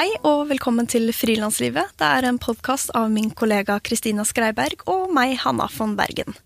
Hei 0.00 0.14
og 0.24 0.46
velkommen 0.48 0.86
til 0.88 1.10
Frilanslivet. 1.12 1.90
Det 2.00 2.06
er 2.08 2.24
en 2.24 2.38
podkast 2.40 2.88
av 2.96 3.10
min 3.12 3.26
kollega 3.36 3.74
Kristina 3.84 4.24
Skreiberg 4.24 4.80
og 4.88 5.10
meg, 5.12 5.34
Hanna 5.42 5.66
von 5.74 5.92
Bergen. 5.98 6.38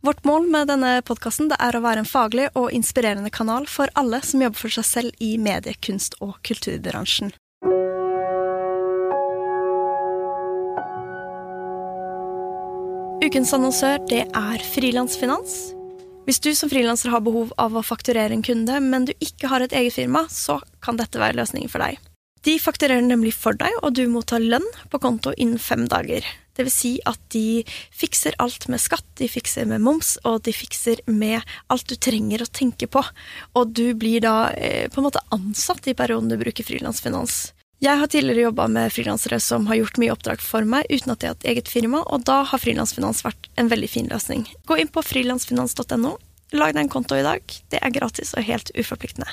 Vårt 0.00 0.22
mål 0.24 0.46
med 0.48 0.70
denne 0.70 0.94
podkasten 1.04 1.50
er 1.52 1.76
å 1.76 1.82
være 1.84 2.00
en 2.00 2.08
faglig 2.08 2.46
og 2.56 2.70
inspirerende 2.72 3.28
kanal 3.28 3.66
for 3.68 3.92
alle 4.00 4.22
som 4.24 4.40
jobber 4.40 4.56
for 4.56 4.72
seg 4.72 4.86
selv 4.88 5.20
i 5.20 5.34
medie-, 5.36 5.76
kunst- 5.84 6.16
og 6.24 6.38
kulturbransjen. 6.48 7.34
Ukens 13.26 13.52
annonsør 13.52 14.00
det 14.08 14.22
er 14.24 14.64
Frilansfinans. 14.72 15.58
Hvis 16.24 16.40
du 16.40 16.54
som 16.56 16.72
frilanser 16.72 17.12
har 17.12 17.20
behov 17.20 17.52
av 17.60 17.76
å 17.76 17.84
fakturere 17.84 18.32
en 18.32 18.46
kunde, 18.46 18.80
men 18.80 19.04
du 19.04 19.12
ikke 19.20 19.52
har 19.52 19.60
et 19.60 19.76
eget 19.76 19.98
firma, 19.98 20.24
så 20.32 20.62
kan 20.80 20.96
dette 20.96 21.20
være 21.20 21.36
løsningen 21.42 21.68
for 21.68 21.84
deg. 21.84 22.00
De 22.42 22.56
fakturerer 22.58 23.04
nemlig 23.06 23.36
for 23.38 23.54
deg, 23.54 23.74
og 23.86 23.94
du 23.94 24.02
mottar 24.10 24.42
lønn 24.42 24.66
på 24.90 24.98
konto 25.02 25.30
innen 25.38 25.62
fem 25.62 25.84
dager. 25.90 26.26
Det 26.52 26.66
vil 26.66 26.74
si 26.74 26.92
at 27.08 27.20
de 27.32 27.62
fikser 27.94 28.34
alt 28.42 28.66
med 28.68 28.82
skatt, 28.82 29.06
de 29.16 29.28
fikser 29.30 29.68
med 29.70 29.80
moms, 29.84 30.16
og 30.26 30.42
de 30.46 30.52
fikser 30.52 31.00
med 31.06 31.40
alt 31.72 31.86
du 31.88 31.94
trenger 31.94 32.42
å 32.42 32.50
tenke 32.50 32.88
på. 32.90 33.04
Og 33.56 33.72
du 33.72 33.94
blir 33.94 34.24
da 34.24 34.50
eh, 34.58 34.88
på 34.90 35.00
en 35.00 35.06
måte 35.06 35.22
ansatt 35.32 35.86
i 35.86 35.96
perioden 35.96 36.32
du 36.32 36.36
bruker 36.40 36.66
frilansfinans. 36.66 37.52
Jeg 37.82 37.98
har 37.98 38.10
tidligere 38.10 38.44
jobba 38.46 38.68
med 38.70 38.92
frilansere 38.94 39.40
som 39.42 39.64
har 39.66 39.80
gjort 39.80 39.98
mye 39.98 40.12
oppdrag 40.14 40.42
for 40.42 40.66
meg 40.66 40.86
uten 40.90 41.14
at 41.14 41.22
de 41.22 41.30
har 41.30 41.34
hatt 41.34 41.48
eget 41.50 41.70
firma, 41.70 42.02
og 42.06 42.26
da 42.28 42.42
har 42.46 42.62
frilansfinans 42.62 43.24
vært 43.26 43.50
en 43.58 43.70
veldig 43.72 43.90
fin 43.90 44.10
løsning. 44.10 44.44
Gå 44.70 44.78
inn 44.82 44.90
på 44.92 45.02
frilansfinans.no. 45.02 46.14
Lag 46.52 46.74
deg 46.76 46.84
en 46.84 46.92
konto 46.92 47.18
i 47.18 47.26
dag. 47.26 47.42
Det 47.72 47.82
er 47.82 47.94
gratis 47.94 48.36
og 48.36 48.46
helt 48.46 48.70
uforpliktende. 48.78 49.30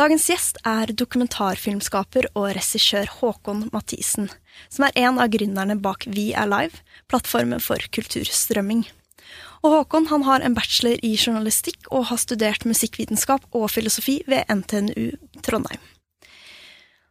Dagens 0.00 0.30
gjest 0.30 0.56
er 0.64 0.88
dokumentarfilmskaper 0.96 2.30
og 2.32 2.54
regissør 2.56 3.10
Håkon 3.18 3.66
Mathisen, 3.68 4.30
som 4.72 4.86
er 4.86 4.96
en 4.96 5.20
av 5.20 5.28
gründerne 5.34 5.76
bak 5.76 6.06
We 6.08 6.30
er 6.32 6.48
Live, 6.48 6.80
plattformen 7.12 7.60
for 7.60 7.84
kulturstrømming. 7.92 8.86
Og 9.60 9.74
Håkon 9.74 10.08
han 10.08 10.24
har 10.24 10.40
en 10.40 10.56
bachelor 10.56 10.96
i 11.04 11.12
journalistikk 11.18 11.90
og 11.92 12.08
har 12.08 12.22
studert 12.22 12.64
musikkvitenskap 12.64 13.44
og 13.52 13.68
filosofi 13.74 14.22
ved 14.30 14.48
NTNU 14.48 15.10
Trondheim. 15.44 15.84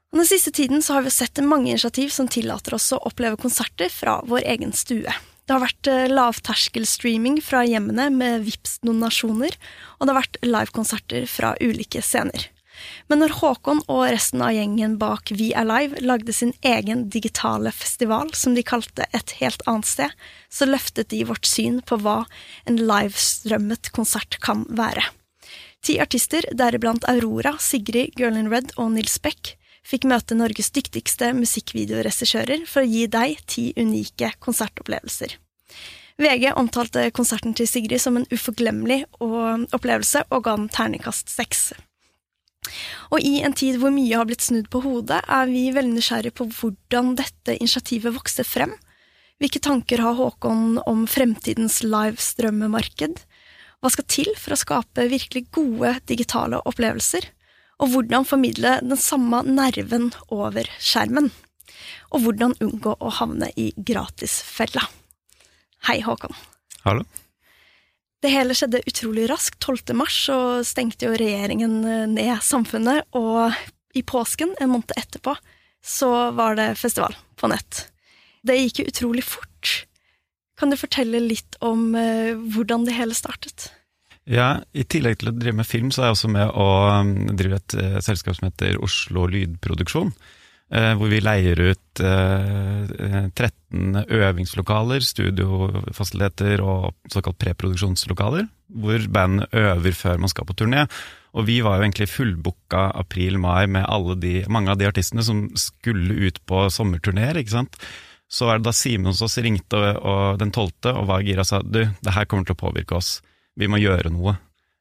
Og 0.10 0.24
den 0.24 0.32
siste 0.34 0.50
tiden 0.50 0.82
så 0.82 0.98
har 0.98 1.06
vi 1.06 1.14
sett 1.14 1.46
mange 1.46 1.70
initiativ 1.70 2.10
som 2.10 2.26
tillater 2.26 2.74
oss 2.74 2.90
å 2.96 3.04
oppleve 3.06 3.38
konserter 3.38 3.94
fra 3.94 4.24
vår 4.26 4.50
egen 4.58 4.74
stue. 4.74 5.14
Det 5.46 5.54
har 5.54 5.62
vært 5.62 5.94
eh, 5.94 6.08
lavterskelstreaming 6.10 7.38
fra 7.46 7.68
hjemmene 7.70 8.10
med 8.10 8.50
vips 8.50 8.80
donasjoner 8.82 9.54
og 10.00 10.08
det 10.08 10.16
har 10.16 10.24
vært 10.24 10.48
livekonserter 10.56 11.30
fra 11.30 11.54
ulike 11.62 12.02
scener. 12.02 12.50
Men 13.10 13.24
når 13.24 13.36
Håkon 13.40 13.82
og 13.88 14.04
resten 14.14 14.44
av 14.46 14.54
gjengen 14.56 14.98
bak 15.02 15.32
We 15.36 15.52
Alive 15.58 16.02
lagde 16.06 16.34
sin 16.36 16.54
egen 16.66 17.08
digitale 17.14 17.72
festival, 17.76 18.34
som 18.34 18.56
de 18.56 18.64
kalte 18.64 19.08
Et 19.14 19.36
helt 19.42 19.64
annet 19.66 19.90
sted, 19.90 20.12
så 20.50 20.68
løftet 20.70 21.10
de 21.10 21.24
vårt 21.28 21.46
syn 21.46 21.82
på 21.82 22.00
hva 22.04 22.24
en 22.70 22.78
livestrømmet 22.78 23.92
konsert 23.96 24.40
kan 24.44 24.66
være. 24.70 25.06
Ti 25.86 26.00
artister, 26.04 26.44
deriblant 26.54 27.06
Aurora, 27.08 27.56
Sigrid, 27.60 28.18
Girl 28.20 28.38
in 28.38 28.52
Red 28.52 28.74
og 28.78 28.92
Nils 28.96 29.18
Beck, 29.24 29.56
fikk 29.86 30.06
møte 30.10 30.38
Norges 30.38 30.72
dyktigste 30.76 31.32
musikkvideoregissører 31.38 32.66
for 32.70 32.84
å 32.84 32.90
gi 32.90 33.06
deg 33.12 33.40
ti 33.50 33.70
unike 33.80 34.34
konsertopplevelser. 34.44 35.38
VG 36.20 36.50
omtalte 36.60 37.06
konserten 37.16 37.56
til 37.56 37.68
Sigrid 37.70 38.02
som 38.04 38.20
en 38.20 38.28
uforglemmelig 38.34 39.06
opplevelse 39.24 40.26
og 40.28 40.44
ga 40.44 40.58
den 40.60 40.68
terningkast 40.74 41.32
seks. 41.32 41.70
Og 43.14 43.24
i 43.26 43.40
en 43.46 43.56
tid 43.58 43.80
hvor 43.82 43.94
mye 43.94 44.18
har 44.18 44.28
blitt 44.30 44.46
snudd 44.46 44.70
på 44.72 44.82
hodet, 44.84 45.22
er 45.26 45.50
vi 45.50 45.70
veldig 45.76 45.96
nysgjerrige 45.98 46.36
på 46.38 46.50
hvordan 46.60 47.16
dette 47.20 47.58
initiativet 47.58 48.16
vokste 48.16 48.46
frem. 48.48 48.76
Hvilke 49.40 49.62
tanker 49.64 50.02
har 50.04 50.18
Håkon 50.18 50.82
om 50.84 51.06
fremtidens 51.08 51.80
livestrømmemarked? 51.86 53.22
Hva 53.80 53.92
skal 53.94 54.08
til 54.12 54.34
for 54.36 54.54
å 54.56 54.60
skape 54.60 55.08
virkelig 55.08 55.46
gode 55.56 55.94
digitale 56.12 56.60
opplevelser? 56.68 57.30
Og 57.80 57.94
hvordan 57.94 58.28
formidle 58.28 58.76
den 58.84 59.00
samme 59.00 59.40
nerven 59.48 60.10
over 60.36 60.68
skjermen? 60.84 61.32
Og 62.12 62.26
hvordan 62.26 62.58
unngå 62.60 62.98
å 63.00 63.14
havne 63.22 63.48
i 63.56 63.70
gratisfella? 63.78 64.84
Hei, 65.88 66.02
Håkon. 66.04 66.36
Hallo. 66.84 67.08
Det 68.20 68.32
hele 68.34 68.56
skjedde 68.58 68.82
utrolig 68.88 69.30
raskt. 69.32 69.60
12. 69.64 69.96
mars 69.96 70.16
så 70.28 70.40
stengte 70.68 71.08
jo 71.08 71.16
regjeringen 71.20 71.78
eh, 71.88 72.08
ned 72.12 72.42
samfunnet, 72.44 73.08
og 73.16 73.56
i 73.96 74.04
påsken, 74.04 74.52
en 74.60 74.74
måned 74.74 74.92
etterpå, 75.00 75.36
så 75.86 76.10
var 76.36 76.60
det 76.60 76.74
festival 76.80 77.16
på 77.40 77.50
nett. 77.52 77.86
Det 78.44 78.58
gikk 78.60 78.82
jo 78.82 78.90
utrolig 78.92 79.24
fort. 79.26 79.72
Kan 80.60 80.72
du 80.72 80.78
fortelle 80.80 81.22
litt 81.24 81.56
om 81.64 81.94
uh, 81.96 82.36
hvordan 82.52 82.84
det 82.88 82.98
hele 82.98 83.16
startet? 83.16 83.70
Ja, 84.30 84.60
I 84.76 84.84
tillegg 84.84 85.22
til 85.22 85.32
å 85.32 85.36
drive 85.36 85.62
med 85.62 85.68
film, 85.68 85.88
så 85.92 86.04
er 86.04 86.10
jeg 86.10 86.18
også 86.18 86.32
med 86.36 86.52
å 86.52 86.68
um, 87.00 87.14
drive 87.40 87.62
et 87.62 87.76
uh, 87.80 87.98
selskap 88.04 88.36
som 88.38 88.50
heter 88.50 88.76
Oslo 88.84 89.24
Lydproduksjon. 89.32 90.12
Eh, 90.70 90.92
hvor 90.94 91.10
vi 91.10 91.18
leier 91.18 91.58
ut 91.72 91.98
13 91.98 93.32
eh, 93.34 94.12
øvingslokaler, 94.20 95.02
studiofasiliteter 95.02 96.62
og 96.62 96.94
såkalt 97.10 97.40
preproduksjonslokaler, 97.42 98.46
hvor 98.78 99.08
band 99.10 99.48
øver 99.50 99.96
før 99.98 100.20
man 100.22 100.30
skal 100.30 100.46
på 100.46 100.54
turné. 100.54 100.86
Og 101.34 101.48
vi 101.48 101.60
var 101.66 101.80
jo 101.80 101.88
egentlig 101.88 102.10
fullbooka 102.14 102.84
april-mai 103.02 103.66
med 103.66 103.90
de, 104.22 104.46
mange 104.50 104.70
av 104.70 104.78
de 104.78 104.86
artistene 104.86 105.26
som 105.26 105.48
skulle 105.58 106.30
ut 106.30 106.38
på 106.46 106.68
sommerturneer, 106.70 107.42
ikke 107.42 107.58
sant. 107.58 107.80
Så 108.30 108.46
var 108.46 108.60
det 108.60 108.70
da 108.70 108.74
Simen 108.78 109.10
hos 109.10 109.24
oss 109.26 109.40
ringte 109.42 109.74
og, 109.74 110.04
og 110.06 110.38
den 110.38 110.54
tolvte 110.54 110.94
og 110.94 111.08
var 111.10 111.26
gira 111.26 111.42
og 111.42 111.50
sa 111.50 111.64
du, 111.66 111.82
det 111.90 112.14
her 112.14 112.30
kommer 112.30 112.46
til 112.46 112.54
å 112.54 112.62
påvirke 112.62 112.94
oss, 113.00 113.24
vi 113.58 113.66
må 113.66 113.82
gjøre 113.82 114.14
noe. 114.14 114.36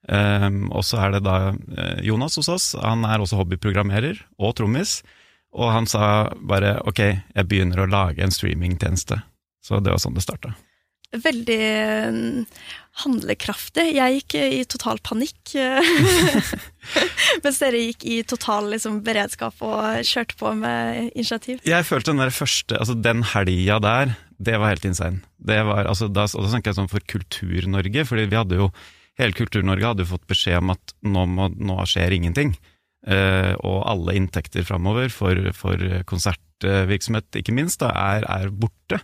Um, 0.09 0.69
og 0.69 0.85
så 0.89 1.01
er 1.01 1.17
det 1.17 1.25
da 1.25 1.55
Jonas 2.05 2.37
hos 2.41 2.49
oss, 2.53 2.67
han 2.77 3.09
er 3.09 3.21
også 3.21 3.41
hobbyprogrammerer 3.41 4.21
og 4.37 4.53
trommis. 4.61 5.01
Og 5.57 5.73
han 5.73 5.89
sa 5.89 6.29
bare 6.37 6.79
ok, 6.89 7.03
jeg 7.35 7.49
begynner 7.49 7.85
å 7.85 7.91
lage 7.91 8.25
en 8.25 8.35
streamingtjeneste. 8.35 9.23
Så 9.65 9.81
det 9.83 9.93
var 9.93 10.03
sånn 10.03 10.17
det 10.17 10.25
starta. 10.25 10.55
Veldig 11.09 11.63
mm, 12.13 12.45
handlekraftig. 13.05 13.87
Jeg 13.97 14.19
gikk 14.19 14.35
i 14.43 14.61
total 14.69 15.01
panikk. 15.01 15.55
Mens 17.45 17.61
dere 17.63 17.81
gikk 17.81 18.05
i 18.05 18.19
total 18.29 18.69
liksom, 18.75 19.01
beredskap 19.07 19.57
og 19.65 20.05
kjørte 20.05 20.37
på 20.37 20.53
med 20.61 21.09
initiativ. 21.15 21.65
Jeg 21.65 21.89
følte 21.89 22.13
den 22.13 22.21
der 22.21 22.35
første, 22.35 22.77
altså 22.77 22.99
den 23.01 23.25
helga 23.33 23.81
der, 23.85 24.15
det 24.37 24.61
var 24.61 24.75
helt 24.75 24.85
insane. 24.85 25.25
Det 25.41 25.63
var, 25.65 25.89
altså, 25.89 26.11
da, 26.13 26.29
da 26.29 26.53
snakker 26.53 26.75
jeg 26.75 26.81
sånn 26.83 26.93
for 26.93 27.09
Kultur-Norge, 27.15 28.05
fordi 28.09 28.29
vi 28.29 28.41
hadde 28.41 28.61
jo 28.61 28.71
Hele 29.19 29.35
Kultur-Norge 29.35 29.83
hadde 29.83 30.05
jo 30.05 30.13
fått 30.13 30.29
beskjed 30.31 30.61
om 30.61 30.69
at 30.77 30.93
nå, 31.03 31.25
må, 31.27 31.49
nå 31.51 31.81
skjer 31.91 32.15
ingenting. 32.15 32.53
Eh, 33.09 33.55
og 33.65 33.87
alle 33.89 34.19
inntekter 34.19 34.67
framover 34.69 35.09
for, 35.13 35.39
for, 35.57 35.81
konsertvirksomhet, 36.09 37.41
ikke 37.41 37.55
minst, 37.57 37.81
da, 37.81 37.93
er, 38.19 38.27
er, 38.29 38.53
borte. 38.53 39.01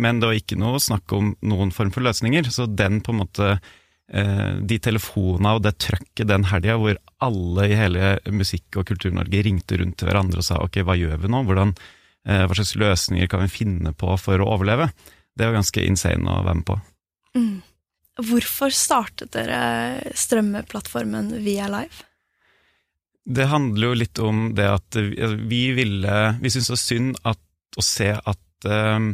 Men 0.00 0.22
det 0.22 0.30
var 0.30 0.38
ikke 0.38 0.60
noe 0.60 0.80
snakk 0.80 1.12
om 1.12 1.34
noen 1.44 1.72
form 1.74 1.90
for 1.92 2.04
løsninger. 2.06 2.48
Så 2.52 2.64
den 2.70 3.02
på 3.04 3.12
en 3.12 3.20
måte 3.20 3.48
eh, 3.52 4.60
De 4.64 4.78
telefonene 4.80 5.56
og 5.58 5.66
det 5.66 5.74
trøkket 5.84 6.30
den 6.30 6.46
helga 6.48 6.78
hvor 6.80 7.00
alle 7.22 7.66
i 7.68 7.76
hele 7.76 8.14
Musikk- 8.32 8.78
og 8.80 8.86
Kultur-Norge 8.88 9.42
ringte 9.44 9.76
rundt 9.82 9.98
til 10.00 10.08
hverandre 10.08 10.40
og 10.40 10.48
sa 10.48 10.62
ok, 10.62 10.80
hva 10.88 10.96
gjør 10.96 11.20
vi 11.20 11.32
nå? 11.34 11.42
Hvordan, 11.48 11.74
eh, 12.24 12.46
hva 12.46 12.56
slags 12.56 12.72
løsninger 12.80 13.28
kan 13.28 13.44
vi 13.44 13.52
finne 13.52 13.92
på 13.92 14.16
for 14.20 14.40
å 14.40 14.48
overleve? 14.54 14.88
Det 15.36 15.44
var 15.44 15.60
ganske 15.60 15.84
insane 15.84 16.24
å 16.24 16.40
være 16.46 16.62
med 16.62 16.68
på. 16.68 16.78
Mm. 17.36 17.60
Hvorfor 18.22 18.72
startet 18.76 19.32
dere 19.36 19.60
strømmeplattformen 20.16 21.30
Via 21.44 21.68
Live? 21.72 22.08
Det 23.24 23.46
handler 23.46 23.86
jo 23.86 23.98
litt 23.98 24.18
om 24.18 24.48
det 24.56 24.66
at 24.66 24.96
vi 24.98 25.62
ville 25.76 26.14
Vi 26.42 26.50
syntes 26.50 26.68
det 26.68 26.74
var 26.74 26.80
synd 26.82 27.20
at, 27.30 27.42
å 27.78 27.84
se 27.86 28.08
at 28.18 28.66
ehm, 28.66 29.12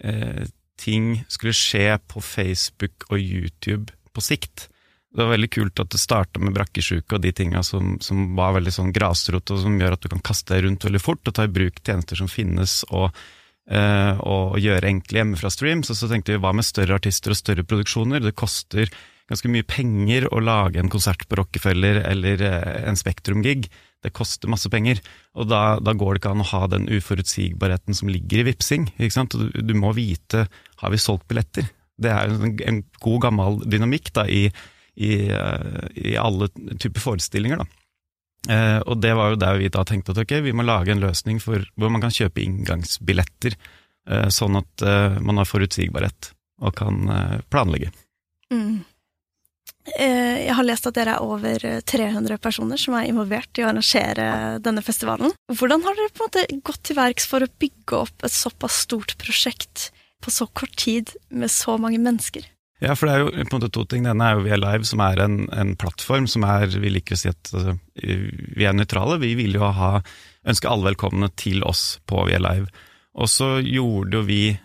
eh, 0.00 0.44
ting 0.80 1.24
skulle 1.28 1.54
skje 1.56 1.98
på 2.10 2.22
Facebook 2.22 3.08
og 3.10 3.18
YouTube 3.18 3.92
på 4.14 4.22
sikt. 4.22 4.68
Det 5.14 5.22
var 5.22 5.34
veldig 5.34 5.50
kult 5.54 5.82
at 5.82 5.92
det 5.94 6.00
starta 6.02 6.42
med 6.42 6.56
brakkesjuke 6.56 7.14
og 7.14 7.22
de 7.22 7.30
tinga 7.34 7.62
som, 7.66 7.96
som, 8.02 8.32
var 8.38 8.56
veldig 8.56 8.72
sånn 8.74 8.92
grasrot, 8.94 9.52
og 9.54 9.62
som 9.62 9.76
gjør 9.78 9.94
at 9.94 10.02
du 10.02 10.10
kan 10.10 10.22
kaste 10.26 10.54
deg 10.54 10.64
rundt 10.66 10.86
veldig 10.86 11.02
fort 11.02 11.30
og 11.30 11.36
ta 11.36 11.46
i 11.46 11.52
bruk 11.54 11.78
tjenester 11.86 12.18
som 12.18 12.30
finnes, 12.30 12.80
og, 12.90 13.14
eh, 13.70 14.22
og 14.26 14.58
gjøre 14.62 14.90
enkle 14.90 15.22
hjemmefra 15.22 15.52
streams. 15.54 15.92
Og 15.92 15.98
så 16.00 16.10
tenkte 16.10 16.34
vi 16.34 16.42
hva 16.42 16.50
med 16.54 16.66
større 16.66 16.98
artister 16.98 17.34
og 17.34 17.38
større 17.38 17.66
produksjoner? 17.66 18.24
Det 18.24 18.34
koster 18.38 18.90
ganske 19.30 19.50
mye 19.50 19.66
penger 19.66 20.26
å 20.32 20.42
lage 20.44 20.80
en 20.80 20.90
konsert 20.92 21.24
på 21.28 21.38
Rockefeller 21.40 22.02
eller 22.04 22.42
eh, 22.44 22.88
en 22.88 22.98
Spektrum-gig. 22.98 23.68
Det 24.04 24.12
koster 24.12 24.50
masse 24.52 24.68
penger, 24.68 25.00
og 25.32 25.48
da, 25.48 25.78
da, 25.80 25.94
går 25.96 26.12
det 26.12 26.20
ikke 26.20 26.34
an 26.34 26.44
å 26.44 26.50
ha 26.50 26.66
den 26.74 26.90
uforutsigbarheten 26.92 27.96
som 27.96 28.10
ligger 28.12 28.42
i 28.42 28.50
vipsing. 28.50 28.90
Du, 29.32 29.48
du, 29.48 29.72
må 29.78 29.94
vite 29.96 30.44
har 30.82 30.92
vi 30.92 31.00
solgt 31.00 31.24
billetter. 31.30 31.70
Det 31.96 32.12
er 32.12 32.34
en, 32.34 32.52
en 32.68 32.82
god 33.00 33.22
gammel 33.24 33.62
dynamikk 33.64 34.12
da, 34.18 34.26
i, 34.28 34.50
i, 34.94 35.14
eh, 35.32 35.88
i 36.12 36.18
alle 36.20 36.50
typer 36.76 37.00
forestillinger. 37.00 37.64
da. 37.64 37.80
Eh, 38.44 38.78
og 38.84 39.00
det 39.00 39.14
var 39.16 39.32
jo 39.32 39.40
der 39.40 39.56
vi 39.62 39.72
da 39.72 39.86
tenkte 39.88 40.12
at 40.12 40.20
ok, 40.20 40.36
vi 40.44 40.52
må 40.52 40.66
lage 40.66 40.92
en 40.92 41.00
løsning 41.00 41.40
for, 41.40 41.64
hvor 41.80 41.92
man 41.92 42.04
kan 42.04 42.12
kjøpe 42.12 42.44
inngangsbilletter, 42.44 43.56
eh, 44.10 44.28
sånn 44.28 44.60
at 44.60 44.84
eh, 44.84 45.20
man 45.24 45.40
har 45.40 45.48
forutsigbarhet 45.48 46.34
og 46.60 46.76
kan 46.76 47.08
eh, 47.08 47.38
planlegge. 47.48 47.88
Mm. 48.52 48.82
Eh, 49.98 50.46
Jeg 50.46 50.54
har 50.56 50.64
lest 50.64 50.86
at 50.88 50.96
dere 50.96 51.18
er 51.18 51.24
over 51.24 51.60
300 51.84 52.38
personer 52.40 52.80
som 52.80 52.96
er 52.96 53.10
involvert 53.10 53.60
i 53.60 53.64
å 53.64 53.68
arrangere 53.68 54.28
denne 54.64 54.82
festivalen. 54.84 55.34
Hvordan 55.52 55.84
har 55.84 55.98
dere 55.98 56.12
på 56.14 56.24
en 56.24 56.30
måte 56.30 56.62
gått 56.64 56.82
til 56.88 56.96
verks 56.96 57.28
for 57.28 57.44
å 57.44 57.50
bygge 57.60 58.00
opp 58.06 58.24
et 58.24 58.32
såpass 58.32 58.80
stort 58.86 59.16
prosjekt 59.20 59.90
på 60.24 60.32
så 60.32 60.48
kort 60.56 60.72
tid 60.80 61.12
med 61.28 61.52
så 61.52 61.76
mange 61.80 62.00
mennesker? 62.00 62.46
Ja, 62.82 62.96
for 62.98 63.06
det 63.08 63.14
er 63.14 63.22
jo 63.22 63.30
på 63.46 63.54
en 63.54 63.60
måte 63.60 63.72
to 63.72 63.84
ting. 63.88 64.04
Det 64.04 64.12
ene 64.12 64.26
er 64.26 64.34
jo 64.36 64.44
Vi 64.44 64.52
er 64.52 64.60
Live, 64.60 64.84
som 64.88 65.00
er 65.04 65.20
en, 65.22 65.36
en 65.52 65.74
plattform 65.78 66.26
som 66.28 66.44
er 66.48 66.66
Vi 66.72 66.90
liker 66.90 67.16
å 67.16 67.20
si 67.20 67.30
at 67.30 67.52
altså, 67.52 67.76
vi 67.94 68.66
er 68.66 68.74
nøytrale. 68.76 69.20
Vi 69.22 69.34
vil 69.38 69.56
jo 69.56 69.68
ha, 69.72 69.92
ønske 70.48 70.68
alle 70.68 70.90
velkomne 70.90 71.30
til 71.40 71.62
oss 71.64 72.00
på 72.08 72.26
Vi 72.28 72.34
er 72.36 72.42
Live. 72.44 72.72
Og 73.14 73.30
så 73.30 73.56
gjorde 73.62 74.18
jo 74.18 74.24
vi 74.26 74.40
eh, 74.50 74.58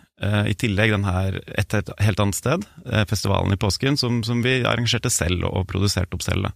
i 0.51 0.55
tillegg 0.59 0.91
den 0.91 1.07
her 1.07 1.39
et, 1.55 1.73
helt 2.03 2.19
annet 2.19 2.37
sted, 2.37 2.65
eh, 2.85 3.05
festivalen 3.09 3.55
i 3.55 3.59
påsken, 3.59 3.97
som, 3.99 4.21
som 4.27 4.43
vi 4.43 4.59
arrangerte 4.63 5.11
selv 5.13 5.47
og 5.47 5.67
produserte 5.71 6.17
opp 6.17 6.25
selv. 6.25 6.51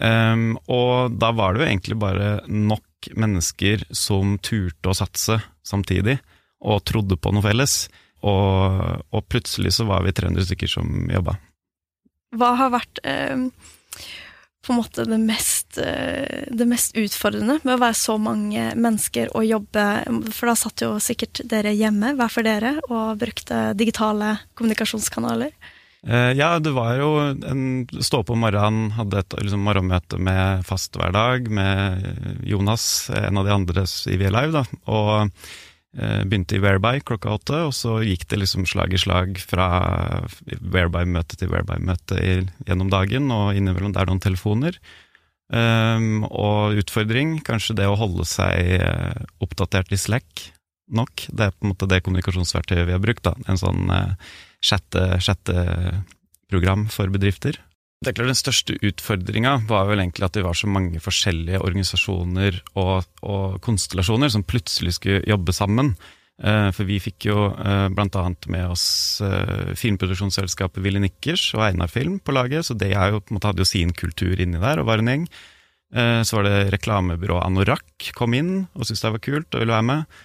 Ehm, 0.00 0.54
og 0.68 1.16
da 1.16 1.32
var 1.36 1.54
det 1.54 1.62
jo 1.62 1.68
egentlig 1.70 1.98
bare 2.00 2.30
nok 2.48 3.10
mennesker 3.16 3.86
som 3.94 4.36
turte 4.44 4.90
å 4.90 4.96
satse 4.96 5.38
samtidig, 5.66 6.18
og 6.66 6.84
trodde 6.88 7.18
på 7.20 7.32
noe 7.34 7.44
felles. 7.44 7.86
Og, 8.26 9.02
og 9.12 9.26
plutselig 9.30 9.76
så 9.76 9.86
var 9.88 10.04
vi 10.06 10.14
300 10.16 10.48
stykker 10.48 10.70
som 10.72 11.10
jobba. 11.12 11.36
Hva 12.36 12.54
har 12.58 12.72
vært 12.74 13.00
eh, 13.06 13.36
på 14.66 14.72
en 14.72 14.80
måte 14.80 15.06
det 15.08 15.20
mest, 15.22 15.65
eh, 15.82 16.46
det 16.50 16.66
mest 16.68 16.96
utfordrende 16.98 17.58
med 17.62 17.76
å 17.76 17.80
være 17.82 17.98
så 17.98 18.16
mange 18.20 18.70
mennesker 18.76 19.32
og 19.36 19.46
jobbe 19.46 19.86
For 20.34 20.50
da 20.50 20.54
satt 20.58 20.84
jo 20.84 20.96
sikkert 21.02 21.42
dere 21.48 21.74
hjemme, 21.76 22.14
hver 22.18 22.32
for 22.32 22.46
dere, 22.46 22.76
og 22.88 23.18
brukte 23.20 23.70
digitale 23.78 24.36
kommunikasjonskanaler. 24.58 25.54
Eh, 26.06 26.32
ja, 26.38 26.58
det 26.62 26.70
var 26.70 26.94
jo 27.00 27.08
en 27.26 27.62
stå 28.04 28.22
på 28.26 28.36
morgenen, 28.38 28.92
hadde 28.94 29.22
et 29.24 29.38
liksom, 29.42 29.64
morgenmøte 29.66 30.20
med 30.22 30.66
fast 30.68 30.94
hver 30.98 31.14
dag 31.14 31.48
med 31.50 32.44
Jonas, 32.46 33.08
en 33.10 33.40
av 33.40 33.48
de 33.48 33.54
andre 33.54 33.86
i 34.06 34.18
VL 34.20 34.36
Live, 34.36 34.52
da. 34.54 34.62
Og 34.86 35.14
eh, 35.26 36.22
begynte 36.22 36.58
i 36.58 36.62
Whereby 36.62 37.00
klokka 37.02 37.34
åtte, 37.34 37.64
og 37.66 37.74
så 37.74 37.98
gikk 38.06 38.28
det 38.30 38.38
liksom 38.44 38.68
slag 38.70 38.94
i 38.94 39.02
slag 39.02 39.40
fra 39.42 39.66
Whereby-møte 40.60 41.40
til 41.40 41.50
Whereby-møte 41.50 42.20
gjennom 42.22 42.92
dagen, 42.92 43.32
og 43.34 43.58
innimellom 43.58 43.96
der 43.96 44.06
noen 44.06 44.22
telefoner. 44.22 44.78
Um, 45.46 46.24
og 46.26 46.80
utfordring, 46.80 47.38
kanskje 47.46 47.76
det 47.78 47.86
å 47.86 47.98
holde 47.98 48.24
seg 48.26 48.80
eh, 48.80 49.26
oppdatert 49.44 49.92
i 49.94 50.00
Slack 50.00 50.48
nok. 50.90 51.28
Det 51.30 51.46
er 51.46 51.54
på 51.54 51.66
en 51.66 51.72
måte 51.72 51.88
det 51.90 52.02
kommunikasjonsverktøyet 52.06 52.88
vi 52.88 52.94
har 52.94 53.02
brukt. 53.02 53.24
da, 53.26 53.34
En 53.46 53.60
sånn 53.60 53.90
uh, 53.90 54.14
chatteprogram 54.62 56.86
for 56.90 57.10
bedrifter. 57.14 57.60
Det 58.02 58.10
er 58.10 58.16
klart 58.18 58.34
Den 58.34 58.38
største 58.38 58.76
utfordringa 58.84 59.54
var 59.70 59.86
vel 59.88 60.02
egentlig 60.02 60.26
at 60.26 60.34
det 60.36 60.44
var 60.44 60.56
så 60.58 60.68
mange 60.68 61.00
forskjellige 61.00 61.62
organisasjoner 61.64 62.58
og, 62.76 63.06
og 63.24 63.56
konstellasjoner 63.64 64.34
som 64.34 64.44
plutselig 64.46 64.98
skulle 64.98 65.24
jobbe 65.26 65.54
sammen. 65.56 65.94
Eh, 66.36 66.68
For 66.76 66.84
vi 66.84 66.98
fikk 67.00 67.28
jo 67.30 67.48
eh, 67.48 67.86
blant 67.96 68.16
annet 68.20 68.48
med 68.52 68.68
oss 68.68 68.86
eh, 69.24 69.72
filmproduksjonsselskapet 69.78 70.82
Willy 70.84 71.00
Nikkers 71.00 71.48
og 71.56 71.64
Einar 71.64 71.88
Film 71.88 72.18
på 72.20 72.34
laget, 72.36 72.66
så 72.68 72.76
det 72.76 72.92
jo, 72.92 73.22
måte, 73.32 73.48
hadde 73.48 73.64
jo 73.64 73.68
sin 73.68 73.94
kultur 73.96 74.36
inni 74.36 74.60
der 74.60 74.82
og 74.82 74.90
var 74.90 75.02
en 75.02 75.12
gjeng. 75.12 75.28
Så 75.96 76.34
var 76.34 76.42
det 76.42 76.72
reklamebyrået 76.74 77.46
Anorak 77.46 78.08
kom 78.18 78.34
inn 78.34 78.64
og 78.74 78.82
syntes 78.88 79.04
det 79.04 79.10
var 79.14 79.22
kult 79.22 79.54
og 79.54 79.62
ville 79.62 79.72
være 79.76 79.86
med. 79.86 80.16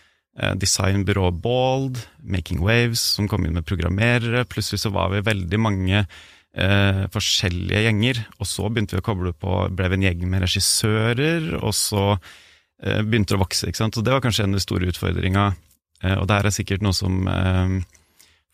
Designbyrået 0.58 1.38
Bald, 1.44 2.00
Making 2.26 2.64
Waves, 2.66 3.04
som 3.14 3.28
kom 3.30 3.46
inn 3.46 3.54
med 3.54 3.68
programmerere. 3.70 4.42
Plutselig 4.50 4.82
så 4.82 4.92
var 4.92 5.14
vi 5.14 5.22
veldig 5.22 5.60
mange 5.62 6.02
eh, 6.02 7.04
forskjellige 7.14 7.84
gjenger, 7.86 8.24
og 8.40 8.50
så 8.50 8.68
begynte 8.70 8.98
vi 8.98 9.04
å 9.04 9.06
koble 9.06 9.36
på, 9.38 9.58
ble 9.70 9.92
vi 9.92 10.00
en 10.00 10.08
gjeng 10.10 10.26
med 10.34 10.46
regissører, 10.48 11.52
og 11.62 11.76
så 11.78 12.06
eh, 12.16 13.04
begynte 13.06 13.36
det 13.36 13.40
å 13.40 13.44
vokse. 13.46 13.70
ikke 13.70 13.84
sant? 13.84 13.96
Så 13.96 14.04
det 14.06 14.16
var 14.16 14.26
kanskje 14.26 14.48
en 14.48 14.56
av 14.58 14.60
de 14.60 14.66
store 14.66 14.90
utfordringa. 14.92 15.52
Eh, 16.04 16.18
og 16.18 16.28
det 16.28 16.40
her 16.40 16.50
er 16.50 16.56
sikkert 16.56 16.86
noe 16.86 16.98
som 16.98 17.26
eh, 17.30 17.80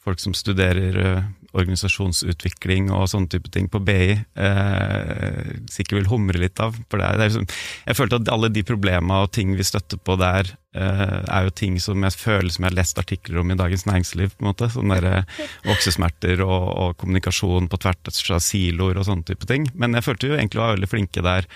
folk 0.07 0.23
som 0.23 0.35
studerer 0.37 1.01
eh, 1.03 1.25
organisasjonsutvikling 1.57 2.91
og 2.93 3.07
sånne 3.11 3.31
type 3.31 3.49
ting 3.53 3.67
på 3.71 3.79
BI, 3.83 4.13
eh, 4.13 5.49
sikkert 5.71 5.99
vil 6.01 6.09
humre 6.11 6.41
litt 6.41 6.59
av. 6.63 6.75
For 6.91 7.01
det 7.01 7.07
er, 7.07 7.17
det 7.17 7.25
er 7.25 7.31
liksom, 7.31 7.47
jeg 7.87 7.97
følte 7.97 8.19
at 8.21 8.31
alle 8.33 8.51
de 8.53 8.63
problema 8.67 9.21
og 9.25 9.31
ting 9.35 9.55
vi 9.57 9.65
støtter 9.67 9.99
på 9.99 10.17
der, 10.21 10.51
eh, 10.77 11.17
er 11.23 11.47
jo 11.47 11.55
ting 11.63 11.79
som 11.83 12.03
jeg 12.05 12.19
føler 12.19 12.53
som 12.53 12.65
jeg 12.65 12.71
har 12.73 12.79
lest 12.79 13.01
artikler 13.01 13.41
om 13.41 13.51
i 13.51 13.59
Dagens 13.59 13.87
Næringsliv. 13.89 14.35
på 14.35 14.45
en 14.45 14.51
måte, 14.51 14.69
Sånne 14.77 15.01
der, 15.01 15.25
voksesmerter 15.65 16.43
og, 16.45 16.67
og 16.77 16.97
kommunikasjon 17.01 17.69
på 17.71 17.81
tvert 17.81 18.11
av 18.11 18.43
siloer 18.43 18.99
og 18.99 19.07
sånne 19.09 19.27
type 19.27 19.49
ting. 19.49 19.67
Men 19.73 19.97
jeg 19.97 20.07
følte 20.07 20.31
jo 20.31 20.37
egentlig 20.37 20.63
var 20.63 20.75
veldig 20.75 20.91
flinke 20.93 21.25
der 21.25 21.47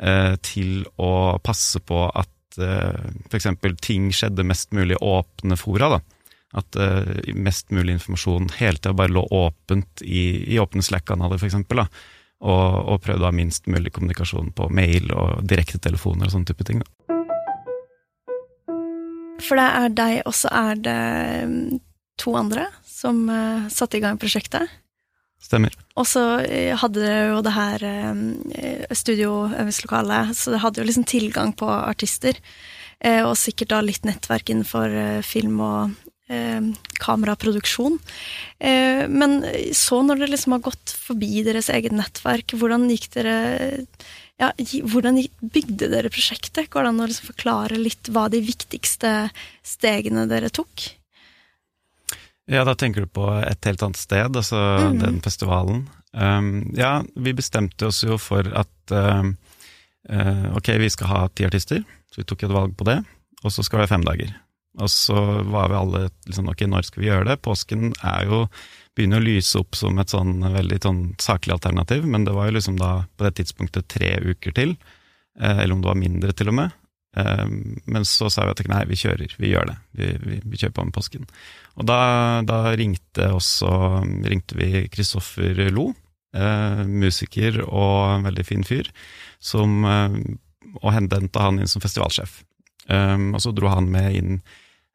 eh, 0.00 0.34
til 0.42 0.84
å 0.96 1.38
passe 1.44 1.82
på 1.84 2.06
at 2.08 2.30
eh, 2.58 3.10
f.eks. 3.30 3.46
ting 3.84 4.10
skjedde 4.14 4.46
mest 4.46 4.72
mulig 4.76 4.96
åpne 5.00 5.58
fora. 5.60 5.94
da 5.96 6.00
at 6.52 6.76
uh, 6.76 7.34
mest 7.34 7.70
mulig 7.70 7.94
informasjon 7.94 8.48
hele 8.58 8.78
tida 8.78 8.94
bare 8.96 9.12
lå 9.14 9.22
åpent 9.30 10.02
i, 10.02 10.54
i 10.54 10.58
åpne 10.58 10.82
Slack-kanaler, 10.82 11.38
f.eks. 11.38 11.54
Og, 12.40 12.88
og 12.90 13.02
prøvde 13.04 13.22
å 13.22 13.28
ha 13.28 13.36
minst 13.36 13.68
mulig 13.70 13.92
kommunikasjon 13.94 14.50
på 14.56 14.70
mail 14.72 15.12
og 15.12 15.44
direktetelefoner 15.46 16.26
og 16.26 16.34
sånne 16.34 16.50
type 16.50 16.66
ting. 16.66 16.80
Da. 16.82 17.18
For 19.44 19.60
det 19.60 19.68
er 19.68 19.94
deg, 19.96 20.16
og 20.28 20.36
så 20.36 20.50
er 20.52 20.80
det 20.80 21.00
mm, 21.52 21.80
to 22.20 22.34
andre 22.40 22.66
som 22.88 23.22
uh, 23.30 23.68
satte 23.72 24.00
i 24.00 24.04
gang 24.04 24.18
prosjektet. 24.20 24.72
Stemmer. 25.40 25.74
Og 25.96 26.06
så 26.08 26.22
eh, 26.44 26.74
hadde 26.78 27.00
dere 27.00 27.30
jo 27.32 27.40
det 27.44 27.54
her 27.56 27.84
eh, 27.88 28.92
studioøvingslokalet, 28.92 30.34
så 30.36 30.52
dere 30.52 30.64
hadde 30.66 30.82
jo 30.82 30.86
liksom 30.90 31.08
tilgang 31.08 31.54
på 31.56 31.68
artister. 31.70 32.36
Eh, 33.00 33.22
og 33.24 33.38
sikkert 33.40 33.72
da 33.72 33.80
litt 33.84 34.06
nettverk 34.08 34.52
innenfor 34.52 35.24
film 35.26 35.60
og 35.64 35.98
kameraproduksjon. 37.02 37.96
Men 39.10 39.32
så 39.74 39.96
når 40.06 40.20
dere 40.20 40.30
liksom 40.30 40.52
har 40.54 40.60
gått 40.62 40.92
forbi 40.94 41.40
deres 41.42 41.66
eget 41.74 41.90
nettverk, 41.90 42.54
hvordan 42.54 42.84
gikk 42.92 43.08
dere 43.16 43.34
ja, 44.38 44.52
hvordan 44.92 45.18
bygde 45.42 45.90
dere 45.90 46.12
prosjektet? 46.14 46.70
Går 46.70 46.86
det 46.86 46.92
an 46.92 47.02
å 47.02 47.08
liksom 47.10 47.32
forklare 47.32 47.82
litt 47.82 48.12
hva 48.14 48.28
de 48.30 48.44
viktigste 48.46 49.10
stegene 49.66 50.28
dere 50.30 50.52
tok? 50.54 50.86
Ja, 52.50 52.64
da 52.66 52.74
tenker 52.74 53.04
du 53.04 53.10
på 53.14 53.28
et 53.38 53.66
helt 53.68 53.82
annet 53.86 54.00
sted, 54.00 54.36
altså 54.36 54.58
mm. 54.58 54.98
den 54.98 55.20
festivalen. 55.22 55.84
Um, 56.10 56.72
ja, 56.74 57.04
vi 57.14 57.34
bestemte 57.38 57.86
oss 57.86 58.02
jo 58.02 58.16
for 58.18 58.48
at 58.58 58.94
um, 58.94 59.36
eh, 60.10 60.46
ok, 60.58 60.72
vi 60.82 60.90
skal 60.90 61.12
ha 61.12 61.20
ti 61.30 61.46
artister, 61.46 61.84
så 62.10 62.22
vi 62.22 62.26
tok 62.26 62.42
et 62.48 62.54
valg 62.54 62.74
på 62.74 62.88
det, 62.88 62.98
og 63.44 63.54
så 63.54 63.62
skal 63.62 63.78
det 63.78 63.84
være 63.84 63.92
fem 63.92 64.06
dager. 64.08 64.34
Og 64.82 64.90
så 64.90 65.22
var 65.46 65.70
vi 65.70 65.78
alle 65.78 66.02
liksom, 66.26 66.50
ok, 66.50 66.66
når 66.70 66.88
skal 66.88 67.02
vi 67.04 67.10
gjøre 67.10 67.28
det? 67.30 67.38
Påsken 67.46 67.92
er 68.02 68.26
jo 68.26 68.42
begynner 68.98 69.22
å 69.22 69.26
lyse 69.28 69.58
opp 69.60 69.78
som 69.78 69.98
et 70.02 70.10
sånn 70.10 70.40
veldig 70.42 70.80
sånn 70.82 71.00
saklig 71.22 71.54
alternativ, 71.54 72.02
men 72.06 72.26
det 72.26 72.34
var 72.34 72.50
jo 72.50 72.56
liksom 72.58 72.78
da 72.80 72.92
på 73.14 73.26
det 73.26 73.36
tidspunktet 73.38 73.88
tre 73.90 74.16
uker 74.26 74.54
til, 74.56 74.74
eh, 75.38 75.62
eller 75.62 75.76
om 75.76 75.84
det 75.84 75.92
var 75.92 76.02
mindre 76.02 76.34
til 76.34 76.50
og 76.50 76.58
med. 76.58 76.79
Eh, 77.16 77.46
Men 77.86 78.04
så 78.06 78.30
sa 78.30 78.44
vi 78.46 78.54
at 78.54 78.62
nei, 78.70 78.84
vi 78.90 78.98
kjører, 79.00 79.34
vi 79.38 79.50
gjør 79.52 79.72
det. 79.72 79.78
Vi, 79.98 80.12
vi, 80.26 80.42
vi 80.44 80.60
kjører 80.60 80.76
på 80.76 80.84
med 80.86 80.94
påsken. 80.94 81.26
Og 81.80 81.88
da, 81.88 81.98
da 82.46 82.62
ringte 82.78 83.32
også 83.34 83.72
ringte 84.26 84.58
vi 84.58 84.86
Kristoffer 84.92 85.58
Lo, 85.74 85.90
eh, 86.36 86.84
musiker 86.86 87.62
og 87.66 88.16
en 88.18 88.30
veldig 88.30 88.46
fin 88.46 88.64
fyr, 88.66 88.90
som, 89.40 89.84
eh, 89.84 90.16
og 90.80 90.94
henta 90.94 91.46
han 91.46 91.60
inn 91.60 91.70
som 91.70 91.82
festivalsjef. 91.82 92.42
Um, 92.90 93.34
og 93.36 93.42
så 93.44 93.52
dro 93.54 93.68
han 93.70 93.86
med 93.92 94.14
inn 94.18 94.38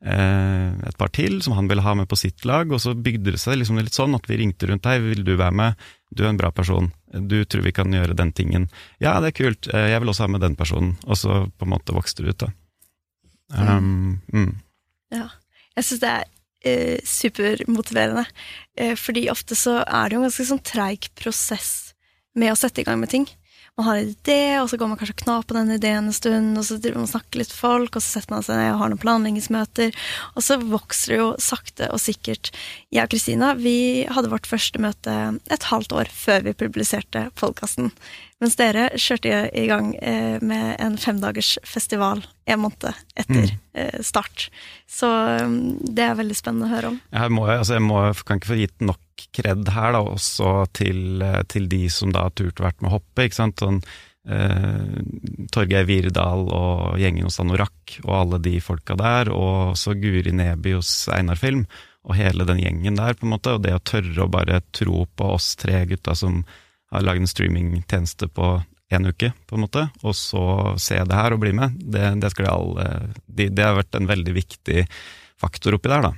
eh, 0.03 0.71
et 0.89 0.97
par 0.99 1.11
til 1.15 1.37
som 1.45 1.53
han 1.55 1.69
ville 1.69 1.83
ha 1.85 1.93
med 1.95 2.09
på 2.11 2.17
sitt 2.19 2.43
lag, 2.47 2.71
og 2.73 2.81
så 2.83 2.95
bygde 2.97 3.31
det 3.35 3.39
seg 3.39 3.61
liksom 3.61 3.79
litt 3.79 3.95
sånn 3.95 4.17
at 4.17 4.27
vi 4.27 4.39
ringte 4.41 4.67
rundt 4.67 4.83
deg, 4.83 5.05
vil 5.05 5.23
du 5.23 5.35
være 5.37 5.55
med, 5.55 5.85
du 6.15 6.23
er 6.23 6.31
en 6.31 6.39
bra 6.39 6.51
person, 6.55 6.91
du 7.11 7.41
tror 7.45 7.65
vi 7.65 7.73
kan 7.75 7.93
gjøre 7.93 8.15
den 8.17 8.31
tingen. 8.35 8.69
Ja, 9.03 9.17
det 9.23 9.33
er 9.33 9.39
kult, 9.43 9.69
eh, 9.71 9.89
jeg 9.91 10.01
vil 10.01 10.11
også 10.11 10.25
ha 10.25 10.31
med 10.31 10.43
den 10.45 10.55
personen, 10.59 10.95
og 11.05 11.19
så 11.19 11.45
på 11.51 11.67
en 11.67 11.73
måte 11.75 11.95
vokste 11.95 12.23
du 12.23 12.31
ut, 12.31 12.45
da. 12.45 12.51
Um, 13.53 14.21
mm. 14.33 14.53
Ja. 15.13 15.27
Jeg 15.75 15.85
syns 15.85 16.01
det 16.01 16.11
er 16.11 16.23
eh, 16.65 16.99
supermotiverende. 17.05 18.25
Eh, 18.77 18.95
fordi 18.99 19.27
ofte 19.31 19.57
så 19.59 19.81
er 19.83 20.09
det 20.09 20.17
jo 20.17 20.23
en 20.23 20.27
ganske 20.29 20.47
sånn 20.49 20.63
treig 20.65 21.09
prosess 21.19 21.73
med 22.35 22.53
å 22.53 22.59
sette 22.59 22.81
i 22.81 22.87
gang 22.87 22.99
med 23.01 23.11
ting. 23.11 23.27
Man 23.77 23.85
har 23.85 23.97
en 23.99 24.09
idé, 24.09 24.61
og 24.61 24.69
så 24.69 24.77
går 24.79 24.87
man 24.87 24.99
kanskje 24.99 25.17
og 25.17 25.21
knar 25.23 25.41
på 25.43 25.55
den 25.57 25.73
ideen 25.75 26.07
en 26.07 26.15
stund, 26.15 26.53
og 26.55 26.63
så 26.63 26.77
driver 26.79 27.01
man 27.01 27.09
og 27.09 27.11
snakker 27.11 27.41
litt 27.41 27.51
folk, 27.51 27.97
og 27.97 28.03
så 28.03 28.13
setter 28.13 28.31
man 28.31 28.45
seg 28.47 28.59
ned 28.59 28.69
og 28.71 28.79
har 28.79 28.91
noen 28.93 29.01
planleggingsmøter, 29.01 29.97
og 30.31 30.45
så 30.45 30.57
vokser 30.61 31.11
det 31.11 31.19
jo 31.19 31.27
sakte 31.43 31.89
og 31.91 31.99
sikkert. 31.99 32.53
Jeg 32.95 33.03
og 33.03 33.11
Kristina 33.11 33.51
vi 33.59 33.77
hadde 34.07 34.31
vårt 34.31 34.47
første 34.47 34.79
møte 34.79 35.17
et 35.51 35.67
halvt 35.71 35.97
år 35.99 36.11
før 36.13 36.47
vi 36.47 36.55
publiserte 36.63 37.27
podkasten. 37.35 37.91
Mens 38.43 38.57
dere 38.59 38.89
kjørte 38.99 39.45
i 39.55 39.63
gang 39.69 39.93
eh, 40.03 40.41
med 40.43 40.75
en 40.83 40.97
femdagers 40.99 41.53
festival 41.63 42.25
en 42.51 42.61
måned 42.65 42.91
etter 43.15 43.45
mm. 43.47 43.61
Eh, 43.75 44.01
start. 44.07 44.49
Så 44.87 45.07
mm, 45.07 45.93
det 45.95 46.03
er 46.05 46.17
veldig 46.19 46.35
spennende 46.37 46.67
å 46.67 46.71
høre 46.71 46.89
om. 46.93 46.97
Jeg, 47.11 47.31
må, 47.35 47.45
altså 47.51 47.75
jeg 47.75 47.83
må, 47.83 47.99
kan 48.27 48.39
ikke 48.39 48.51
få 48.53 48.59
gitt 48.61 48.85
nok 48.87 49.25
kred 49.35 49.71
her, 49.75 49.95
da, 49.95 50.01
også 50.03 50.51
til, 50.75 51.23
eh, 51.23 51.41
til 51.51 51.69
de 51.71 51.81
som 51.91 52.11
da 52.15 52.27
har 52.27 52.35
turt 52.35 52.61
vært 52.63 52.79
med 52.79 52.91
å 52.91 52.97
hoppe. 52.97 53.25
ikke 53.25 53.39
sant? 53.39 53.63
Sånn, 53.63 53.81
eh, 54.27 54.99
Torgeir 55.55 55.87
Virdal 55.87 56.47
og 56.47 56.99
gjengen 56.99 57.27
hos 57.27 57.39
Anorak 57.43 57.97
og 58.03 58.13
alle 58.19 58.41
de 58.43 58.57
folka 58.63 58.95
der, 58.99 59.31
og 59.31 59.73
også 59.73 59.95
Guri 59.99 60.35
Neby 60.35 60.75
hos 60.77 60.93
Einar 61.11 61.39
Film, 61.39 61.65
og 62.05 62.19
hele 62.19 62.47
den 62.47 62.59
gjengen 62.63 62.99
der, 62.99 63.15
på 63.15 63.27
en 63.27 63.35
måte. 63.35 63.55
Og 63.55 63.63
det 63.63 63.75
å 63.75 63.83
tørre 63.83 64.27
å 64.27 64.31
bare 64.31 64.61
tro 64.75 65.03
på 65.07 65.31
oss 65.35 65.53
tre 65.59 65.83
gutta 65.89 66.15
som 66.15 66.43
har 66.95 67.05
lagd 67.05 67.23
en 67.23 67.29
streamingtjeneste 67.29 68.29
på 68.33 68.55
én 68.93 69.07
uke, 69.09 69.31
på 69.49 69.57
en 69.57 69.65
måte, 69.65 69.87
og 70.05 70.15
så 70.17 70.75
se 70.81 70.97
det 71.01 71.17
her 71.17 71.35
og 71.35 71.41
bli 71.41 71.51
med, 71.57 71.77
det, 71.81 72.07
det, 72.21 72.31
alle, 72.45 72.87
de, 73.25 73.49
det 73.49 73.65
har 73.65 73.77
vært 73.79 73.97
en 73.97 74.09
veldig 74.09 74.35
viktig 74.35 74.85
faktor 75.41 75.77
oppi 75.77 75.91
der, 75.91 76.05
da. 76.05 76.13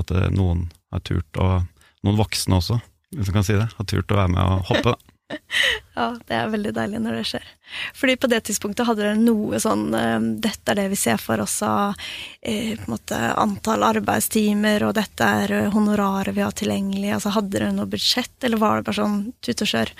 At 0.00 0.12
eh, 0.12 0.28
noen 0.34 0.66
har 0.92 1.02
turt, 1.06 1.40
å 1.40 1.62
noen 2.04 2.18
voksne 2.18 2.58
også, 2.58 2.78
hvis 3.16 3.30
man 3.30 3.40
kan 3.40 3.48
si 3.48 3.56
det, 3.58 3.68
har 3.76 3.88
turt 3.88 4.12
å 4.12 4.20
være 4.20 4.34
med 4.34 4.42
og 4.42 4.70
hoppe. 4.70 4.94
da. 4.94 5.11
ja, 5.98 6.06
det 6.28 6.36
er 6.36 6.52
veldig 6.52 6.72
deilig 6.76 7.00
når 7.02 7.18
det 7.18 7.24
skjer. 7.30 7.50
Fordi 7.96 8.16
på 8.20 8.28
det 8.28 8.40
tidspunktet 8.48 8.88
hadde 8.88 9.04
dere 9.04 9.16
noe 9.16 9.56
sånn 9.62 9.86
uh, 9.96 10.18
Dette 10.44 10.74
er 10.74 10.82
det 10.82 10.88
vi 10.92 10.98
ser 11.00 11.20
for 11.22 11.40
oss 11.40 11.54
av 11.64 11.94
uh, 11.94 11.96
på 12.42 12.84
en 12.84 12.92
måte 12.92 13.20
antall 13.40 13.86
arbeidstimer, 13.88 14.84
og 14.88 14.96
dette 14.98 15.28
er 15.44 15.54
uh, 15.56 15.70
honoraret 15.74 16.36
vi 16.36 16.44
har 16.44 16.56
tilgjengelig. 16.58 17.14
Altså, 17.16 17.34
hadde 17.36 17.54
dere 17.56 17.70
noe 17.76 17.88
budsjett, 17.92 18.34
eller 18.42 18.60
var 18.60 18.80
det 18.80 18.90
bare 18.90 19.00
sånn 19.00 19.22
tut 19.44 19.64
og 19.64 19.72
kjør? 19.74 19.94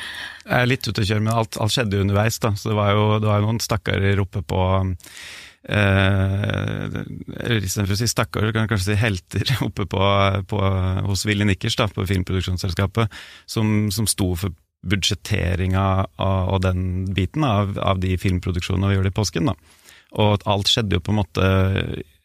Litt 0.68 0.84
tut 0.84 0.98
og 0.98 1.08
kjør, 1.08 1.22
men 1.24 1.36
alt, 1.36 1.60
alt 1.62 1.76
skjedde 1.76 2.02
underveis, 2.02 2.40
da. 2.42 2.52
Så 2.58 2.72
det 2.72 2.80
var 2.80 2.92
jo, 2.96 3.06
det 3.22 3.30
var 3.30 3.40
jo 3.40 3.48
noen 3.48 3.62
stakkarer 3.62 4.26
oppe 4.26 4.44
på 4.44 4.66
Eh, 5.62 6.86
Istedenfor 7.62 7.94
å 7.94 7.98
si 8.00 8.08
stakkar, 8.10 8.48
kan 8.50 8.64
jeg 8.64 8.72
kanskje 8.72 8.88
si 8.88 8.98
helter 8.98 9.52
oppe 9.68 9.86
på, 9.90 10.02
på, 10.50 10.62
hos 11.06 11.24
Willy 11.28 11.46
Nikkers, 11.46 11.78
da, 11.78 11.86
på 11.92 12.06
filmproduksjonsselskapet, 12.08 13.12
som, 13.46 13.90
som 13.94 14.08
sto 14.10 14.32
for 14.38 14.54
budsjetteringa 14.82 15.84
og 16.22 16.58
den 16.64 17.04
biten 17.14 17.44
av, 17.46 17.76
av 17.78 18.00
de 18.02 18.16
filmproduksjonene 18.18 18.90
vi 18.90 18.96
gjør 18.98 19.10
i 19.12 19.14
påsken. 19.14 19.52
da. 19.52 19.54
Og 20.18 20.44
alt 20.50 20.70
skjedde 20.70 20.98
jo 20.98 21.04
på 21.04 21.14
en 21.14 21.22
måte 21.22 21.50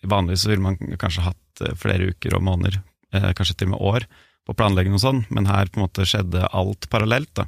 Vanligvis 0.07 0.45
ville 0.47 0.61
man 0.61 0.77
kanskje 1.01 1.25
hatt 1.25 1.61
eh, 1.65 1.73
flere 1.75 2.11
uker 2.13 2.35
og 2.37 2.43
måneder, 2.45 2.77
eh, 3.17 3.31
kanskje 3.35 3.55
til 3.57 3.67
og 3.67 3.71
med 3.73 3.85
år, 3.89 4.05
på 4.47 4.53
planlegging 4.55 4.93
og 4.95 5.01
sånn, 5.01 5.23
men 5.33 5.49
her 5.49 5.71
på 5.71 5.81
en 5.81 5.87
måte 5.87 6.05
skjedde 6.07 6.45
alt 6.55 6.85
parallelt. 6.93 7.31
da. 7.35 7.47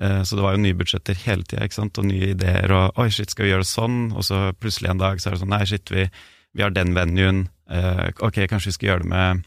Eh, 0.00 0.22
så 0.26 0.36
det 0.36 0.42
var 0.44 0.56
jo 0.56 0.64
nye 0.64 0.76
budsjetter 0.76 1.16
hele 1.22 1.46
tida, 1.46 1.68
og 1.86 2.08
nye 2.08 2.32
ideer, 2.34 2.74
og 2.74 2.98
oi, 2.98 3.06
shit, 3.14 3.30
skal 3.30 3.46
vi 3.46 3.52
gjøre 3.52 3.64
det 3.64 3.70
sånn? 3.70 4.00
Og 4.12 4.26
så 4.26 4.40
plutselig 4.58 4.90
en 4.90 5.04
dag 5.04 5.22
så 5.22 5.30
er 5.30 5.36
det 5.36 5.42
sånn, 5.44 5.54
nei, 5.54 5.62
shit, 5.70 5.94
vi, 5.94 6.08
vi 6.52 6.66
har 6.66 6.74
den 6.74 6.92
venuen, 6.98 7.46
ok, 7.70 8.42
kanskje 8.50 8.72
vi 8.72 8.76
skal 8.76 8.90
gjøre 8.90 9.06
det 9.06 9.12
med 9.14 9.44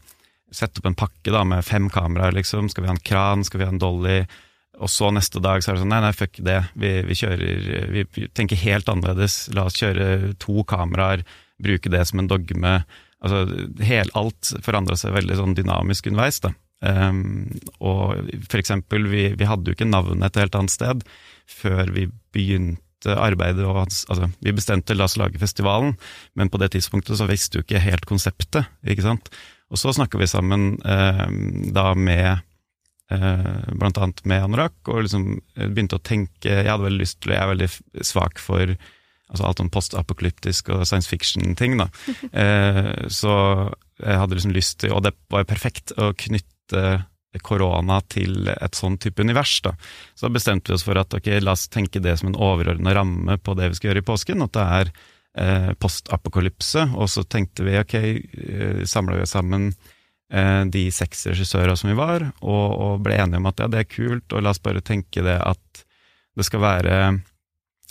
Sette 0.48 0.80
opp 0.80 0.86
en 0.88 0.96
pakke 0.96 1.28
da, 1.28 1.42
med 1.44 1.60
fem 1.60 1.90
kameraer, 1.92 2.32
liksom. 2.32 2.70
Skal 2.72 2.86
vi 2.86 2.88
ha 2.88 2.94
en 2.94 3.02
kran, 3.04 3.42
skal 3.44 3.60
vi 3.60 3.66
ha 3.68 3.72
en 3.74 3.82
dolly? 3.82 4.22
Og 4.78 4.90
så 4.92 5.10
neste 5.14 5.42
dag 5.42 5.62
så 5.62 5.72
er 5.72 5.76
det 5.76 5.82
sånn 5.82 5.92
nei, 5.92 6.00
nei, 6.04 6.14
fuck 6.14 6.38
det. 6.44 6.60
Vi, 6.78 6.92
vi 7.08 7.18
kjører 7.18 7.90
Vi 7.94 8.28
tenker 8.36 8.60
helt 8.62 8.88
annerledes. 8.90 9.48
La 9.56 9.66
oss 9.68 9.78
kjøre 9.78 10.34
to 10.42 10.62
kameraer, 10.68 11.24
bruke 11.62 11.90
det 11.92 12.04
som 12.08 12.22
en 12.22 12.30
dogme. 12.30 12.78
Altså, 13.18 13.42
hel, 13.82 14.10
alt 14.18 14.52
forandra 14.62 14.96
seg 14.98 15.16
veldig 15.16 15.38
sånn 15.40 15.56
dynamisk 15.58 16.10
underveis, 16.10 16.38
da. 16.44 16.54
Um, 16.78 17.48
og 17.82 18.28
for 18.46 18.60
eksempel, 18.60 19.08
vi, 19.10 19.24
vi, 19.34 19.46
hadde 19.50 19.66
jo 19.66 19.74
ikke 19.74 19.88
navnet 19.88 20.28
et 20.28 20.44
helt 20.44 20.54
annet 20.54 20.70
sted 20.70 21.00
før 21.50 21.90
vi 21.90 22.06
begynte 22.34 23.16
arbeidet. 23.18 23.66
Og, 23.66 23.80
altså, 23.82 24.30
vi 24.44 24.54
bestemte 24.54 24.94
la 24.94 25.08
oss 25.08 25.18
lage 25.18 25.42
festivalen, 25.42 25.96
men 26.38 26.52
på 26.52 26.60
det 26.62 26.70
tidspunktet 26.76 27.18
så 27.18 27.26
visste 27.26 27.58
jo 27.58 27.66
ikke 27.66 27.82
helt 27.82 28.06
konseptet, 28.06 28.70
ikke 28.86 29.06
sant. 29.08 29.32
Og 29.68 29.80
så 29.80 29.92
snakka 29.92 30.20
vi 30.20 30.30
sammen 30.30 30.76
um, 30.78 31.40
da 31.74 31.90
med 31.98 32.46
blant 33.08 33.98
annet 33.98 34.20
med 34.28 34.44
anorakk, 34.44 34.78
og 34.92 35.06
liksom 35.06 35.28
eh, 35.56 35.66
begynte 35.66 35.96
å 35.96 36.04
tenke 36.04 36.50
Jeg 36.60 36.68
hadde 36.68 36.84
veldig 36.84 37.00
lyst 37.00 37.20
til, 37.22 37.32
jeg 37.32 37.40
er 37.40 37.52
veldig 37.54 37.68
svak 38.04 38.40
for 38.42 38.74
altså 39.28 39.44
alt 39.44 39.60
om 39.60 39.70
postapokalyptisk 39.72 40.70
og 40.72 40.86
science 40.88 41.08
fiction-ting, 41.10 41.78
da. 41.80 41.88
Eh, 42.44 43.08
så 43.12 43.32
jeg 43.98 44.20
hadde 44.20 44.36
liksom 44.36 44.54
lyst 44.56 44.78
til, 44.84 44.92
og 44.96 45.02
det 45.04 45.14
var 45.32 45.42
jo 45.42 45.50
perfekt, 45.50 45.92
å 45.96 46.12
knytte 46.16 46.84
korona 47.44 47.98
til 48.10 48.48
et 48.50 48.76
sånn 48.76 48.96
type 49.00 49.22
univers. 49.22 49.58
da. 49.64 49.74
Så 50.18 50.30
bestemte 50.32 50.72
vi 50.72 50.76
oss 50.78 50.84
for 50.86 50.98
at 51.00 51.12
ok, 51.14 51.28
la 51.42 51.54
oss 51.56 51.68
tenke 51.72 52.00
det 52.02 52.16
som 52.20 52.30
en 52.30 52.38
overordna 52.38 52.94
ramme 52.96 53.36
på 53.40 53.54
det 53.58 53.68
vi 53.70 53.78
skal 53.78 53.90
gjøre 53.90 54.02
i 54.02 54.08
påsken, 54.08 54.44
at 54.44 54.56
det 54.56 54.64
er 54.78 54.90
eh, 55.44 55.70
postapokalypse. 55.80 56.88
Og 56.96 57.10
så 57.12 57.24
tenkte 57.24 57.68
vi 57.68 57.76
ok, 57.78 57.96
samla 58.88 59.20
vi 59.20 59.28
sammen 59.28 59.70
Eh, 59.72 59.97
de 60.28 60.82
seks 60.92 61.22
regissører 61.30 61.72
som 61.78 61.88
vi 61.88 61.94
var, 61.96 62.20
og, 62.44 62.66
og, 62.68 62.98
ble 63.00 63.14
enige 63.16 63.38
om 63.40 63.46
at 63.48 63.62
ja, 63.62 63.68
det 63.72 63.78
er 63.80 63.86
kult, 63.88 64.34
og 64.36 64.42
la 64.44 64.50
oss 64.52 64.60
bare 64.60 64.82
tenke 64.84 65.22
det 65.24 65.38
at 65.40 65.80
det 66.36 66.46
skal 66.46 66.62
være 66.62 66.96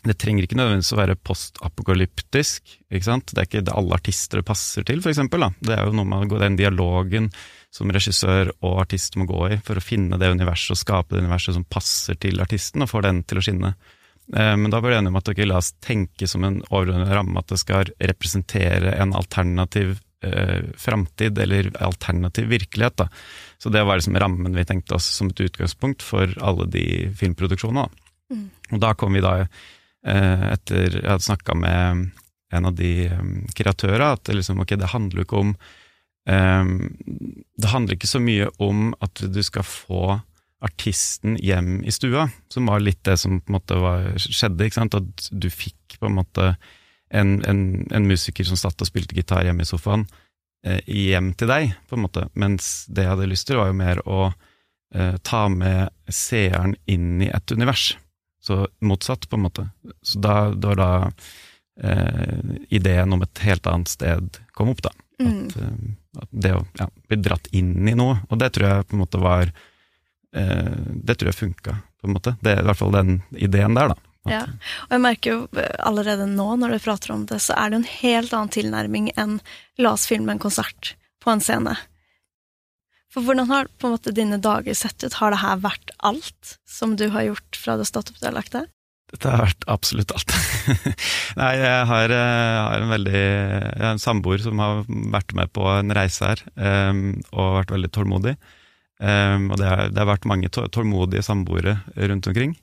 Det 0.07 0.15
trenger 0.21 0.45
ikke 0.45 0.55
nødvendigvis 0.55 0.93
å 0.93 0.99
være 0.99 1.15
postapokalyptisk, 1.25 2.75
ikke 2.93 3.07
sant. 3.07 3.33
Det 3.33 3.41
er 3.41 3.47
ikke 3.49 3.63
det 3.65 3.73
alle 3.75 3.97
artister 3.97 4.43
passer 4.45 4.85
til, 4.87 5.01
for 5.01 5.11
eksempel. 5.11 5.41
Da. 5.41 5.49
Det 5.59 5.73
er 5.73 5.87
jo 5.89 5.95
noe 5.97 6.07
med 6.07 6.35
den 6.39 6.55
dialogen 6.59 7.31
som 7.73 7.91
regissør 7.91 8.53
og 8.61 8.83
artist 8.85 9.17
må 9.19 9.25
gå 9.27 9.41
i 9.51 9.59
for 9.65 9.81
å 9.81 9.83
finne 9.83 10.19
det 10.21 10.29
universet 10.31 10.75
og 10.77 10.79
skape 10.79 11.15
det 11.15 11.25
universet 11.25 11.57
som 11.57 11.65
passer 11.67 12.15
til 12.21 12.39
artisten, 12.45 12.85
og 12.85 12.91
få 12.93 13.01
den 13.03 13.23
til 13.27 13.41
å 13.41 13.43
skinne. 13.43 13.73
Eh, 14.35 14.55
men 14.55 14.71
da 14.71 14.79
ble 14.79 14.93
vi 14.93 14.99
enige 15.01 15.13
om 15.13 15.19
at 15.19 15.33
okay, 15.33 15.49
la 15.49 15.59
oss 15.59 15.73
tenke 15.83 16.29
som 16.29 16.45
en 16.47 16.61
overordnet 16.69 17.11
ramme 17.11 17.41
at 17.41 17.51
det 17.51 17.59
skal 17.61 17.91
representere 17.99 18.95
en 19.01 19.15
alternativ 19.17 19.97
eh, 20.23 20.63
framtid 20.75 21.37
eller 21.39 21.71
alternativ 21.83 22.47
virkelighet. 22.47 22.97
Da. 22.97 23.09
Så 23.57 23.69
det 23.69 23.83
var 23.83 23.99
liksom 23.99 24.17
rammen 24.19 24.55
vi 24.55 24.65
tenkte 24.65 24.97
oss 24.97 25.07
som 25.19 25.31
et 25.31 25.41
utgangspunkt 25.47 26.05
for 26.05 26.33
alle 26.41 26.67
de 26.71 26.85
filmproduksjonene. 27.17 27.89
Mm. 28.33 28.45
Og 28.71 28.83
da 28.83 28.93
kom 28.99 29.15
vi 29.15 29.23
da, 29.23 29.39
eh, 30.05 30.47
etter 30.53 30.99
jeg 30.99 31.07
hadde 31.07 31.27
snakka 31.27 31.55
med 31.57 32.09
en 32.49 32.69
av 32.69 32.77
de 32.77 33.09
um, 33.11 33.43
kreatørene, 33.55 34.13
at 34.15 34.31
liksom, 34.31 34.61
okay, 34.63 34.79
det 34.79 34.93
handler 34.93 35.19
jo 35.19 35.25
ikke 35.25 35.41
om 35.41 35.49
um, 36.31 36.69
Det 37.59 37.71
handler 37.73 37.97
ikke 37.97 38.07
så 38.07 38.21
mye 38.23 38.47
om 38.63 38.93
at 39.03 39.19
du 39.19 39.41
skal 39.43 39.67
få 39.67 40.21
artisten 40.63 41.35
hjem 41.43 41.83
i 41.85 41.91
stua, 41.93 42.29
som 42.49 42.69
var 42.71 42.81
litt 42.81 43.03
det 43.05 43.17
som 43.21 43.41
på 43.41 43.51
en 43.51 43.57
måte 43.59 43.77
var, 43.77 44.07
skjedde. 44.17 44.65
ikke 44.65 44.79
sant? 44.79 44.97
At 44.97 45.27
du 45.31 45.49
fikk 45.53 45.99
på 45.99 46.09
en 46.09 46.17
måte 46.17 46.53
en, 47.09 47.37
en, 47.45 47.61
en, 47.91 48.07
musiker 48.07 48.47
som 48.47 48.59
satt 48.59 48.81
og 48.81 48.89
spilte 48.89 49.15
gitar 49.15 49.45
hjemme 49.47 49.63
i 49.63 49.69
sofaen, 49.69 50.05
eh, 50.65 50.81
hjem 50.85 51.31
til 51.39 51.51
deg, 51.51 51.73
på 51.87 51.97
en 51.97 52.05
måte. 52.05 52.27
Mens 52.33 52.85
det 52.91 53.05
jeg 53.05 53.13
hadde 53.13 53.29
lyst 53.31 53.47
til, 53.49 53.59
var 53.61 53.71
jo 53.71 53.79
mer 53.79 54.01
å 54.05 54.21
eh, 54.27 55.15
ta 55.23 55.47
med 55.51 55.93
seeren 56.11 56.75
inn 56.85 57.23
i 57.23 57.31
et 57.31 57.55
univers. 57.55 57.93
Så 58.43 58.65
motsatt, 58.79 59.29
på 59.29 59.35
en 59.35 59.45
måte. 59.47 59.67
Så 60.01 60.19
da, 60.23 60.49
det 60.55 60.73
var 60.73 60.79
da 60.79 60.91
eh, 61.83 62.55
ideen 62.69 63.13
om 63.13 63.23
et 63.25 63.43
helt 63.43 63.67
annet 63.67 63.91
sted 63.91 64.41
kom 64.55 64.71
opp, 64.73 64.83
da. 64.85 64.93
Mm. 65.23 65.45
At, 65.45 65.57
eh, 65.57 66.21
at, 66.21 66.29
det 66.31 66.53
å 66.55 66.61
ja, 66.79 66.89
bli 67.09 67.19
dratt 67.21 67.49
inn 67.55 67.89
i 67.89 67.95
noe. 67.97 68.19
Og 68.29 68.39
det 68.41 68.53
tror 68.55 68.69
jeg 68.69 68.87
på 68.89 68.97
en 68.97 69.03
måte 69.03 69.21
var 69.21 69.51
eh, 69.51 70.75
Det 70.93 71.17
tror 71.17 71.31
jeg 71.31 71.39
funka, 71.39 71.77
på 72.01 72.09
en 72.09 72.15
måte. 72.17 72.35
Det 72.41 72.53
er 72.53 72.63
i 72.63 72.67
hvert 72.69 72.81
fall 72.81 72.95
den 72.95 73.19
ideen 73.35 73.77
der, 73.77 73.93
da. 73.93 74.06
Ja, 74.27 74.43
og 74.87 74.95
jeg 74.95 75.03
merker 75.03 75.35
jo 75.35 75.43
eh, 75.59 75.75
allerede 75.87 76.27
nå 76.29 76.47
når 76.59 76.75
du 76.75 76.83
prater 76.83 77.13
om 77.15 77.25
det, 77.29 77.39
så 77.43 77.55
er 77.57 77.71
det 77.71 77.81
en 77.81 77.91
helt 77.91 78.33
annen 78.35 78.53
tilnærming 78.53 79.11
enn 79.15 79.37
la 79.79 79.93
oss 79.95 80.07
filme 80.09 80.35
en 80.35 80.41
konsert 80.41 80.95
på 81.23 81.31
en 81.31 81.43
scene. 81.43 81.77
For 83.13 83.23
hvordan 83.23 83.49
har 83.49 83.69
på 83.79 83.87
en 83.87 83.95
måte 83.95 84.13
dine 84.15 84.39
dager 84.43 84.75
sett 84.77 85.03
ut? 85.03 85.15
Har 85.21 85.31
det 85.33 85.41
her 85.41 85.61
vært 85.63 85.93
alt 86.05 86.57
som 86.67 86.97
du 86.99 87.07
har 87.13 87.29
gjort 87.29 87.57
fra 87.59 87.77
opp 87.79 87.87
til 87.93 88.19
du 88.19 88.27
har 88.27 88.35
lagt 88.35 88.53
deg? 88.57 88.67
Dette 89.07 89.31
har 89.31 89.45
vært 89.45 89.63
absolutt 89.71 90.11
alt. 90.11 90.33
Nei, 91.39 91.51
jeg 91.61 91.83
har, 91.87 92.11
jeg 92.11 92.59
har, 92.67 92.83
en 92.83 92.91
veldig 92.91 93.15
Jeg 93.15 93.83
har 93.85 93.93
en 93.93 94.03
samboer 94.03 94.43
som 94.43 94.59
har 94.59 94.81
vært 95.15 95.31
med 95.37 95.53
på 95.55 95.63
en 95.71 95.95
reise 95.95 96.27
her, 96.27 96.43
um, 96.59 97.21
og 97.31 97.61
vært 97.61 97.71
veldig 97.77 97.91
tålmodig. 97.95 98.35
Um, 98.99 99.47
og 99.53 99.61
det 99.61 99.69
har, 99.69 99.83
det 99.93 100.01
har, 100.01 100.09
vært 100.11 100.27
mange 100.27 100.51
tålmodige 100.51 101.23
samboere 101.23 101.77
rundt 101.95 102.27
omkring. 102.27 102.57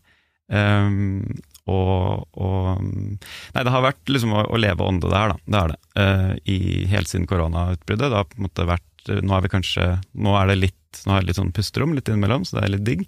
Um, 0.53 1.25
og, 1.65 2.27
og, 2.37 2.83
Nei, 2.85 3.63
det 3.65 3.73
har 3.73 3.85
vært 3.85 4.11
liksom 4.11 4.35
å, 4.37 4.43
å 4.53 4.61
leve 4.61 4.85
ånde 4.85 5.09
der, 5.09 5.33
da. 5.33 5.39
Det 5.45 5.61
er 5.61 5.71
det. 5.73 5.79
Uh, 5.97 6.33
I 6.45 6.59
helt 6.93 7.11
siden 7.11 7.29
koronautbruddet. 7.31 8.11
Det 8.11 8.19
har 8.19 8.29
på 8.29 8.41
en 8.41 8.49
måte 8.49 8.69
vært 8.69 8.91
Nå 9.05 9.35
er 9.37 9.43
vi 9.45 9.51
kanskje 9.53 9.83
Nå 10.17 10.33
er 10.39 10.49
det 10.49 10.55
litt 10.63 11.01
Nå 11.05 11.13
har 11.13 11.19
jeg 11.21 11.29
litt 11.29 11.37
sånn 11.37 11.53
pusterom 11.53 11.93
litt 11.93 12.09
innimellom, 12.09 12.47
så 12.47 12.57
det 12.57 12.63
er 12.65 12.73
litt 12.77 12.85
digg. 12.87 13.07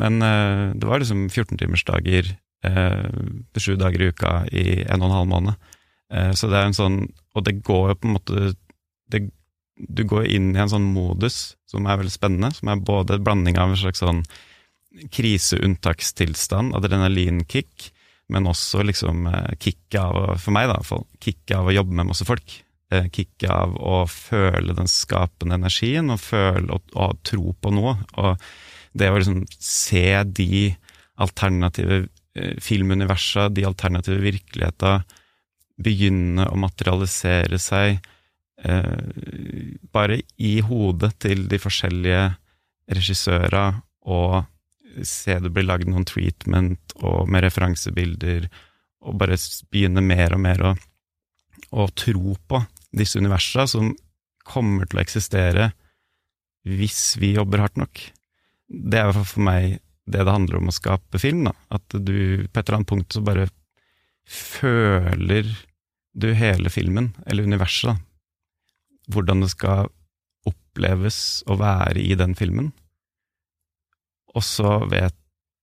Men 0.00 0.18
uh, 0.22 0.72
det 0.76 0.88
var 0.88 1.02
liksom 1.02 1.26
14-timersdager 1.30 2.32
uh, 2.66 3.06
sju 3.58 3.74
dager 3.80 4.02
i 4.02 4.10
uka 4.12 4.34
i 4.52 4.66
en 4.82 5.00
og 5.00 5.08
en 5.08 5.16
halv 5.16 5.30
måned. 5.30 5.70
Uh, 6.12 6.32
så 6.36 6.50
det 6.50 6.58
er 6.58 6.68
en 6.68 6.76
sånn 6.76 6.98
Og 7.32 7.46
det 7.46 7.62
går 7.64 7.92
jo 7.92 7.98
på 8.02 8.08
en 8.08 8.16
måte 8.18 8.52
det, 9.08 9.22
Du 9.80 10.02
går 10.08 10.26
inn 10.28 10.50
i 10.52 10.60
en 10.60 10.68
sånn 10.68 10.90
modus 10.92 11.54
som 11.70 11.86
er 11.88 12.02
veldig 12.02 12.12
spennende, 12.12 12.52
som 12.52 12.68
er 12.68 12.82
både 12.84 13.16
en 13.16 13.24
blanding 13.24 13.56
av 13.56 13.72
en 13.72 13.80
slags 13.80 14.02
sånn 14.02 14.20
kriseunntakstilstand, 15.12 16.76
adrenalinkick, 16.76 17.90
men 18.32 18.48
også 18.48 18.84
liksom 18.86 19.26
eh, 19.28 19.54
kicket 19.60 20.00
av, 20.00 20.36
for 20.40 20.54
meg 20.54 20.70
da, 20.70 20.78
kicket 21.20 21.56
av 21.58 21.68
å 21.68 21.74
jobbe 21.74 21.96
med 21.98 22.12
masse 22.12 22.26
folk. 22.28 22.54
Eh, 22.92 23.08
kicket 23.12 23.48
av 23.50 23.74
å 23.80 24.02
føle 24.10 24.76
den 24.76 24.90
skapende 24.90 25.56
energien, 25.56 26.12
og 26.12 26.20
føle 26.20 26.76
og, 26.76 26.92
og 26.92 27.18
tro 27.26 27.54
på 27.56 27.72
noe. 27.74 27.96
Og 28.20 28.40
det 28.92 29.08
å 29.08 29.18
liksom 29.18 29.42
se 29.56 30.06
de 30.28 30.74
alternative 31.22 32.04
eh, 32.36 32.56
filmuniversa, 32.60 33.48
de 33.48 33.66
alternative 33.68 34.20
virkeligheter, 34.22 35.02
begynne 35.82 36.46
å 36.52 36.58
materialisere 36.60 37.58
seg 37.60 37.96
eh, 38.62 38.98
bare 39.92 40.20
i 40.36 40.58
hodet 40.64 41.14
til 41.24 41.46
de 41.50 41.60
forskjellige 41.62 42.26
regissører, 42.92 43.80
og 44.02 44.42
se 45.06 45.38
det 45.40 45.50
blir 45.52 45.66
lagd 45.66 45.88
noen 45.90 46.06
treatment 46.08 46.94
og 47.00 47.30
med 47.30 47.46
referansebilder, 47.46 48.48
og 49.02 49.18
bare 49.18 49.38
begynne 49.72 50.04
mer 50.04 50.36
og 50.36 50.42
mer 50.44 50.64
å, 50.66 50.72
å 51.74 51.86
tro 51.98 52.36
på 52.48 52.62
disse 52.92 53.18
universene 53.18 53.68
som 53.70 53.92
kommer 54.46 54.88
til 54.88 55.00
å 55.00 55.02
eksistere 55.02 55.70
hvis 56.68 57.16
vi 57.18 57.32
jobber 57.34 57.64
hardt 57.64 57.80
nok. 57.80 58.02
Det 58.68 59.00
er 59.00 59.10
jo 59.10 59.24
for 59.24 59.44
meg 59.44 59.80
det 60.06 60.22
det 60.26 60.34
handler 60.34 60.58
om 60.58 60.70
å 60.70 60.74
skape 60.74 61.20
film. 61.22 61.46
da. 61.48 61.54
At 61.74 61.86
du 61.94 62.46
på 62.48 62.60
et 62.60 62.62
eller 62.66 62.80
annet 62.80 62.90
punkt 62.90 63.14
så 63.14 63.22
bare 63.24 63.48
føler 64.28 65.48
du 66.12 66.28
hele 66.36 66.70
filmen, 66.70 67.12
eller 67.26 67.48
universet, 67.48 67.92
da. 67.92 67.96
Hvordan 69.12 69.42
det 69.42 69.50
skal 69.54 69.90
oppleves 70.46 71.42
å 71.50 71.56
være 71.60 72.02
i 72.02 72.14
den 72.18 72.36
filmen. 72.38 72.70
Og 74.36 74.44
så 74.46 74.76
vet 74.90 75.16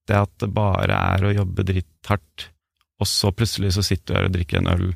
jeg 0.10 0.26
at 0.26 0.34
det 0.42 0.50
bare 0.54 0.98
er 1.14 1.26
å 1.26 1.36
jobbe 1.36 1.66
dritthardt, 1.68 2.50
og 3.00 3.08
så 3.08 3.32
plutselig 3.32 3.76
så 3.78 3.86
sitter 3.86 4.14
du 4.14 4.18
her 4.18 4.28
og 4.28 4.36
drikker 4.36 4.60
en 4.60 4.72
øl, 4.72 4.90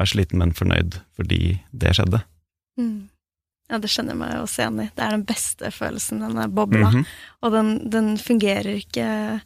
er 0.00 0.08
sliten, 0.08 0.40
men 0.42 0.54
fornøyd 0.56 0.98
fordi 1.16 1.58
det 1.70 1.94
skjedde. 1.96 2.22
Mm. 2.80 3.08
Ja, 3.70 3.78
det 3.80 3.88
skjønner 3.88 4.12
jeg 4.12 4.20
meg 4.20 4.36
også 4.42 4.62
igjen 4.62 4.80
i. 4.82 4.88
Det 4.92 5.04
er 5.04 5.14
den 5.14 5.24
beste 5.28 5.70
følelsen, 5.72 6.20
denne 6.24 6.48
bobla. 6.52 6.90
Mm 6.90 6.98
-hmm. 6.98 7.06
Og 7.40 7.52
den, 7.52 7.90
den, 7.90 8.18
fungerer 8.18 8.74
ikke 8.76 9.40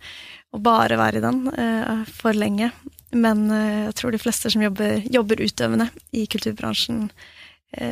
å 0.50 0.58
bare 0.58 0.98
være 0.98 1.18
i 1.18 1.20
den 1.20 1.48
uh, 1.48 2.04
for 2.04 2.32
lenge. 2.32 2.72
Men 3.12 3.50
uh, 3.50 3.84
jeg 3.86 3.94
tror 3.94 4.10
de 4.10 4.18
fleste 4.18 4.50
som 4.50 4.62
jobber, 4.62 5.02
jobber 5.12 5.36
utøvende 5.40 5.90
i 6.12 6.26
kulturbransjen, 6.26 7.10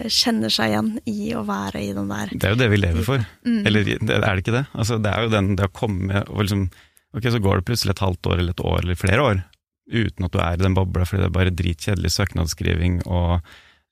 kjenner 0.08 0.52
seg 0.52 0.72
igjen 0.72 0.90
i 1.10 1.32
å 1.36 1.44
være 1.48 1.82
i 1.84 1.92
den 1.96 2.10
der 2.10 2.32
Det 2.32 2.48
er 2.48 2.54
jo 2.54 2.60
det 2.62 2.70
vi 2.72 2.80
lever 2.80 3.06
for. 3.06 3.24
Mm. 3.46 3.62
Eller 3.68 3.90
er 3.94 4.30
det 4.30 4.44
ikke 4.44 4.56
det? 4.56 4.66
Altså, 4.72 4.98
det 5.02 5.12
er 5.12 5.26
jo 5.26 5.32
den 5.34 5.54
det 5.58 5.68
å 5.68 5.74
komme 5.74 6.24
og 6.28 6.44
liksom 6.44 6.68
Ok, 7.14 7.28
så 7.30 7.38
går 7.38 7.60
det 7.60 7.66
plutselig 7.68 7.92
et 7.94 8.00
halvt 8.02 8.26
år 8.26 8.40
eller 8.40 8.56
et 8.56 8.62
år 8.66 8.80
eller 8.80 8.96
flere 8.98 9.22
år 9.22 9.36
uten 9.84 10.26
at 10.26 10.32
du 10.34 10.40
er 10.40 10.56
i 10.56 10.64
den 10.64 10.74
bobla 10.74 11.04
fordi 11.06 11.22
det 11.22 11.28
er 11.28 11.36
bare 11.36 11.54
dritkjedelig 11.54 12.10
søknadsskriving 12.14 12.96
og 13.04 13.44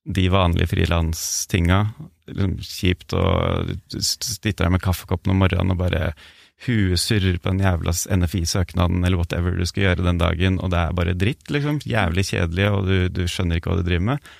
de 0.02 0.24
vanlige 0.32 0.72
frilanstinga. 0.72 1.80
Liksom 2.32 2.54
kjipt 2.66 3.14
å 3.14 3.24
sitte 4.02 4.56
der 4.64 4.72
med 4.74 4.82
kaffekoppen 4.82 5.34
om 5.34 5.42
morgenen 5.44 5.74
og 5.74 5.82
bare 5.84 6.14
huet 6.66 7.00
surrer 7.00 7.38
på 7.42 7.50
den 7.50 7.62
jævla 7.62 7.94
NFI-søknaden 8.16 9.02
eller 9.02 9.18
whatever 9.18 9.54
du 9.58 9.64
skal 9.66 9.88
gjøre 9.88 10.06
den 10.06 10.20
dagen, 10.20 10.60
og 10.62 10.70
det 10.72 10.78
er 10.78 10.96
bare 10.98 11.16
dritt, 11.18 11.50
liksom. 11.50 11.80
Jævlig 11.88 12.28
kjedelig, 12.28 12.68
og 12.70 12.86
du, 12.86 12.96
du, 13.10 13.24
skjønner 13.26 13.58
ikke 13.58 13.72
hva 13.72 13.80
du 13.80 13.86
driver 13.88 14.06
med. 14.12 14.30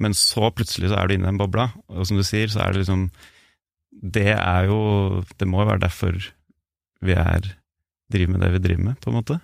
Men 0.00 0.16
så 0.16 0.48
plutselig 0.56 0.90
så 0.90 0.98
er 0.98 1.08
du 1.08 1.14
inne 1.14 1.28
i 1.28 1.32
den 1.32 1.40
bobla, 1.40 1.70
og 1.92 2.08
som 2.08 2.18
du 2.18 2.24
sier, 2.26 2.48
så 2.50 2.64
er 2.64 2.72
det 2.72 2.84
liksom 2.84 3.10
Det 3.90 4.32
er 4.32 4.70
jo 4.70 5.22
Det 5.36 5.48
må 5.48 5.62
jo 5.62 5.70
være 5.72 5.84
derfor 5.86 6.16
vi 7.00 7.16
er 7.16 7.56
driver 8.12 8.32
med 8.32 8.42
det 8.44 8.50
vi 8.52 8.58
driver 8.58 8.82
med, 8.82 9.00
på 9.00 9.10
en 9.10 9.16
måte. 9.16 9.38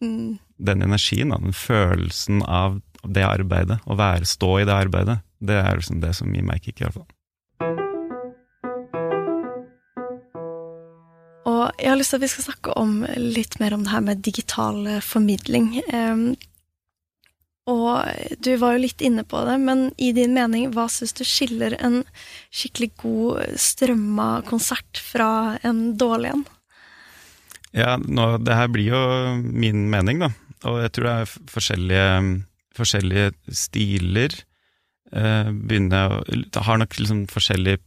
Mm. 0.00 0.38
Den 0.56 0.82
energien, 0.82 1.28
da, 1.28 1.36
den 1.36 1.52
følelsen 1.52 2.40
av 2.42 2.78
det 3.04 3.24
arbeidet, 3.26 3.80
å 3.84 3.96
være, 3.98 4.24
stå 4.24 4.60
i 4.62 4.64
det 4.64 4.72
arbeidet, 4.72 5.18
det 5.44 5.58
er 5.60 5.76
liksom 5.76 6.00
det 6.00 6.14
som 6.16 6.32
gir 6.32 6.46
meg 6.46 6.64
kick, 6.64 6.80
i 6.80 6.86
hvert 6.86 6.96
fall. 6.96 7.10
Og 11.46 11.62
jeg 11.78 11.90
har 11.90 12.00
lyst 12.00 12.14
til 12.14 12.20
at 12.20 12.24
vi 12.24 12.32
skal 12.32 12.48
snakke 12.48 12.78
om 12.80 12.96
litt 13.20 13.60
mer 13.60 13.76
om 13.76 13.84
det 13.84 13.92
her 13.92 14.06
med 14.08 14.24
digital 14.24 14.88
formidling. 15.04 15.74
Og 17.66 18.36
du 18.38 18.52
var 18.62 18.76
jo 18.76 18.84
litt 18.84 19.02
inne 19.02 19.24
på 19.26 19.40
det, 19.48 19.56
men 19.58 19.88
i 19.98 20.12
din 20.14 20.36
mening, 20.36 20.68
hva 20.74 20.86
syns 20.92 21.16
du 21.18 21.24
skiller 21.26 21.74
en 21.82 22.04
skikkelig 22.54 22.92
god 23.02 23.56
strømma 23.58 24.28
konsert 24.46 25.00
fra 25.02 25.56
en 25.66 25.88
dårlig 25.98 26.30
en? 26.36 26.44
Ja, 27.76 27.96
nå, 27.98 28.36
det 28.46 28.54
her 28.54 28.70
blir 28.72 28.92
jo 28.94 29.00
min 29.42 29.88
mening, 29.90 30.22
da. 30.22 30.30
Og 30.66 30.78
jeg 30.84 30.94
tror 30.94 31.08
det 31.08 31.16
er 31.16 31.34
forskjellige 31.52 32.06
forskjellige 32.76 33.32
stiler. 33.56 34.34
Eh, 35.12 35.50
begynner, 35.50 36.20
har 36.66 36.80
nok 36.82 36.98
liksom 36.98 37.26
forskjellige 37.30 37.80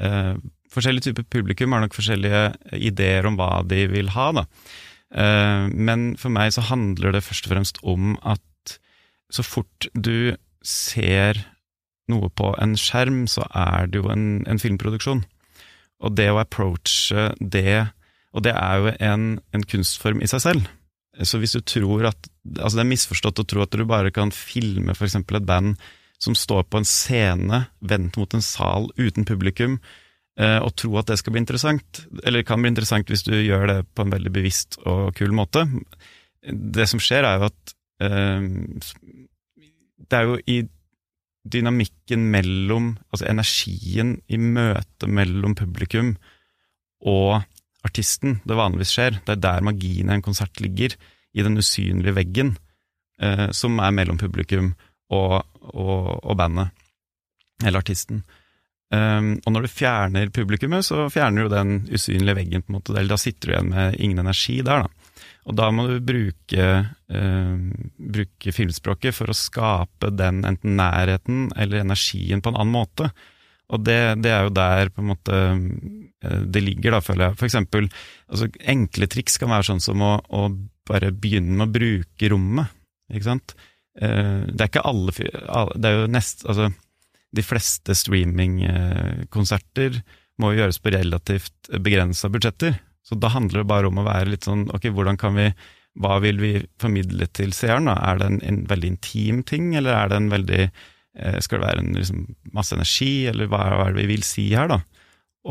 eh, 0.00 0.34
Forskjellige 0.72 1.10
typer 1.10 1.26
publikum 1.28 1.74
har 1.74 1.82
nok 1.82 1.92
forskjellige 1.92 2.54
ideer 2.80 3.26
om 3.28 3.34
hva 3.36 3.58
de 3.68 3.82
vil 3.92 4.06
ha, 4.14 4.30
da. 4.32 4.44
Eh, 5.12 5.66
men 5.68 6.14
for 6.16 6.32
meg 6.32 6.54
så 6.54 6.64
handler 6.64 7.12
det 7.12 7.20
først 7.26 7.44
og 7.44 7.52
fremst 7.52 7.80
om 7.84 8.14
at 8.24 8.40
så 9.32 9.44
fort 9.46 9.88
du 9.94 10.34
ser 10.62 11.40
noe 12.12 12.28
på 12.36 12.52
en 12.60 12.74
skjerm, 12.78 13.24
så 13.30 13.46
er 13.56 13.88
det 13.90 14.02
jo 14.02 14.10
en, 14.12 14.42
en 14.50 14.60
filmproduksjon. 14.60 15.22
Og 16.02 16.14
det 16.18 16.28
å 16.32 16.40
approache 16.42 17.30
det 17.38 17.92
Og 18.32 18.42
det 18.42 18.54
er 18.56 18.78
jo 18.80 18.92
en, 19.06 19.24
en 19.52 19.64
kunstform 19.68 20.22
i 20.24 20.28
seg 20.30 20.40
selv. 20.42 20.68
Så 21.20 21.38
hvis 21.38 21.52
du 21.52 21.60
tror 21.60 22.08
at 22.08 22.30
Altså, 22.58 22.78
det 22.78 22.84
er 22.84 22.90
misforstått 22.90 23.42
å 23.42 23.46
tro 23.46 23.62
at 23.62 23.74
du 23.76 23.84
bare 23.86 24.10
kan 24.10 24.32
filme 24.34 24.96
f.eks. 24.96 25.14
et 25.20 25.46
band 25.46 25.76
som 26.22 26.34
står 26.38 26.64
på 26.70 26.80
en 26.80 26.86
scene 26.86 27.60
vendt 27.78 28.16
mot 28.18 28.34
en 28.34 28.42
sal 28.42 28.88
uten 28.98 29.26
publikum, 29.26 29.76
eh, 30.38 30.58
og 30.58 30.74
tro 30.78 30.96
at 30.98 31.10
det 31.10 31.20
skal 31.20 31.34
bli 31.34 31.42
interessant. 31.42 32.02
Eller 32.26 32.42
kan 32.46 32.62
bli 32.62 32.72
interessant 32.72 33.10
hvis 33.10 33.22
du 33.26 33.34
gjør 33.36 33.68
det 33.70 33.78
på 33.94 34.02
en 34.02 34.10
veldig 34.10 34.32
bevisst 34.34 34.80
og 34.82 35.14
kul 35.18 35.34
måte. 35.38 35.62
Det 36.42 36.88
som 36.90 37.02
skjer, 37.02 37.26
er 37.26 37.38
jo 37.38 37.50
at 37.52 37.74
Det 40.02 40.16
er 40.18 40.24
jo 40.26 40.38
i 40.46 40.62
dynamikken 41.42 42.24
mellom 42.30 42.92
Altså 43.12 43.26
energien 43.30 44.16
i 44.30 44.38
møtet 44.38 45.08
mellom 45.10 45.54
publikum 45.58 46.16
og 47.02 47.42
artisten 47.82 48.38
det 48.46 48.56
vanligvis 48.58 48.92
skjer. 48.94 49.18
Det 49.26 49.34
er 49.36 49.42
der 49.42 49.64
magien 49.66 50.10
i 50.10 50.14
en 50.14 50.22
konsert 50.22 50.60
ligger, 50.62 50.94
i 51.34 51.42
den 51.42 51.58
usynlige 51.58 52.14
veggen 52.14 52.54
eh, 53.22 53.48
som 53.56 53.80
er 53.82 53.94
mellom 53.94 54.20
publikum 54.20 54.72
og, 55.12 55.42
og, 55.72 56.20
og 56.22 56.36
bandet, 56.38 56.70
eller 57.64 57.82
artisten. 57.82 58.22
Um, 58.92 59.38
og 59.46 59.54
når 59.54 59.64
du 59.64 59.72
fjerner 59.72 60.32
publikummet, 60.34 60.84
så 60.84 61.06
fjerner 61.12 61.46
du 61.46 61.54
den 61.54 61.78
usynlige 61.88 62.36
veggen, 62.36 62.62
på 62.62 62.72
en 62.72 62.76
måte, 62.76 62.92
eller 62.92 63.14
da 63.14 63.20
sitter 63.20 63.48
du 63.48 63.54
igjen 63.54 63.70
med 63.72 63.96
ingen 64.04 64.20
energi 64.20 64.58
der, 64.60 64.84
da. 64.84 65.01
Og 65.42 65.56
da 65.58 65.72
må 65.74 65.88
du 65.90 65.96
bruke, 66.06 66.66
uh, 66.86 67.86
bruke 67.98 68.54
filmspråket 68.54 69.16
for 69.16 69.32
å 69.32 69.36
skape 69.36 70.12
den 70.14 70.44
enten 70.46 70.76
nærheten 70.78 71.48
eller 71.58 71.82
energien 71.82 72.44
på 72.44 72.52
en 72.52 72.60
annen 72.60 72.76
måte. 72.76 73.10
Og 73.72 73.80
det, 73.86 73.98
det, 74.22 74.32
er 74.32 74.42
jo 74.46 74.54
der 74.54 74.90
på 74.92 75.00
en 75.00 75.08
måte 75.08 75.36
eh, 75.48 76.40
det 76.52 76.60
ligger, 76.60 76.92
da, 76.92 77.00
føler 77.04 77.24
jeg. 77.24 77.36
For 77.40 77.48
eksempel, 77.48 77.88
altså, 78.28 78.46
enkle 78.68 79.06
triks 79.10 79.38
kan 79.40 79.52
være 79.52 79.68
sånn 79.70 79.80
som 79.80 80.02
å, 80.04 80.12
å 80.28 80.40
bare 80.88 81.12
begynne 81.14 81.56
med 81.56 81.68
å 81.70 81.74
bruke 81.78 82.28
rommet, 82.32 82.66
ikke 83.12 83.30
sant. 83.30 83.48
Eh, 83.96 84.40
det 84.48 84.60
er 84.60 84.70
ikke 84.70 84.88
alle 84.88 85.12
Det 85.12 85.84
er 85.84 85.94
jo 85.98 86.06
nest 86.08 86.46
Altså, 86.48 86.70
de 87.36 87.42
fleste 87.44 87.92
streamingkonserter 87.96 90.00
må 90.40 90.52
jo 90.52 90.58
gjøres 90.62 90.80
på 90.80 90.92
relativt 90.92 91.58
begrensa 91.80 92.28
budsjetter. 92.32 92.72
Så 93.02 93.18
da 93.18 93.32
handler 93.34 93.62
det 93.62 93.70
bare 93.70 93.90
om 93.90 93.98
å 93.98 94.06
være 94.06 94.30
litt 94.30 94.46
sånn 94.46 94.68
ok, 94.70 94.90
hvordan 94.94 95.18
kan 95.20 95.38
vi 95.38 95.50
hva 96.00 96.16
vil 96.24 96.38
vi 96.40 96.54
formidle 96.80 97.26
til 97.36 97.50
seeren? 97.52 97.90
da? 97.90 97.98
Er 98.08 98.20
det 98.20 98.28
en, 98.30 98.38
en 98.48 98.60
veldig 98.70 98.94
intim 98.94 99.42
ting, 99.44 99.74
eller 99.76 99.92
er 99.92 100.08
det 100.08 100.20
en 100.22 100.30
veldig 100.32 100.62
Eh, 101.12 101.38
skal 101.44 101.60
det 101.60 101.66
være 101.66 101.82
en, 101.82 101.92
liksom, 101.98 102.24
masse 102.56 102.74
energi, 102.76 103.26
eller 103.28 103.50
hva, 103.52 103.60
hva 103.76 103.88
er 103.88 103.96
det 103.96 104.04
vi 104.06 104.14
vil 104.14 104.24
si 104.24 104.46
her, 104.54 104.70
da? 104.70 104.80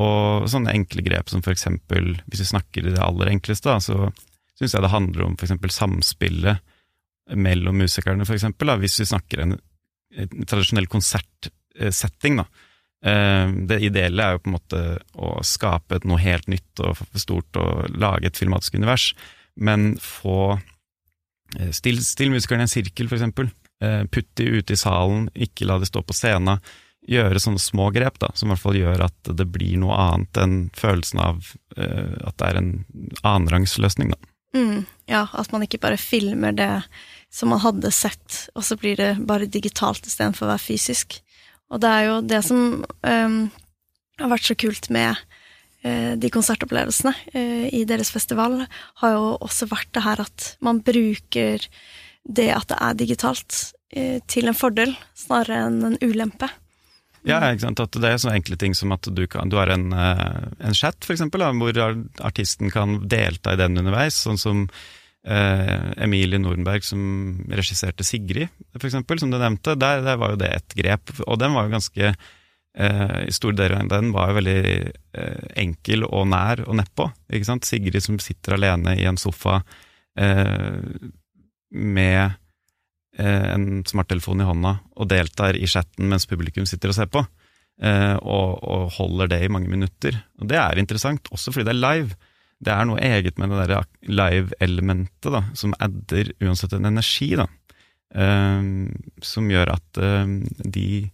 Og 0.02 0.48
sånne 0.50 0.74
enkle 0.74 1.04
grep 1.06 1.30
som 1.30 1.44
for 1.46 1.54
eksempel, 1.54 2.16
hvis 2.32 2.46
vi 2.46 2.52
snakker 2.54 2.88
i 2.88 2.94
det 2.96 3.04
aller 3.04 3.34
enkleste, 3.34 3.70
da, 3.70 3.78
så 3.84 4.10
syns 4.58 4.74
jeg 4.74 4.86
det 4.86 4.94
handler 4.94 5.28
om 5.28 5.36
for 5.38 5.46
eksempel 5.46 5.74
samspillet 5.74 6.64
mellom 7.38 7.78
musikerne, 7.84 8.26
for 8.26 8.38
eksempel, 8.38 8.72
da, 8.72 8.80
hvis 8.82 8.98
vi 9.04 9.10
snakker 9.12 9.44
en, 9.44 9.56
en 10.18 10.50
tradisjonell 10.50 10.90
konsertsetting, 10.92 12.42
da. 12.42 12.48
Eh, 13.06 13.54
det 13.70 13.80
ideelle 13.82 14.24
er 14.24 14.36
jo 14.36 14.44
på 14.44 14.52
en 14.52 14.58
måte 14.58 14.82
å 15.18 15.38
skape 15.46 16.02
noe 16.06 16.22
helt 16.22 16.50
nytt 16.52 16.84
og 16.86 17.02
stort 17.18 17.58
og 17.58 17.96
lage 17.96 18.30
et 18.30 18.38
filmatisk 18.38 18.78
univers, 18.78 19.12
men 19.56 19.96
få 20.02 20.60
Eh, 21.60 21.72
still, 21.72 22.00
still 22.06 22.32
musikerne 22.32 22.66
i 22.66 22.68
en 22.68 22.72
sirkel, 22.72 23.10
for 23.10 23.18
eksempel. 23.18 23.52
Eh, 23.84 24.04
putt 24.12 24.30
de 24.40 24.48
ute 24.60 24.74
i 24.76 24.80
salen, 24.80 25.28
ikke 25.36 25.68
la 25.68 25.80
de 25.82 25.90
stå 25.90 26.04
på 26.06 26.16
scenen. 26.16 26.62
Gjøre 27.10 27.42
sånne 27.42 27.62
små 27.62 27.90
grep 27.94 28.20
da, 28.22 28.30
som 28.38 28.50
i 28.50 28.54
hvert 28.54 28.62
fall 28.62 28.78
gjør 28.78 29.08
at 29.08 29.32
det 29.38 29.48
blir 29.50 29.80
noe 29.82 29.98
annet 29.98 30.38
enn 30.38 30.58
følelsen 30.78 31.22
av 31.24 31.40
at 31.74 32.36
det 32.38 32.46
er 32.46 32.60
en 32.60 32.70
annenrangsløsning. 33.26 34.12
Mm, 34.54 34.84
ja, 35.10 35.24
at 35.34 35.50
man 35.50 35.66
ikke 35.66 35.80
bare 35.82 35.98
filmer 35.98 36.54
det 36.54 36.84
som 37.34 37.50
man 37.50 37.64
hadde 37.64 37.90
sett, 37.96 38.44
og 38.54 38.68
så 38.68 38.78
blir 38.78 39.00
det 39.00 39.16
bare 39.26 39.50
digitalt 39.50 40.06
istedenfor 40.06 40.46
å 40.46 40.52
være 40.52 40.62
fysisk. 40.62 41.18
Og 41.72 41.82
det 41.82 41.92
er 41.92 42.08
jo 42.10 42.16
det 42.28 42.42
som 42.46 42.64
um, 42.84 43.38
har 44.20 44.32
vært 44.34 44.50
så 44.50 44.58
kult 44.60 44.90
med 44.94 45.16
uh, 45.86 46.14
de 46.20 46.32
konsertopplevelsene 46.34 47.14
uh, 47.36 47.68
i 47.72 47.84
deres 47.88 48.12
festival, 48.14 48.66
har 49.04 49.16
jo 49.16 49.36
også 49.40 49.70
vært 49.72 49.92
det 49.96 50.06
her 50.06 50.24
at 50.26 50.56
man 50.64 50.84
bruker 50.84 51.68
det 52.28 52.50
at 52.54 52.68
det 52.70 52.80
er 52.80 52.98
digitalt, 53.00 53.62
uh, 53.96 54.20
til 54.28 54.52
en 54.52 54.58
fordel 54.58 54.94
snarere 55.18 55.64
enn 55.70 55.80
en 55.94 56.02
ulempe. 56.04 56.52
Ja, 57.28 57.38
ikke 57.54 57.68
sant? 57.68 57.80
At 57.84 57.96
det 58.02 58.10
er 58.10 58.18
sånne 58.18 58.40
enkle 58.40 58.58
ting 58.58 58.74
som 58.74 58.92
at 58.96 59.06
du, 59.06 59.22
kan, 59.30 59.50
du 59.52 59.60
har 59.60 59.70
en, 59.70 59.92
en 59.94 60.74
chat, 60.74 60.98
for 61.06 61.14
eksempel, 61.14 61.44
hvor 61.60 61.78
artisten 62.26 62.74
kan 62.74 62.96
delta 63.06 63.54
i 63.54 63.60
den 63.62 63.78
underveis. 63.78 64.18
Sånn 64.26 64.42
som 64.42 64.64
eh, 65.28 66.04
Emilie 66.04 66.40
Nordenberg 66.42 66.86
som 66.86 67.02
regisserte 67.52 68.06
Sigrid, 68.08 68.52
for 68.78 68.90
eksempel, 68.90 69.22
som 69.22 69.32
du 69.32 69.40
nevnte. 69.40 69.78
Der, 69.80 70.04
der, 70.06 70.20
var 70.22 70.34
jo 70.34 70.42
det 70.42 70.52
et 70.56 70.78
grep, 70.78 71.14
og 71.28 71.40
den 71.42 71.56
var 71.58 71.68
jo 71.68 71.76
ganske 71.76 72.12
eh, 72.12 73.18
I 73.28 73.36
store 73.36 73.58
deler 73.60 73.80
av 73.82 73.92
den 73.94 74.12
var 74.16 74.32
jo 74.32 74.40
veldig 74.42 74.60
eh, 74.82 75.48
enkel 75.64 76.06
og 76.10 76.28
nær 76.32 76.66
og 76.68 76.78
nedpå. 76.82 77.10
Ikke? 77.32 77.60
Sigrid 77.68 78.04
som 78.04 78.20
sitter 78.24 78.58
alene 78.58 78.98
i 79.00 79.08
en 79.10 79.20
sofa. 79.22 79.62
Eh, 80.20 81.10
med 81.72 82.32
eh, 83.18 83.54
en 83.54 83.84
smarttelefon 83.88 84.42
i 84.44 84.48
hånda 84.48 84.74
og 85.00 85.08
deltar 85.12 85.56
i 85.56 85.68
chatten 85.70 86.10
mens 86.12 86.28
publikum 86.28 86.68
sitter 86.68 86.92
og 86.92 86.98
ser 86.98 87.08
på, 87.12 87.24
eh, 87.82 88.16
og, 88.20 88.60
og, 88.60 88.90
holder 88.98 89.32
det 89.32 89.42
i 89.46 89.52
mange 89.52 89.72
minutter. 89.72 90.18
Og 90.42 90.50
det 90.52 90.60
er 90.60 90.82
interessant, 90.82 91.32
også 91.32 91.54
fordi 91.54 91.70
det 91.70 91.76
er 91.76 91.84
live. 91.86 92.20
Det 92.62 92.74
er 92.74 92.86
noe 92.86 93.02
eget 93.02 93.40
med 93.42 93.54
det 93.56 93.70
der 93.72 93.88
live-elementet 94.06 95.34
da, 95.34 95.42
som 95.58 95.74
adder 95.82 96.30
uansett 96.44 96.78
en 96.78 96.90
energi, 96.92 97.34
da, 97.40 97.50
Um, 98.12 98.90
som 99.24 99.46
gjør 99.48 99.70
at 99.72 100.00
um, 100.04 100.42
de 100.68 101.06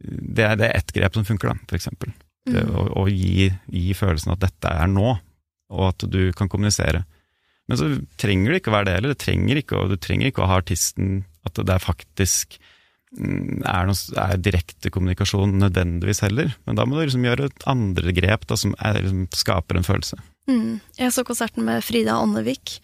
det 0.00 0.44
er, 0.46 0.52
det 0.56 0.68
er 0.68 0.76
ett 0.78 0.92
grep 0.94 1.16
som 1.16 1.26
funker, 1.26 1.50
da, 1.50 1.66
for 1.68 1.76
eksempel. 1.76 2.12
Det, 2.46 2.62
mm. 2.64 2.70
å, 2.70 2.84
å 3.02 3.08
gi, 3.10 3.50
gi 3.66 3.96
følelsen 3.98 4.32
at 4.32 4.44
dette 4.44 4.70
er 4.70 4.88
nå, 4.88 5.10
og 5.74 5.82
at 5.90 6.06
du 6.08 6.30
kan 6.36 6.48
kommunisere. 6.48 7.02
Men 7.68 7.80
så 7.80 7.90
trenger 8.20 8.54
det 8.54 8.60
ikke 8.62 8.72
å 8.72 8.76
være 8.78 8.88
det 8.88 8.94
heller. 8.96 9.14
Det 9.14 9.24
trenger 9.26 9.60
ikke, 9.60 9.82
du 9.90 9.98
trenger 10.00 10.30
ikke 10.30 10.44
å 10.46 10.48
ha 10.50 10.60
artisten 10.62 11.20
At 11.46 11.60
det 11.60 11.74
er 11.74 11.82
faktisk 11.82 12.56
er, 13.18 13.88
noe, 13.88 13.96
er 14.22 14.38
direkte 14.38 14.90
kommunikasjon 14.94 15.56
nødvendigvis 15.58 16.22
heller. 16.24 16.52
Men 16.66 16.78
da 16.78 16.86
må 16.86 16.96
du 16.96 17.02
liksom 17.04 17.26
gjøre 17.26 17.50
andre 17.70 18.14
grep 18.16 18.46
da, 18.50 18.58
som 18.58 18.74
er, 18.78 19.00
liksom, 19.02 19.24
skaper 19.34 19.80
en 19.80 19.86
følelse. 19.86 20.20
Mm. 20.50 20.78
Jeg 20.98 21.14
så 21.14 21.24
konserten 21.26 21.66
med 21.66 21.84
Frida 21.86 22.18
Åndevik, 22.20 22.78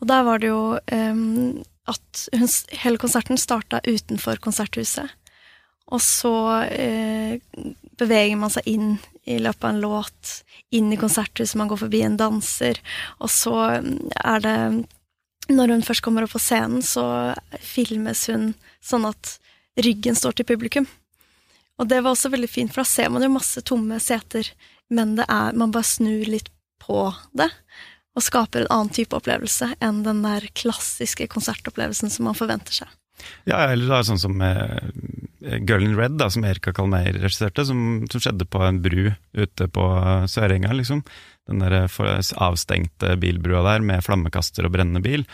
og 0.00 0.08
der 0.08 0.26
var 0.26 0.40
det 0.40 0.52
jo 0.52 0.76
um, 0.76 1.62
at 1.90 2.26
hun, 2.36 2.52
hele 2.82 3.00
konserten 3.00 3.40
starta 3.40 3.82
utenfor 3.88 4.40
konserthuset. 4.44 5.16
Og 5.90 6.00
så 6.04 6.36
uh, 6.70 7.64
beveger 7.98 8.38
man 8.38 8.52
seg 8.52 8.68
inn 8.70 8.94
i 9.28 9.40
løpet 9.42 9.64
av 9.64 9.74
en 9.74 9.82
låt 9.82 10.36
inn 10.76 10.92
i 10.92 11.00
konserthuset, 11.00 11.58
man 11.58 11.68
går 11.72 11.82
forbi 11.82 12.04
en 12.06 12.16
danser, 12.20 12.78
og 13.18 13.30
så 13.32 13.56
er 13.80 14.42
det 14.44 14.56
Når 15.50 15.68
hun 15.72 15.82
først 15.82 16.02
kommer 16.04 16.22
opp 16.22 16.30
på 16.30 16.38
scenen, 16.38 16.78
så 16.78 17.34
filmes 17.58 18.28
hun 18.30 18.52
sånn 18.78 19.08
at 19.08 19.40
ryggen 19.78 20.18
står 20.18 20.38
til 20.38 20.48
publikum. 20.48 20.88
Og 21.80 21.88
det 21.88 22.02
var 22.02 22.12
også 22.12 22.32
veldig 22.32 22.50
fint, 22.50 22.72
for 22.74 22.82
da 22.82 22.90
ser 22.90 23.12
man 23.12 23.24
jo 23.24 23.32
masse 23.32 23.62
tomme 23.64 23.96
seter, 24.02 24.50
men 24.92 25.14
det 25.16 25.26
er, 25.30 25.56
man 25.56 25.72
bare 25.72 25.88
snur 25.88 26.26
litt 26.28 26.50
på 26.82 27.06
det, 27.36 27.48
og 28.16 28.24
skaper 28.26 28.64
en 28.64 28.72
annen 28.74 28.92
type 28.92 29.16
opplevelse 29.16 29.70
enn 29.80 30.02
den 30.04 30.24
der 30.26 30.44
klassiske 30.58 31.28
konsertopplevelsen 31.30 32.12
som 32.12 32.28
man 32.28 32.36
forventer 32.36 32.82
seg. 32.82 32.90
Ja, 33.48 33.66
eller 33.68 33.88
da 33.90 34.00
sånn 34.04 34.20
som 34.20 34.40
eh, 34.44 34.78
Girl 35.68 35.84
in 35.84 35.96
Red, 35.96 36.16
da, 36.20 36.30
som 36.32 36.44
Erika 36.48 36.72
Kalmeier 36.76 37.18
regisserte, 37.20 37.66
som, 37.68 38.06
som, 38.10 38.22
skjedde 38.22 38.48
på 38.48 38.62
en 38.64 38.80
bru 38.84 39.10
ute 39.36 39.68
på 39.68 39.86
Sørenga, 40.30 40.72
liksom. 40.76 41.02
Den 41.48 41.64
der 41.64 41.88
avstengte 42.40 43.16
bilbrua 43.20 43.62
der 43.66 43.84
med 43.84 44.04
flammekaster 44.06 44.68
og 44.68 44.74
brennende 44.76 45.02
bil. 45.04 45.26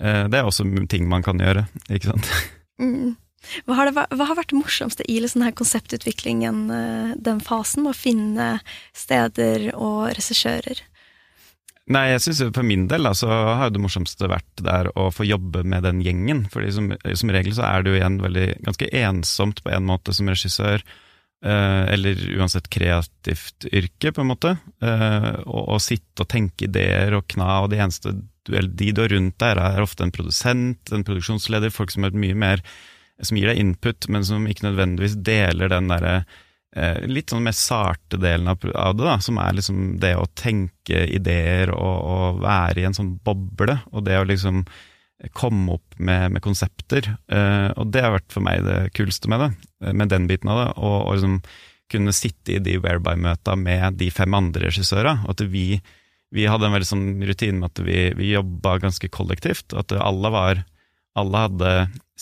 Eh, 0.00 0.24
det 0.30 0.38
er 0.38 0.48
også 0.48 0.66
ting 0.90 1.08
man 1.10 1.26
kan 1.26 1.42
gjøre, 1.42 1.66
ikke 1.90 2.12
sant. 2.12 2.30
Mm. 2.82 3.14
Hva, 3.66 3.76
har 3.78 3.88
det, 3.88 3.94
hva, 3.96 4.28
har 4.28 4.38
vært 4.38 4.52
det 4.52 4.60
morsomste 4.60 5.06
i 5.10 5.18
liksom, 5.20 5.42
denne 5.42 5.56
konseptutviklingen, 5.58 6.62
eh, 6.70 7.12
den 7.18 7.42
fasen, 7.44 7.84
med 7.84 7.94
å 7.94 7.98
finne 7.98 8.48
steder 8.96 9.72
og 9.74 10.12
regissører? 10.16 10.82
Nei, 11.92 12.04
jeg 12.12 12.22
synes 12.22 12.54
for 12.54 12.64
min 12.66 12.86
del 12.88 13.08
så 13.18 13.28
har 13.58 13.72
det 13.74 13.80
morsomste 13.82 14.28
vært 14.30 14.62
der 14.62 14.88
å 14.94 15.08
få 15.10 15.26
jobbe 15.26 15.64
med 15.66 15.82
den 15.82 16.00
gjengen. 16.04 16.44
fordi 16.50 16.70
som, 16.72 16.92
som 17.18 17.32
regel 17.34 17.56
så 17.56 17.66
er 17.66 17.82
det 17.82 17.90
jo 17.90 17.98
igjen 17.98 18.20
veldig, 18.22 18.48
ganske 18.68 18.90
ensomt 19.02 19.64
på 19.64 19.72
en 19.74 19.88
måte 19.90 20.14
som 20.14 20.30
regissør. 20.30 20.84
Eh, 21.42 21.82
eller 21.90 22.22
uansett 22.38 22.70
kreativt 22.70 23.66
yrke, 23.66 24.12
på 24.14 24.22
en 24.22 24.30
måte. 24.30 24.54
og 25.42 25.74
å, 25.74 25.80
sitte 25.82 26.22
og 26.22 26.30
tenke 26.30 26.70
ideer 26.70 27.18
og 27.18 27.26
kna, 27.26 27.64
og 27.64 27.72
de 27.74 27.82
eneste 27.82 28.14
du, 28.46 28.56
de 28.58 28.92
du 28.94 29.02
har 29.02 29.12
rundt 29.12 29.38
deg, 29.42 29.58
er 29.58 29.82
ofte 29.82 30.06
en 30.06 30.14
produsent, 30.14 30.94
en 30.94 31.04
produksjonsleder, 31.06 31.74
folk 31.74 31.90
som 31.90 32.02
har 32.02 32.12
vært 32.12 32.22
mye 32.22 32.38
mer 32.38 32.64
som 33.22 33.38
gir 33.38 33.50
deg 33.50 33.60
input, 33.62 34.08
men 34.12 34.24
som 34.26 34.48
ikke 34.50 34.66
nødvendigvis 34.68 35.18
deler 35.24 35.70
den 35.72 35.90
derre 35.92 36.22
Eh, 36.72 37.02
litt 37.04 37.28
sånn 37.28 37.44
mer 37.44 37.52
sarte 37.52 38.16
delen 38.16 38.48
av, 38.48 38.62
det, 38.64 39.04
da, 39.04 39.18
som 39.20 39.36
er 39.42 39.58
liksom 39.58 39.98
det 40.00 40.14
å 40.16 40.28
tenke 40.32 41.02
ideer 41.04 41.68
og, 41.74 41.96
og, 42.00 42.38
være 42.46 42.80
i 42.80 42.86
en 42.88 42.96
sånn 42.96 43.10
boble, 43.20 43.76
og 43.92 44.06
det 44.06 44.16
å 44.16 44.24
liksom 44.24 44.62
komme 45.36 45.76
opp 45.76 45.98
med, 46.00 46.32
med 46.32 46.42
konsepter. 46.42 47.10
Eh, 47.28 47.68
og 47.76 47.92
det 47.92 48.06
har 48.06 48.16
vært 48.16 48.32
for 48.32 48.44
meg 48.46 48.64
det 48.64 48.78
kuleste 48.96 49.28
med 49.30 49.44
det, 49.44 49.50
eh, 49.84 49.92
med 49.92 50.14
den 50.14 50.24
biten 50.30 50.48
av 50.50 50.62
det. 50.62 50.70
Og, 50.80 50.96
og 50.96 51.18
liksom 51.18 51.36
kunne 51.92 52.16
sitte 52.16 52.56
i 52.56 52.62
de 52.64 52.78
Whereby-møta 52.80 53.52
med 53.60 54.00
de 54.00 54.08
fem 54.10 54.32
andre 54.34 54.70
regissørene. 54.70 55.28
At 55.28 55.44
vi, 55.52 55.76
vi, 56.32 56.48
hadde 56.48 56.70
en 56.70 56.72
veldig 56.78 56.88
sånn 56.88 57.08
rutine 57.28 57.60
med 57.60 57.68
at 57.68 57.84
vi, 57.84 57.98
vi 58.16 58.32
jobba 58.32 58.78
ganske 58.80 59.12
kollektivt. 59.12 59.76
At 59.76 59.92
alle 60.00 60.32
var 60.32 60.64
Alle 61.20 61.40
hadde 61.44 61.70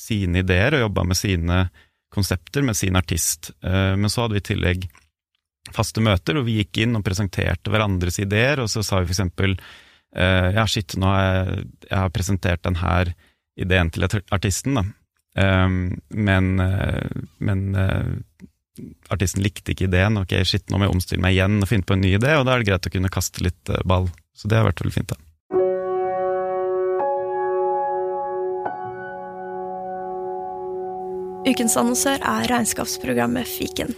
sine 0.00 0.42
ideer 0.44 0.76
og 0.76 0.86
jobba 0.86 1.06
med 1.10 1.18
sine 1.18 1.62
konsepter 2.10 2.62
med 2.66 2.76
sin 2.76 2.96
artist. 2.96 3.52
Eh, 3.62 3.96
men 3.96 4.10
så 4.10 4.24
hadde 4.24 4.38
vi 4.38 4.42
i 4.42 4.48
tillegg 4.50 4.88
faste 5.74 6.02
møter, 6.02 6.36
hvor 6.36 6.46
vi 6.46 6.58
gikk 6.60 6.82
inn 6.84 6.98
og 6.98 7.04
presenterte 7.06 7.70
hverandres 7.70 8.18
ideer, 8.22 8.62
og 8.62 8.70
så 8.72 8.82
sa 8.82 9.00
vi 9.00 9.10
for 9.10 9.14
eksempel 9.14 9.54
eh, 10.16 10.48
ja, 10.56 10.64
shit, 10.66 10.96
nå 10.98 11.10
har 11.10 11.20
jeg, 11.26 11.68
jeg 11.86 11.98
har 11.98 12.14
presentert 12.14 12.64
denne 12.66 12.96
ideen 13.60 13.92
til 13.92 14.08
artisten, 14.32 14.80
da. 14.80 14.86
Eh, 15.38 15.68
men, 16.28 16.50
men 17.38 17.64
artisten 19.12 19.44
likte 19.44 19.74
ikke 19.74 19.86
ideen. 19.90 20.18
Ok, 20.24 20.34
shit, 20.48 20.66
nå 20.70 20.80
må 20.80 20.88
jeg 20.88 20.96
omstille 20.96 21.22
meg 21.22 21.36
igjen 21.36 21.60
og 21.60 21.70
finne 21.70 21.86
på 21.86 21.94
en 21.94 22.06
ny 22.06 22.16
idé, 22.16 22.34
og 22.38 22.48
da 22.48 22.56
er 22.56 22.64
det 22.64 22.72
greit 22.72 22.90
å 22.90 22.94
kunne 22.96 23.12
kaste 23.12 23.44
litt 23.46 23.74
ball. 23.86 24.10
Så 24.34 24.50
det 24.50 24.58
har 24.58 24.66
vært 24.66 24.82
veldig 24.82 24.96
fint, 24.96 25.12
da. 25.12 25.29
Ukens 31.40 31.72
annonsør 31.80 32.20
er 32.20 32.50
regnskapsprogrammet 32.50 33.48
Fiken. 33.48 33.94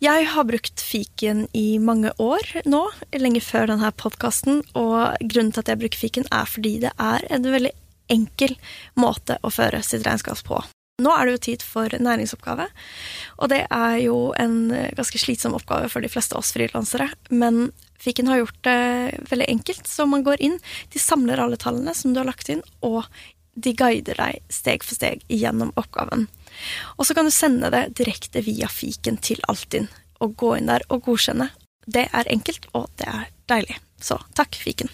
Jeg 0.00 0.24
har 0.32 0.46
brukt 0.48 0.80
fiken 0.80 1.42
i 1.52 1.76
mange 1.82 2.14
år 2.22 2.46
nå, 2.64 2.80
lenge 3.12 3.42
før 3.44 3.68
denne 3.68 3.90
podkasten, 3.92 4.62
og 4.72 5.18
grunnen 5.20 5.52
til 5.52 5.60
at 5.60 5.68
jeg 5.68 5.80
bruker 5.82 6.00
fiken, 6.00 6.28
er 6.32 6.48
fordi 6.48 6.78
det 6.86 6.94
er 6.96 7.26
en 7.28 7.44
veldig 7.44 7.74
enkel 8.14 8.56
måte 8.96 9.36
å 9.44 9.52
føre 9.52 9.82
sitt 9.84 10.06
regnskap 10.06 10.40
på. 10.48 10.62
Nå 11.04 11.12
er 11.12 11.28
det 11.28 11.34
jo 11.34 11.42
tid 11.50 11.66
for 11.66 11.92
næringsoppgave, 11.92 12.70
og 13.36 13.52
det 13.52 13.60
er 13.68 13.98
jo 14.06 14.16
en 14.40 14.56
ganske 14.96 15.20
slitsom 15.20 15.58
oppgave 15.60 15.92
for 15.92 16.00
de 16.00 16.10
fleste 16.10 16.38
av 16.38 16.40
oss 16.40 16.54
frilansere, 16.56 17.10
men 17.28 17.68
Fiken 17.98 18.30
har 18.30 18.40
gjort 18.40 18.62
det 18.62 18.80
veldig 19.28 19.50
enkelt, 19.50 19.88
så 19.90 20.06
man 20.06 20.24
går 20.24 20.40
inn, 20.46 20.56
de 20.94 21.02
samler 21.02 21.42
alle 21.42 21.58
tallene 21.60 21.92
som 21.98 22.14
du 22.14 22.22
har 22.22 22.30
lagt 22.30 22.48
inn, 22.48 22.64
og 22.80 23.04
de 23.58 23.74
guider 23.76 24.14
deg 24.14 24.40
steg 24.54 24.86
for 24.86 24.94
steg 24.94 25.24
gjennom 25.28 25.74
oppgaven. 25.76 26.28
Og 26.96 27.06
så 27.06 27.16
kan 27.16 27.28
du 27.28 27.34
sende 27.34 27.70
det 27.74 27.88
direkte 27.98 28.42
via 28.46 28.68
fiken 28.70 29.18
til 29.22 29.42
Altinn, 29.48 29.88
og 30.22 30.36
gå 30.38 30.56
inn 30.58 30.70
der 30.70 30.84
og 30.88 31.04
godkjenne. 31.06 31.50
Det 31.86 32.08
er 32.12 32.32
enkelt, 32.32 32.68
og 32.76 32.90
det 33.00 33.08
er 33.08 33.28
deilig. 33.48 33.78
Så 34.00 34.18
takk, 34.36 34.58
fiken. 34.60 34.90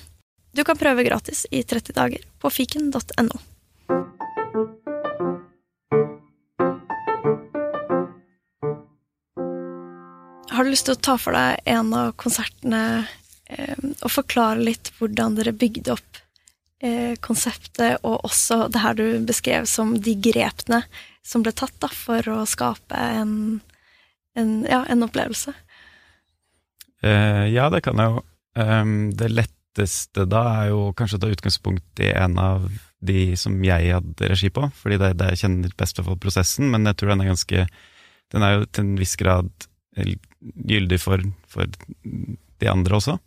Du 0.55 0.63
kan 0.65 0.79
prøve 0.79 1.03
gratis 1.03 1.47
i 1.51 1.65
30 1.67 1.97
dager 1.97 2.23
på 2.39 2.51
fiken.no. 2.51 3.41
Har 10.55 10.63
du 10.63 10.71
lyst 10.71 10.87
til 10.87 10.95
å 10.95 11.03
ta 11.03 11.17
for 11.19 11.35
deg 11.35 11.65
en 11.67 11.91
av 11.99 12.13
konsertene 12.21 12.83
eh, 13.51 13.75
og 13.75 14.13
forklare 14.15 14.63
litt 14.63 14.93
hvordan 15.01 15.35
dere 15.35 15.51
bygde 15.59 15.97
opp 15.97 16.21
eh, 16.79 17.17
konseptet 17.19 18.05
og 18.07 18.23
også 18.29 18.69
det 18.71 18.85
her 18.85 18.95
du 18.95 19.07
beskrev 19.27 19.67
som 19.67 19.97
de 19.99 20.15
grepene 20.15 20.85
som 21.25 21.45
ble 21.45 21.55
tatt 21.57 21.75
da, 21.83 21.89
for 21.89 22.29
å 22.33 22.43
skape 22.49 22.99
en, 23.21 23.35
en, 24.39 24.55
ja, 24.69 24.83
en 24.91 25.07
opplevelse? 25.07 25.55
Uh, 27.05 27.45
ja, 27.53 27.69
det 27.73 27.83
kan 27.85 28.01
jeg 28.01 28.13
jo. 28.13 28.25
Um, 28.55 29.11
det 29.17 29.33
letteste 29.33 30.27
da 30.31 30.45
er 30.61 30.73
jo 30.73 30.93
kanskje 30.97 31.19
å 31.19 31.25
ta 31.25 31.33
utgangspunkt 31.33 32.05
i 32.05 32.13
en 32.15 32.39
av 32.41 32.69
de 33.05 33.35
som 33.41 33.57
jeg 33.65 33.93
hadde 33.93 34.31
regi 34.31 34.51
på, 34.55 34.69
fordi 34.79 35.01
det 35.01 35.11
er 35.11 35.19
det 35.21 35.31
jeg 35.33 35.45
kjenner 35.45 35.77
best 35.81 36.01
for 36.01 36.21
prosessen, 36.21 36.71
men 36.73 36.87
jeg 36.89 37.01
tror 37.01 37.13
den 37.13 37.25
er 37.25 37.33
ganske 37.35 37.67
Den 38.33 38.43
er 38.43 38.55
jo 38.55 38.65
til 38.67 38.83
en 38.83 38.95
viss 38.99 39.13
grad 39.21 39.67
gyldig 39.95 40.99
for, 40.99 41.23
for 41.47 41.69
de 41.69 42.71
andre 42.71 42.97
også. 42.97 43.19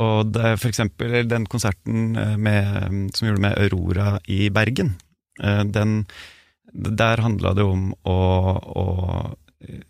Og 0.00 0.30
det, 0.32 0.54
for 0.60 0.70
eksempel 0.70 1.28
den 1.28 1.44
konserten 1.50 2.16
eh, 2.16 2.36
med, 2.40 3.10
som 3.16 3.28
gjorde 3.28 3.42
med 3.44 3.58
Aurora 3.60 4.14
i 4.30 4.46
Bergen, 4.54 4.94
eh, 4.94 5.11
den, 5.42 6.04
der 6.72 7.22
handla 7.24 7.54
det 7.58 7.66
om 7.66 7.90
å, 8.08 8.18
å, 8.82 8.86
eh, 9.64 9.82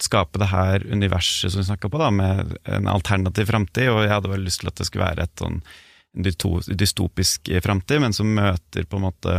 skape 0.00 0.40
det 0.40 0.50
her 0.52 0.86
universet 0.86 1.52
som 1.52 1.62
vi 1.62 1.68
snakka 1.68 1.90
på, 1.92 2.00
da, 2.00 2.10
med 2.14 2.56
en 2.64 2.90
alternativ 2.90 3.50
framtid, 3.50 3.90
og 3.92 4.04
jeg 4.04 4.14
hadde 4.14 4.32
vel 4.32 4.44
lyst 4.46 4.62
til 4.62 4.70
at 4.70 4.80
det 4.80 4.88
skulle 4.88 5.08
være 5.08 5.26
et 5.26 5.42
sånn 5.44 5.62
dystopisk 6.10 7.50
framtid, 7.62 8.00
men 8.02 8.14
som 8.16 8.30
møter 8.34 8.86
på 8.90 8.98
en 8.98 9.04
måte 9.06 9.34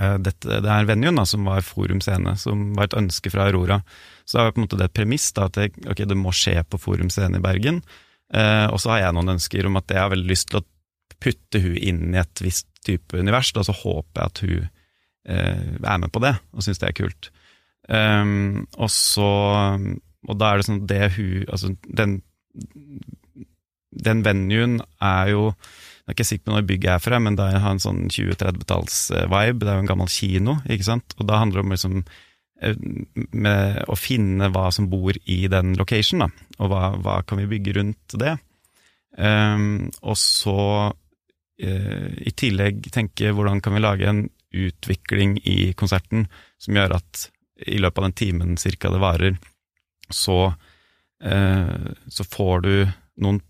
dette, 0.00 0.60
det 0.64 0.70
er 0.70 0.86
venuen, 0.88 1.18
da, 1.18 1.26
som 1.28 1.44
var 1.44 1.64
Forum 1.66 1.98
Scene, 2.00 2.32
som 2.40 2.70
var 2.76 2.88
et 2.88 2.96
ønske 2.96 3.32
fra 3.32 3.48
Aurora. 3.50 3.80
Så 4.24 4.38
det 4.38 4.44
var 4.46 4.54
på 4.54 4.62
en 4.62 4.64
måte 4.64 4.78
det 4.80 4.86
et 4.86 4.96
premiss 4.96 5.26
da, 5.36 5.48
at 5.50 5.58
det, 5.58 5.66
okay, 5.84 6.06
det 6.08 6.16
må 6.16 6.32
skje 6.32 6.54
på 6.64 6.80
Forum 6.80 7.10
Scene 7.12 7.36
i 7.36 7.44
Bergen. 7.44 7.82
Eh, 8.32 8.66
og 8.70 8.78
så 8.80 8.94
har 8.94 9.02
jeg 9.02 9.16
noen 9.16 9.34
ønsker 9.34 9.66
om 9.66 9.76
at 9.80 9.90
jeg 9.90 10.00
har 10.00 10.12
veldig 10.12 10.30
lyst 10.30 10.50
til 10.50 10.60
å 10.60 10.66
putte 11.20 11.60
hun 11.62 11.76
inn 11.76 12.14
i 12.14 12.20
et 12.20 12.42
visst 12.44 12.68
type 12.86 13.16
univers, 13.16 13.52
og 13.56 13.66
så 13.68 13.76
håper 13.76 14.20
jeg 14.20 14.30
at 14.30 14.42
hun 14.44 14.68
eh, 15.28 15.66
er 15.80 16.00
med 16.00 16.12
på 16.12 16.22
det, 16.24 16.34
og 16.54 16.64
syns 16.64 16.80
det 16.82 16.90
er 16.90 16.96
kult. 16.96 17.30
Um, 17.90 18.68
og 18.78 18.90
så 18.92 19.28
Og 20.28 20.36
da 20.38 20.50
er 20.50 20.60
det 20.60 20.66
sånn 20.66 20.82
det 20.86 21.06
hun 21.16 21.46
Altså, 21.48 21.72
den 21.88 22.20
den 24.04 24.20
venuen 24.22 24.76
er 25.02 25.30
jo 25.32 25.46
Jeg 25.48 26.04
er 26.06 26.14
ikke 26.14 26.26
sikker 26.28 26.44
på 26.44 26.52
når 26.52 26.68
bygget 26.68 26.92
er 26.92 27.02
fra, 27.02 27.18
men 27.18 27.38
det 27.40 27.48
har 27.64 27.72
en 27.72 27.82
sånn 27.82 28.04
20-30-talls-vibe. 28.12 29.64
Det 29.64 29.72
er 29.72 29.78
jo 29.80 29.82
en 29.82 29.90
gammel 29.90 30.10
kino, 30.12 30.58
ikke 30.68 30.86
sant. 30.86 31.16
Og 31.18 31.26
da 31.26 31.40
handler 31.40 31.60
det 31.60 31.64
om 31.64 31.74
liksom 31.74 31.96
Eh, 32.60 32.76
med 33.32 33.86
å 33.88 33.96
finne 33.96 34.50
hva 34.52 34.68
som 34.74 34.90
bor 34.92 35.16
i 35.24 35.40
den 35.50 35.72
location, 35.80 36.26
da, 36.26 36.28
og 36.60 36.72
hva, 36.72 36.82
hva 37.00 37.20
kan 37.24 37.40
vi 37.40 37.48
bygge 37.54 37.76
rundt 37.78 38.16
det. 38.20 38.36
Um, 39.16 39.88
og 40.06 40.16
så 40.20 40.58
i 41.60 42.30
tillegg 42.32 42.86
tenke 42.94 43.34
hvordan 43.36 43.58
kan 43.60 43.74
vi 43.76 43.82
lage 43.82 44.06
en 44.08 44.22
utvikling 44.50 45.34
i 45.44 45.72
konserten 45.76 46.24
som 46.58 46.78
gjør 46.78 46.94
at 46.96 47.26
i 47.68 47.76
løpet 47.78 48.00
av 48.00 48.06
den 48.08 48.16
timen 48.16 48.56
cirka 48.56 48.88
det 48.90 49.00
varer, 49.02 49.36
så, 50.08 50.54
eh, 51.20 51.90
så 52.08 52.24
får 52.24 52.64
du 52.64 52.72
noen 53.20 53.42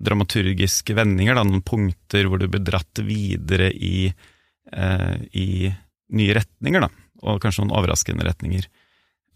dramaturgiske 0.00 0.96
vendinger, 0.96 1.36
da, 1.36 1.44
noen 1.44 1.62
punkter 1.66 2.24
hvor 2.26 2.40
du 2.40 2.48
blir 2.48 2.64
dratt 2.64 3.02
videre 3.04 3.68
i, 3.68 4.08
eh, 4.72 5.16
i 5.36 5.68
nye 6.16 6.38
retninger, 6.40 6.88
da 6.88 6.90
og 7.26 7.40
kanskje 7.42 7.64
noen 7.64 7.76
overraskende 7.76 8.24
retninger. 8.24 8.64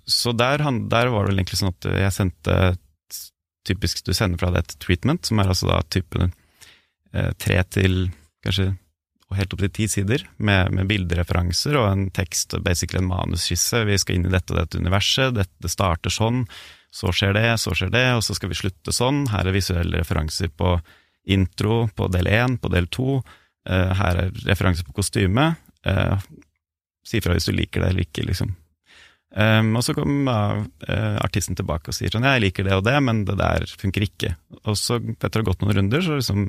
Så 0.08 0.32
der, 0.36 0.62
der 0.90 1.10
var 1.12 1.26
det 1.26 1.36
egentlig 1.36 1.60
sånn 1.60 1.72
at 1.72 1.88
jeg 1.88 2.16
sendte 2.16 2.56
typisk 3.64 4.02
du 4.04 4.12
sender 4.16 4.40
fra 4.40 4.50
deg 4.52 4.64
et 4.64 4.76
treatment, 4.82 5.24
som 5.24 5.40
er 5.40 5.52
altså 5.52 5.70
da 5.70 5.80
typen 5.88 6.28
eh, 6.28 6.40
tre 7.38 7.60
til 7.70 8.08
kanskje 8.44 8.72
og 9.30 9.38
helt 9.38 9.54
opp 9.56 9.62
til 9.64 9.72
ti 9.72 9.86
sider, 9.88 10.24
med, 10.36 10.70
med 10.76 10.88
bildereferanser 10.90 11.78
og 11.80 11.86
en 11.88 12.02
tekst, 12.14 12.54
basically 12.62 13.00
en 13.00 13.08
manusskisse. 13.08 13.80
Vi 13.88 13.96
skal 13.98 14.18
inn 14.18 14.28
i 14.28 14.32
dette 14.34 14.52
og 14.52 14.60
dette 14.60 14.78
universet, 14.78 15.34
dette 15.34 15.70
starter 15.72 16.12
sånn, 16.12 16.44
så 16.94 17.10
skjer 17.14 17.32
det, 17.34 17.46
så 17.62 17.72
skjer 17.74 17.90
det, 17.94 18.04
og 18.18 18.22
så 18.26 18.36
skal 18.36 18.52
vi 18.52 18.58
slutte 18.58 18.94
sånn. 18.94 19.24
Her 19.32 19.48
er 19.48 19.56
visuelle 19.56 20.02
referanser 20.02 20.52
på 20.54 20.76
intro 21.34 21.86
på 21.96 22.10
del 22.12 22.28
én, 22.30 22.58
på 22.60 22.70
del 22.70 22.86
to. 22.92 23.22
Eh, 23.66 23.94
her 23.96 24.26
er 24.26 24.42
referanser 24.44 24.86
på 24.86 24.94
kostyme. 25.00 25.54
Eh, 25.88 26.18
Si 27.04 27.20
fra 27.20 27.34
hvis 27.36 27.44
du 27.44 27.52
liker 27.52 27.82
det 27.82 27.88
eller 27.92 28.06
ikke, 28.06 28.22
liksom. 28.24 28.54
Um, 29.34 29.72
og 29.74 29.82
så 29.82 29.96
kommer 29.96 30.60
uh, 30.86 31.16
artisten 31.18 31.56
tilbake 31.58 31.90
og 31.90 31.96
sier 31.96 32.12
sånn, 32.14 32.26
jeg 32.28 32.42
liker 32.44 32.66
det 32.68 32.76
og 32.78 32.84
det, 32.86 32.94
men 33.02 33.24
det 33.26 33.34
der 33.40 33.64
funker 33.80 34.04
ikke. 34.06 34.36
Og 34.62 34.76
så 34.78 35.00
etter 35.00 35.40
å 35.40 35.42
ha 35.42 35.48
gått 35.48 35.64
noen 35.64 35.74
runder, 35.80 36.04
så 36.06 36.20
liksom, 36.20 36.44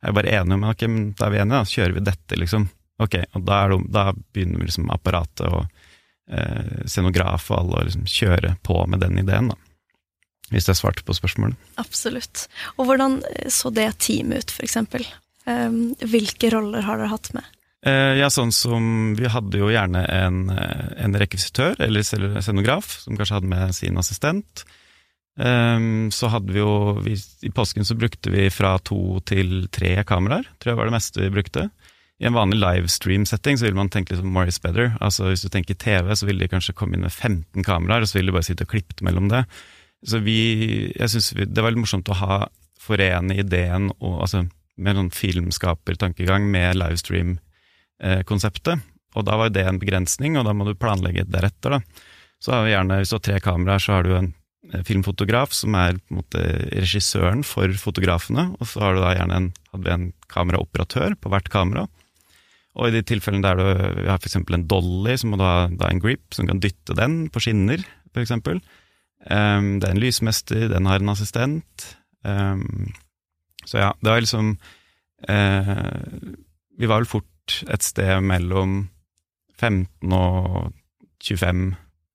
er 0.00 0.08
jeg 0.08 0.16
bare 0.16 0.32
enig 0.38 0.56
om 0.56 0.64
ok, 0.70 0.86
da 1.18 1.26
er 1.26 1.34
vi 1.34 1.42
enige, 1.42 1.58
da 1.58 1.74
kjører 1.74 1.96
vi 1.98 2.04
dette, 2.08 2.38
liksom. 2.40 2.64
Ok, 3.04 3.18
og 3.36 3.44
da, 3.44 3.58
det, 3.68 3.78
da 3.92 4.06
begynner 4.16 4.64
liksom 4.64 4.88
apparatet 4.94 5.44
og 5.50 5.66
uh, 5.66 6.78
scenograf 6.88 7.50
og 7.52 7.58
alle 7.58 7.82
å 7.82 7.86
liksom 7.90 8.08
kjøre 8.08 8.54
på 8.64 8.80
med 8.88 9.04
den 9.04 9.20
ideen, 9.20 9.52
da. 9.52 9.60
Hvis 10.52 10.68
jeg 10.68 10.80
svarte 10.80 11.04
på 11.04 11.16
spørsmålet. 11.16 11.56
Absolutt. 11.80 12.46
Og 12.76 12.88
hvordan 12.88 13.20
så 13.52 13.72
det 13.72 13.90
teamet 14.04 14.46
ut, 14.46 14.56
for 14.56 14.64
eksempel? 14.64 15.04
Um, 15.44 15.92
hvilke 16.00 16.48
roller 16.52 16.84
har 16.88 17.00
dere 17.00 17.12
hatt 17.12 17.32
med? 17.36 17.44
Eh, 17.82 18.14
ja, 18.20 18.28
sånn 18.30 18.52
som 18.54 19.14
Vi 19.18 19.26
hadde 19.30 19.58
jo 19.58 19.70
gjerne 19.72 20.04
en, 20.06 20.44
eh, 20.50 20.92
en 21.02 21.18
rekvisitør, 21.18 21.80
eller 21.82 22.02
scenograf, 22.06 23.00
som 23.02 23.16
kanskje 23.16 23.40
hadde 23.40 23.50
med 23.50 23.74
sin 23.74 23.98
assistent. 23.98 24.64
Um, 25.34 26.10
så 26.12 26.28
hadde 26.28 26.52
vi 26.52 26.60
jo 26.60 27.00
vi, 27.00 27.14
I 27.16 27.48
påsken 27.48 27.86
så 27.88 27.96
brukte 27.96 28.28
vi 28.28 28.50
fra 28.52 28.76
to 28.84 29.18
til 29.24 29.66
tre 29.72 30.04
kameraer, 30.04 30.44
tror 30.60 30.72
jeg 30.72 30.76
var 30.76 30.90
det 30.90 30.92
meste 30.92 31.22
vi 31.22 31.30
brukte. 31.32 31.70
I 32.20 32.26
en 32.28 32.36
vanlig 32.36 32.60
livestream-setting 32.60 33.56
så 33.56 33.64
vil 33.64 33.74
man 33.74 33.88
tenke 33.88 34.12
liksom 34.12 34.28
more 34.28 34.46
is 34.46 34.60
better. 34.60 34.94
Altså 35.00 35.32
Hvis 35.32 35.42
du 35.42 35.48
tenker 35.48 35.74
TV, 35.74 36.12
så 36.14 36.26
ville 36.26 36.44
de 36.44 36.52
kanskje 36.52 36.74
komme 36.74 36.94
inn 36.94 37.02
med 37.02 37.10
15 37.10 37.64
kameraer, 37.64 38.02
og 38.02 38.08
så 38.08 38.18
ville 38.18 38.28
de 38.28 38.36
bare 38.36 38.44
sitte 38.44 38.68
og 38.68 38.74
klippet 38.74 39.00
mellom 39.00 39.30
det. 39.32 39.46
Så 40.04 40.20
vi, 40.20 40.92
jeg 40.94 41.08
synes 41.08 41.32
Det 41.32 41.62
var 41.62 41.72
litt 41.72 41.80
morsomt 41.80 42.08
å 42.12 42.20
ha 42.20 42.48
forene 42.78 43.34
ideen 43.34 43.90
og, 43.98 44.20
altså, 44.28 44.46
med 44.76 44.96
sånn 44.96 45.10
filmskapertankegang 45.10 46.44
med 46.50 46.76
livestream 46.76 47.38
Eh, 47.38 47.48
konseptet. 48.26 48.80
Og 49.14 49.26
da 49.28 49.36
var 49.36 49.50
jo 49.50 49.56
det 49.58 49.66
en 49.68 49.80
begrensning, 49.80 50.38
og 50.38 50.46
da 50.48 50.54
må 50.56 50.66
du 50.66 50.74
planlegge 50.78 51.26
deretter. 51.28 51.76
da. 51.76 51.80
Så 52.42 52.54
har 52.54 52.64
vi 52.66 52.74
gjerne, 52.74 52.98
Hvis 52.98 53.10
du 53.10 53.16
har 53.16 53.26
tre 53.26 53.40
kameraer, 53.40 53.78
så 53.78 53.92
har 53.92 54.02
du 54.02 54.14
en 54.16 54.34
eh, 54.72 54.82
filmfotograf 54.82 55.52
som 55.52 55.74
er 55.74 55.98
på 56.00 56.14
en 56.14 56.20
måte 56.22 56.42
regissøren 56.72 57.44
for 57.46 57.70
fotografene, 57.78 58.50
og 58.58 58.66
så 58.66 58.82
har 58.82 58.94
du 58.94 59.02
da 59.04 59.14
gjerne 59.14 59.36
en, 59.38 59.50
hadde 59.72 59.84
vi 59.86 59.94
en 59.94 60.12
kameraoperatør 60.32 61.16
på 61.20 61.32
hvert 61.32 61.50
kamera. 61.52 61.86
Og 62.74 62.88
i 62.88 62.94
de 62.96 63.02
tilfellene 63.04 63.44
der 63.44 63.60
du 63.60 64.08
har 64.08 64.18
f.eks. 64.18 64.40
en 64.40 64.66
dolly, 64.66 65.14
så 65.20 65.28
må 65.28 65.36
du 65.36 65.44
ha 65.44 65.68
da 65.68 65.90
en 65.92 66.00
grip 66.00 66.32
som 66.32 66.48
kan 66.48 66.60
dytte 66.62 66.96
den 66.96 67.26
på 67.28 67.42
skinner, 67.44 67.84
f.eks. 68.14 68.32
Um, 68.32 69.78
det 69.78 69.86
er 69.86 69.92
en 69.92 70.02
lysmester, 70.02 70.64
den 70.72 70.88
har 70.88 71.02
en 71.02 71.12
assistent. 71.12 71.92
Um, 72.24 72.90
så 73.68 73.78
ja, 73.78 73.90
det 74.02 74.10
var 74.10 74.22
liksom 74.22 74.56
uh, 75.28 75.90
Vi 76.78 76.88
var 76.90 77.02
vel 77.02 77.06
fort 77.10 77.28
et 77.70 77.84
sted 77.84 78.22
mellom 78.24 78.84
15 79.58 80.14
og 80.16 80.72
25 81.22 81.72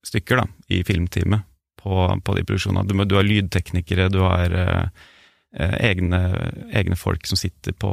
stykker 0.07 0.41
da, 0.41 0.47
i 0.71 0.81
filmteamet 0.87 1.45
på, 1.79 2.07
på 2.23 2.35
de 2.35 2.45
produksjonene. 2.47 2.87
Du, 2.87 2.95
du, 3.05 3.15
har 3.17 3.27
lydteknikere, 3.27 4.09
du 4.11 4.21
har 4.23 4.55
eh, 4.55 5.03
eh, 5.55 5.75
egne, 5.91 6.21
egne, 6.75 6.97
folk 6.99 7.27
som 7.29 7.39
sitter 7.39 7.75
på, 7.77 7.91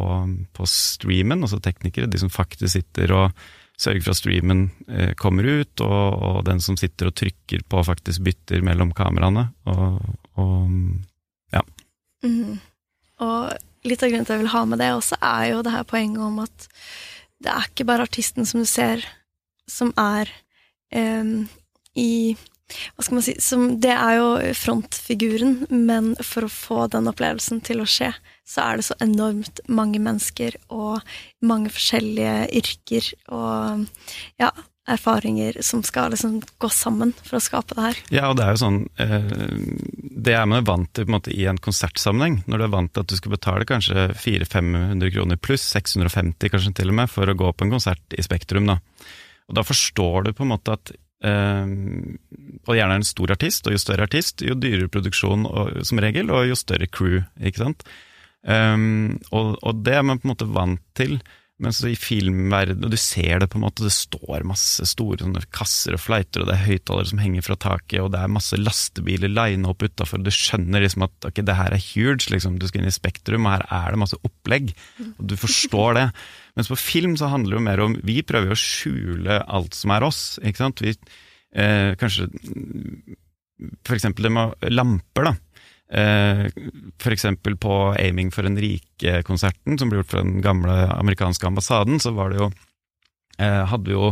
på, 0.56 0.68
streamen, 0.70 1.44
altså 1.44 1.60
teknikere, 1.62 2.10
de 2.10 2.22
som 2.22 2.32
faktisk 2.32 2.74
sitter 2.78 3.14
og 3.14 3.44
sørger 3.80 4.04
for 4.04 4.14
at 4.14 4.20
streamen 4.20 4.66
eh, 4.88 5.14
kommer 5.18 5.46
ut, 5.46 5.82
og, 5.82 6.02
og, 6.14 6.38
den 6.46 6.62
som 6.62 6.78
sitter 6.80 7.10
og 7.10 7.16
trykker 7.18 7.66
på 7.68 7.82
faktisk 7.86 8.24
bytter 8.26 8.62
mellom 8.66 8.94
kameraene, 8.96 9.48
og, 9.70 9.98
og 10.38 11.54
ja. 11.54 11.62
Mm. 12.24 12.58
Og 13.24 13.88
litt 13.88 14.02
av 14.02 14.10
grunnen 14.10 14.26
til 14.26 14.38
jeg 14.38 14.44
vil 14.44 14.54
ha 14.54 14.62
med 14.68 14.80
det 14.82 14.94
også, 14.94 15.18
er 15.20 15.50
jo 15.52 15.64
det 15.66 15.74
her 15.74 15.86
poenget 15.88 16.22
om 16.24 16.40
at 16.42 16.70
det 17.42 17.52
er 17.52 17.68
ikke 17.68 17.86
bare 17.88 18.06
artisten 18.06 18.46
som 18.48 18.62
du 18.62 18.68
ser, 18.68 19.04
som 19.70 19.92
er 20.00 20.30
um, 20.94 21.44
i 21.98 22.36
hva 22.94 23.04
skal 23.04 23.18
man 23.18 23.24
si 23.26 23.34
som, 23.44 23.64
Det 23.80 23.92
er 23.92 24.16
jo 24.18 24.28
frontfiguren, 24.56 25.66
men 25.68 26.14
for 26.24 26.46
å 26.46 26.52
få 26.52 26.78
den 26.90 27.10
opplevelsen 27.10 27.60
til 27.64 27.82
å 27.82 27.88
skje, 27.88 28.10
så 28.48 28.64
er 28.64 28.80
det 28.80 28.86
så 28.88 28.96
enormt 29.04 29.60
mange 29.68 30.00
mennesker 30.02 30.56
og 30.72 31.04
mange 31.44 31.72
forskjellige 31.74 32.48
yrker 32.56 33.10
og 33.36 33.84
ja, 34.40 34.50
erfaringer 34.90 35.56
som 35.64 35.82
skal 35.82 36.12
liksom 36.12 36.40
gå 36.60 36.68
sammen 36.68 37.14
for 37.24 37.38
å 37.38 37.42
skape 37.42 37.76
det 37.76 37.84
her. 37.86 38.00
Ja, 38.12 38.24
og 38.30 38.36
det 38.38 38.44
er 38.44 38.56
jo 38.56 38.60
sånn 38.60 38.80
eh, 39.00 39.30
Det 40.26 40.34
er 40.36 40.48
man 40.50 40.66
vant 40.68 40.90
til 40.92 41.06
på 41.06 41.12
en 41.12 41.16
måte 41.16 41.32
i 41.32 41.46
en 41.48 41.60
konsertsammenheng. 41.60 42.42
Når 42.50 42.60
du 42.60 42.66
er 42.66 42.74
vant 42.74 42.92
til 42.92 43.04
at 43.04 43.12
du 43.12 43.16
skal 43.16 43.34
betale 43.36 43.68
kanskje 43.68 44.08
400-500 44.12 45.14
kroner 45.16 45.40
pluss, 45.40 45.64
650 45.72 46.52
kanskje 46.52 46.74
til 46.80 46.92
og 46.92 46.98
med, 47.00 47.12
for 47.12 47.30
å 47.30 47.36
gå 47.38 47.52
på 47.52 47.66
en 47.66 47.72
konsert 47.76 48.18
i 48.18 48.24
Spektrum. 48.24 48.68
da. 48.68 48.78
Og 49.48 49.58
da 49.58 49.64
forstår 49.64 50.28
du 50.28 50.34
på 50.36 50.44
en 50.44 50.52
måte 50.52 50.76
at 50.76 50.94
eh, 51.24 51.64
Og 52.68 52.76
gjerne 52.76 53.00
en 53.00 53.08
stor 53.08 53.32
artist, 53.32 53.64
og 53.66 53.76
jo 53.76 53.80
større 53.80 54.08
artist, 54.08 54.44
jo 54.44 54.56
dyrere 54.58 54.92
produksjon 54.92 55.48
som 55.84 56.02
regel, 56.04 56.28
og 56.32 56.50
jo 56.50 56.58
større 56.60 56.90
crew, 56.92 57.22
ikke 57.40 57.64
sant. 57.64 57.88
Um, 58.44 59.16
og, 59.32 59.54
og, 59.64 59.80
det 59.86 59.94
er 59.96 60.04
man 60.04 60.20
på 60.20 60.28
en 60.28 60.34
måte 60.34 60.48
vant 60.52 60.82
til. 60.96 61.16
Men 61.62 61.70
så 61.70 61.86
i 61.86 61.94
filmverdenen, 61.94 62.88
og 62.88 62.90
du 62.90 62.98
ser 62.98 63.38
det 63.38 63.46
på 63.52 63.60
en 63.60 63.62
måte, 63.62 63.84
det 63.86 63.94
står 63.94 64.42
masse 64.48 64.82
store 64.90 65.22
kasser 65.54 65.94
og 65.94 66.02
fleiter, 66.02 66.42
og 66.42 66.48
det 66.48 66.56
er 66.56 66.64
høyttalere 66.66 67.10
som 67.12 67.20
henger 67.22 67.44
fra 67.46 67.56
taket, 67.62 68.00
og 68.02 68.10
det 68.10 68.22
er 68.24 68.32
masse 68.34 68.58
lastebiler 68.58 69.30
lina 69.30 69.70
opp 69.70 69.84
utafor, 69.86 70.18
du 70.18 70.32
skjønner 70.34 70.82
liksom 70.82 71.06
at 71.06 71.28
ok, 71.30 71.38
det 71.46 71.56
her 71.60 71.76
er 71.76 71.86
huge, 71.92 72.26
liksom, 72.34 72.58
du 72.58 72.66
skal 72.66 72.82
inn 72.82 72.90
i 72.90 72.96
Spektrum, 72.96 73.46
og 73.46 73.54
her 73.54 73.66
er 73.70 73.94
det 73.94 74.02
masse 74.02 74.18
opplegg, 74.26 74.74
og 75.14 75.22
du 75.30 75.36
forstår 75.38 76.00
det. 76.00 76.08
Mens 76.58 76.72
på 76.72 76.80
film 76.80 77.14
så 77.20 77.30
handler 77.30 77.54
det 77.54 77.60
jo 77.60 77.66
mer 77.68 77.82
om 77.82 77.94
Vi 78.06 78.20
prøver 78.26 78.50
jo 78.50 78.58
å 78.58 78.58
skjule 78.58 79.38
alt 79.46 79.78
som 79.78 79.94
er 79.94 80.06
oss, 80.06 80.20
ikke 80.42 80.62
sant. 80.64 80.82
Vi, 80.82 80.94
eh, 81.54 81.94
kanskje 81.98 82.28
For 83.86 83.94
eksempel 83.94 84.26
det 84.26 84.34
med 84.34 84.70
lamper, 84.74 85.30
da. 85.30 85.36
Eh, 85.94 86.46
F.eks. 86.98 87.26
på 87.60 87.74
Aiming 87.98 88.32
for 88.34 88.46
en 88.48 88.58
rike-konserten, 88.58 89.78
som 89.78 89.90
ble 89.90 90.00
gjort 90.00 90.10
for 90.10 90.24
den 90.24 90.42
gamle 90.42 90.74
amerikanske 90.90 91.46
ambassaden, 91.46 92.00
så 92.02 92.14
var 92.16 92.32
det 92.32 92.40
jo 92.40 92.48
eh, 93.38 93.62
Hadde 93.70 93.94
jo 93.94 94.08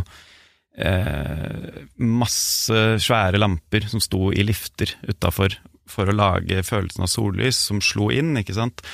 eh, 0.79 1.81
masse 1.99 2.83
svære 3.03 3.41
lamper 3.41 3.89
som 3.91 4.03
sto 4.03 4.31
i 4.31 4.45
lifter 4.47 4.95
utafor 5.09 5.57
for 5.89 6.07
å 6.07 6.15
lage 6.15 6.63
følelsen 6.63 7.03
av 7.03 7.11
sollys 7.11 7.59
som 7.59 7.83
slo 7.83 8.07
inn, 8.15 8.31
ikke 8.39 8.55
sant. 8.55 8.85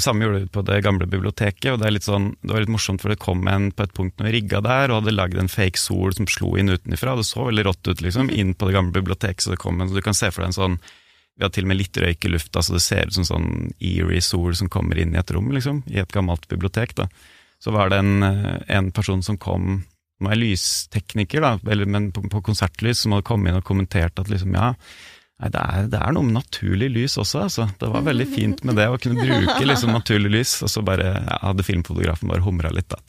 Samme 0.00 0.24
gjorde 0.24 0.38
vi 0.40 0.48
på 0.48 0.62
det 0.64 0.78
gamle 0.82 1.06
biblioteket, 1.10 1.68
og 1.74 1.82
det, 1.82 1.90
litt 1.92 2.06
sånn, 2.06 2.30
det 2.40 2.54
var 2.54 2.64
litt 2.64 2.72
morsomt, 2.72 3.02
for 3.02 3.12
det 3.12 3.20
kom 3.20 3.42
en 3.52 3.68
på 3.74 3.84
et 3.84 3.92
punkt 3.94 4.16
når 4.16 4.30
vi 4.30 4.32
rigga 4.38 4.62
der, 4.64 4.88
og 4.88 5.02
hadde 5.02 5.14
lagd 5.14 5.38
en 5.38 5.50
fake 5.52 5.78
sol 5.78 6.14
som 6.16 6.26
slo 6.30 6.54
inn 6.58 6.72
utenfra, 6.72 7.14
det 7.20 7.26
så 7.28 7.44
veldig 7.50 7.66
rått 7.68 7.90
ut, 7.90 8.02
liksom, 8.02 8.32
inn 8.32 8.54
på 8.56 8.70
det 8.70 8.74
gamle 8.78 8.96
biblioteket, 8.96 9.44
så 9.44 9.52
det 9.52 9.60
kom 9.62 9.78
en, 9.78 9.90
så 9.92 10.00
du 10.00 10.06
kan 10.06 10.16
se 10.16 10.32
for 10.32 10.42
deg 10.42 10.50
en 10.50 10.58
sånn 10.58 10.78
vi 11.34 11.42
har 11.42 11.50
til 11.54 11.66
og 11.66 11.72
med 11.72 11.80
litt 11.80 11.98
røyk 11.98 12.26
i 12.26 12.30
lufta, 12.30 12.62
så 12.62 12.76
det 12.76 12.82
ser 12.84 13.08
ut 13.10 13.16
som 13.16 13.26
sånn 13.26 13.48
eerie 13.82 14.22
sol 14.22 14.54
som 14.54 14.70
kommer 14.70 15.00
inn 15.00 15.16
i 15.16 15.18
et 15.18 15.32
rom, 15.34 15.50
liksom, 15.54 15.82
i 15.90 15.98
et 16.02 16.12
gammelt 16.14 16.46
bibliotek. 16.50 16.94
da. 16.94 17.08
Så 17.62 17.74
var 17.74 17.90
det 17.90 17.98
en, 17.98 18.22
eh, 18.22 18.62
en 18.76 18.92
person 18.92 19.22
som 19.22 19.38
kom, 19.38 19.82
som 20.18 20.30
er 20.30 20.38
lystekniker, 20.38 21.40
da, 21.40 21.58
eller, 21.70 21.86
men 21.86 22.12
på, 22.12 22.22
på, 22.30 22.42
konsertlys, 22.42 23.02
som 23.02 23.12
hadde 23.12 23.26
kommet 23.26 23.50
inn 23.50 23.58
og 23.58 23.66
kommentert 23.66 24.18
at 24.18 24.30
liksom, 24.30 24.54
ja, 24.54 24.74
nei, 25.42 25.50
det, 25.50 25.60
er, 25.60 25.86
det 25.92 26.00
er 26.00 26.14
noe 26.14 26.26
med 26.26 26.36
naturlig 26.38 26.90
lys 26.94 27.16
også, 27.20 27.46
altså. 27.46 27.68
Det 27.80 27.88
var 27.90 28.04
veldig 28.06 28.26
fint 28.30 28.60
med 28.66 28.78
det, 28.78 28.86
å 28.90 29.00
kunne 29.00 29.24
bruke 29.24 29.64
liksom 29.66 29.94
naturlig 29.94 30.30
lys. 30.36 30.58
Og 30.64 30.70
så 30.70 30.84
bare 30.86 31.08
ja, 31.16 31.40
hadde 31.42 31.66
filmfotografen 31.66 32.30
bare 32.30 32.44
humra 32.44 32.70
litt, 32.74 32.90
da. 32.92 33.00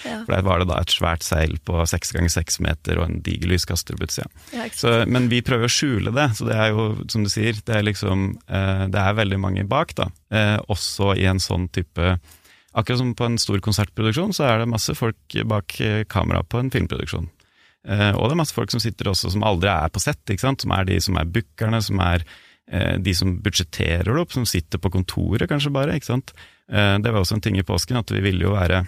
For 0.00 0.32
der 0.32 0.44
var 0.46 0.62
det 0.62 0.68
da 0.70 0.78
et 0.80 0.92
svært 0.94 1.24
seil 1.26 1.56
på 1.66 1.82
seks 1.90 2.14
ganger 2.14 2.32
seks 2.32 2.60
meter 2.62 3.00
og 3.00 3.08
en 3.08 3.22
diger 3.26 3.50
lyskaster 3.50 3.98
på 3.98 4.06
utsida. 4.06 4.28
Ja, 4.54 4.66
men 5.10 5.28
vi 5.32 5.42
prøver 5.44 5.66
å 5.66 5.72
skjule 5.72 6.14
det, 6.14 6.28
så 6.38 6.46
det 6.48 6.56
er 6.56 6.70
jo, 6.74 6.90
som 7.10 7.26
du 7.26 7.30
sier, 7.32 7.58
det 7.66 7.74
er 7.76 7.86
liksom 7.86 8.30
eh, 8.46 8.84
Det 8.90 9.00
er 9.02 9.18
veldig 9.18 9.40
mange 9.42 9.66
bak, 9.68 9.96
da. 9.98 10.08
Eh, 10.30 10.56
også 10.70 11.14
i 11.18 11.26
en 11.30 11.42
sånn 11.42 11.68
type 11.74 12.18
Akkurat 12.70 13.00
som 13.00 13.16
på 13.18 13.26
en 13.26 13.34
stor 13.42 13.58
konsertproduksjon, 13.66 14.30
så 14.30 14.44
er 14.46 14.60
det 14.60 14.70
masse 14.70 14.94
folk 14.94 15.34
bak 15.50 15.74
kamera 16.06 16.44
på 16.46 16.60
en 16.60 16.68
filmproduksjon. 16.70 17.26
Eh, 17.88 18.12
og 18.12 18.28
det 18.28 18.36
er 18.36 18.40
masse 18.42 18.56
folk 18.56 18.72
som 18.72 18.82
sitter 18.82 19.08
også 19.10 19.32
som 19.32 19.44
aldri 19.46 19.70
er 19.72 19.90
på 19.92 20.02
sett, 20.02 20.34
som 20.40 20.76
er 20.76 20.88
de 20.88 21.00
som 21.00 21.16
er 21.20 21.32
bookerne, 21.32 21.80
som 21.84 22.00
er 22.04 22.24
eh, 22.70 22.96
de 23.00 23.14
som 23.16 23.38
budsjetterer 23.42 24.10
det 24.10 24.20
opp, 24.20 24.32
som 24.36 24.48
sitter 24.48 24.82
på 24.82 24.92
kontoret 24.92 25.48
kanskje 25.50 25.72
bare. 25.74 25.96
ikke 25.96 26.12
sant? 26.12 26.34
Eh, 26.70 26.96
det 27.00 27.12
var 27.12 27.22
også 27.22 27.38
en 27.38 27.44
ting 27.44 27.58
i 27.58 27.66
påsken, 27.66 28.00
at 28.00 28.12
vi 28.12 28.22
ville 28.24 28.48
jo 28.48 28.56
være 28.56 28.84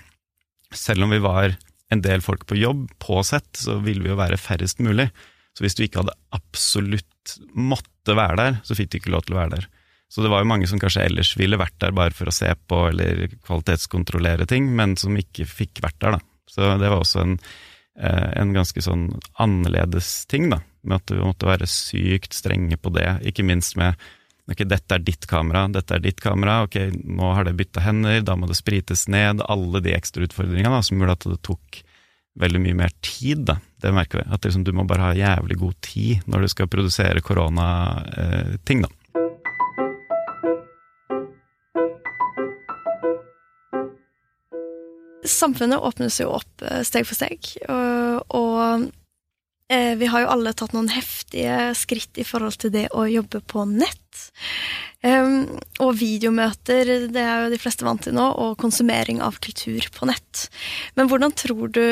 selv 0.73 1.05
om 1.05 1.13
vi 1.13 1.21
var 1.23 1.57
en 1.93 2.01
del 2.01 2.23
folk 2.25 2.47
på 2.49 2.57
jobb, 2.57 2.87
på 3.03 3.21
sett, 3.27 3.51
så 3.59 3.77
ville 3.85 4.05
vi 4.05 4.13
jo 4.13 4.17
være 4.21 4.41
færrest 4.41 4.81
mulig. 4.81 5.11
Så 5.53 5.65
hvis 5.65 5.77
du 5.77 5.85
ikke 5.85 6.01
hadde 6.01 6.17
absolutt 6.33 7.37
måtte 7.53 8.17
være 8.17 8.39
der, 8.41 8.61
så 8.65 8.77
fikk 8.77 8.93
du 8.93 8.99
ikke 9.03 9.13
lov 9.13 9.27
til 9.27 9.37
å 9.37 9.43
være 9.43 9.59
der. 9.59 9.67
Så 10.13 10.25
det 10.25 10.31
var 10.33 10.43
jo 10.43 10.49
mange 10.49 10.69
som 10.69 10.81
kanskje 10.81 11.05
ellers 11.07 11.33
ville 11.41 11.61
vært 11.61 11.79
der 11.81 11.93
bare 11.97 12.13
for 12.17 12.29
å 12.29 12.35
se 12.35 12.51
på 12.69 12.79
eller 12.91 13.33
kvalitetskontrollere 13.47 14.45
ting, 14.49 14.69
men 14.77 14.97
som 15.01 15.17
ikke 15.17 15.47
fikk 15.49 15.81
vært 15.85 16.01
der, 16.05 16.19
da. 16.19 16.25
Så 16.53 16.75
det 16.81 16.89
var 16.89 17.01
også 17.01 17.23
en, 17.23 17.37
en 17.99 18.55
ganske 18.57 18.81
sånn 18.83 19.09
annerledes 19.43 20.25
ting, 20.31 20.49
da. 20.53 20.63
Med 20.83 21.03
at 21.03 21.13
vi 21.13 21.21
måtte 21.21 21.47
være 21.51 21.69
sykt 21.69 22.35
strenge 22.35 22.79
på 22.81 22.91
det, 22.95 23.09
ikke 23.29 23.45
minst 23.47 23.77
med 23.81 24.01
Ok, 24.51 24.65
dette 24.67 24.97
er 24.97 25.03
ditt 25.07 25.23
kamera, 25.31 25.69
dette 25.71 25.95
er 25.95 26.01
ditt 26.03 26.19
kamera, 26.21 26.65
ok, 26.67 26.75
nå 27.07 27.29
har 27.37 27.47
det 27.47 27.55
bytta 27.61 27.85
hender, 27.85 28.25
da 28.27 28.35
må 28.35 28.49
det 28.51 28.57
sprites 28.59 29.05
ned. 29.07 29.39
Alle 29.47 29.79
de 29.85 29.93
ekstra 29.95 30.27
utfordringene 30.27 30.81
som 30.83 30.99
gjorde 30.99 31.15
at 31.15 31.27
det 31.31 31.39
tok 31.47 31.79
veldig 32.43 32.63
mye 32.65 32.79
mer 32.81 32.95
tid, 33.05 33.45
da. 33.47 33.61
Det 33.83 33.93
merker 33.95 34.23
vi. 34.23 34.27
At 34.35 34.43
liksom, 34.43 34.65
du 34.67 34.73
må 34.75 34.83
bare 34.89 35.13
ha 35.13 35.15
jævlig 35.15 35.61
god 35.61 35.79
tid 35.87 36.27
når 36.27 36.43
du 36.43 36.51
skal 36.53 36.71
produsere 36.73 37.23
koronating, 37.25 38.83
da. 38.83 38.91
Samfunnet 45.23 45.83
åpnes 45.85 46.19
jo 46.21 46.33
opp 46.35 46.65
eh, 46.67 46.83
steg 46.87 47.07
for 47.07 47.19
steg, 47.19 47.53
og, 47.71 48.25
og 48.35 48.91
Eh, 49.73 49.97
vi 49.97 50.07
har 50.07 50.25
jo 50.25 50.33
alle 50.35 50.53
tatt 50.53 50.75
noen 50.75 50.91
heftige 50.93 51.73
skritt 51.79 52.19
i 52.21 52.27
forhold 52.29 52.59
til 52.61 52.73
det 52.75 52.89
å 52.93 53.07
jobbe 53.09 53.41
på 53.49 53.65
nett. 53.71 54.01
Um, 55.03 55.57
og 55.83 55.97
videomøter, 55.99 56.91
det 57.11 57.23
er 57.23 57.47
jo 57.47 57.53
de 57.55 57.59
fleste 57.59 57.87
vant 57.87 58.03
til 58.05 58.15
nå, 58.15 58.27
og 58.43 58.59
konsumering 58.61 59.23
av 59.25 59.39
kultur 59.43 59.87
på 59.95 60.07
nett. 60.11 60.45
Men 60.99 61.09
hvordan 61.11 61.33
tror 61.39 61.73
du 61.73 61.83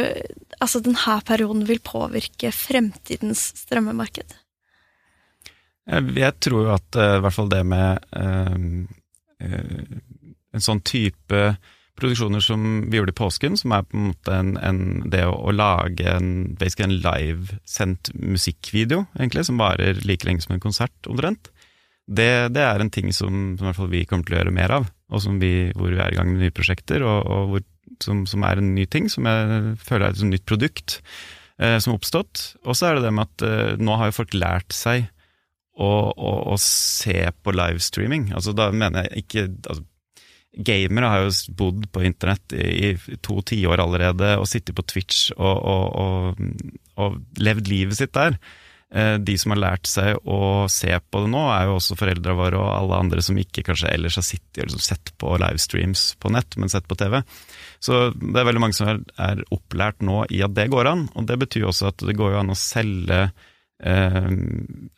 altså 0.61 0.83
denne 0.85 1.17
perioden 1.27 1.65
vil 1.71 1.81
påvirke 1.83 2.53
fremtidens 2.55 3.49
strømmemarked? 3.65 4.37
Jeg 5.91 6.37
tror 6.45 6.69
jo 6.69 6.75
at 6.77 7.01
i 7.01 7.19
hvert 7.25 7.35
fall 7.35 7.49
det 7.51 7.65
med 7.67 8.05
uh, 8.13 8.55
en 9.41 10.69
sånn 10.69 10.85
type 10.85 11.47
produksjoner 12.03 12.43
som 12.45 12.67
vi 12.91 12.99
gjorde 12.99 13.15
i 13.15 13.19
påsken, 13.21 13.57
som 13.61 13.75
er 13.77 13.87
på 13.87 13.99
en 13.99 14.11
måte 14.11 14.35
en, 14.37 14.53
en, 14.65 14.83
det 15.13 15.23
å, 15.29 15.35
å, 15.37 15.55
lage 15.55 16.07
en, 16.11 16.31
en 16.57 16.95
livesendt 17.07 18.13
musikkvideo, 18.17 19.05
egentlig, 19.19 19.47
som 19.49 19.61
varer 19.61 20.01
like 20.07 20.29
lenge 20.29 20.47
som 20.47 20.57
en 20.57 20.63
konsert, 20.63 20.95
omtrent. 21.11 21.53
Det, 22.11 22.51
det, 22.57 22.63
er 22.65 22.83
en 22.83 22.91
ting 22.91 23.13
som, 23.15 23.55
som, 23.55 23.65
i 23.65 23.69
hvert 23.69 23.79
fall 23.79 23.93
vi 23.93 24.07
kommer 24.09 24.27
til 24.27 24.35
å 24.35 24.41
gjøre 24.41 24.55
mer 24.57 24.75
av, 24.81 24.89
og 25.11 25.29
vi, 25.43 25.71
hvor 25.77 25.93
vi 25.93 26.01
er 26.01 26.15
i 26.15 26.19
gang 26.19 26.33
med 26.33 26.43
nye 26.43 26.55
prosjekter, 26.55 27.05
og, 27.07 27.21
og 27.31 27.53
hvor, 27.53 27.67
som, 28.03 28.25
som, 28.27 28.47
er 28.49 28.59
en 28.59 28.73
ny 28.75 28.89
ting, 28.91 29.07
som 29.13 29.29
jeg 29.29 29.77
føler 29.85 30.09
er 30.09 30.17
et 30.17 30.27
nytt 30.33 30.49
produkt 30.49 30.99
eh, 31.61 31.77
som 31.79 31.93
har 31.93 32.01
oppstått. 32.01 32.45
Og 32.65 32.79
så 32.79 32.89
er 32.89 32.99
det 32.99 33.07
det 33.07 33.15
med 33.15 33.29
at 33.29 33.47
eh, 33.47 33.79
nå 33.79 33.99
har 34.01 34.11
jo 34.11 34.19
folk 34.23 34.35
lært 34.35 34.75
seg 34.75 35.07
å, 35.81 35.91
å, 36.11 36.33
å 36.53 36.57
se 36.61 37.31
på 37.43 37.55
livestreaming. 37.55 38.31
Altså, 38.37 38.55
da 38.57 38.71
mener 38.75 39.07
jeg 39.07 39.25
ikke 39.25 39.47
altså, 39.51 39.85
Gamere 40.51 41.11
har 41.13 41.21
jo 41.23 41.55
bodd 41.55 41.85
på 41.95 42.03
internett 42.03 42.53
i, 42.59 42.91
i 42.95 43.19
to 43.23 43.39
tiår 43.47 43.83
allerede, 43.85 44.33
og 44.41 44.49
sittet 44.51 44.75
på 44.75 44.83
Twitch 44.83 45.29
og, 45.37 45.61
og, 45.63 45.85
og, 46.03 46.65
og, 46.99 47.21
levd 47.39 47.71
livet 47.71 48.01
sitt 48.01 48.13
der. 48.17 48.35
Eh, 48.91 49.15
de 49.23 49.37
som 49.39 49.55
har 49.55 49.61
lært 49.63 49.87
seg 49.87 50.19
å 50.27 50.67
se 50.67 50.91
på 50.91 51.21
det 51.23 51.31
nå, 51.31 51.45
er 51.55 51.69
jo 51.69 51.77
også 51.77 51.95
foreldra 51.99 52.35
våre 52.35 52.59
og 52.59 52.71
alle 52.73 52.99
andre 53.05 53.23
som 53.23 53.39
ikke 53.39 53.63
kanskje 53.69 53.93
ellers 53.95 54.19
har 54.19 54.27
sittet 54.27 54.65
og 54.65 54.67
liksom 54.67 54.83
sett 54.83 55.13
på 55.23 55.37
livestreams 55.39 56.03
på 56.19 56.33
nett, 56.35 56.59
men 56.59 56.73
sett 56.73 56.89
på 56.91 56.99
TV. 56.99 57.21
Så 57.79 58.09
det 58.19 58.43
er 58.43 58.49
veldig 58.49 58.65
mange 58.65 58.79
som 58.79 58.91
er, 58.91 59.45
opplært 59.55 60.03
nå 60.03 60.25
i 60.35 60.43
at 60.43 60.57
det 60.59 60.67
går 60.75 60.91
an, 60.91 61.07
og 61.15 61.31
det 61.31 61.39
betyr 61.45 61.69
også 61.71 61.93
at 61.93 62.03
det 62.09 62.19
går 62.19 62.35
jo 62.35 62.43
an 62.43 62.51
å 62.51 62.59
selge 62.59 63.23
eh, 63.23 64.33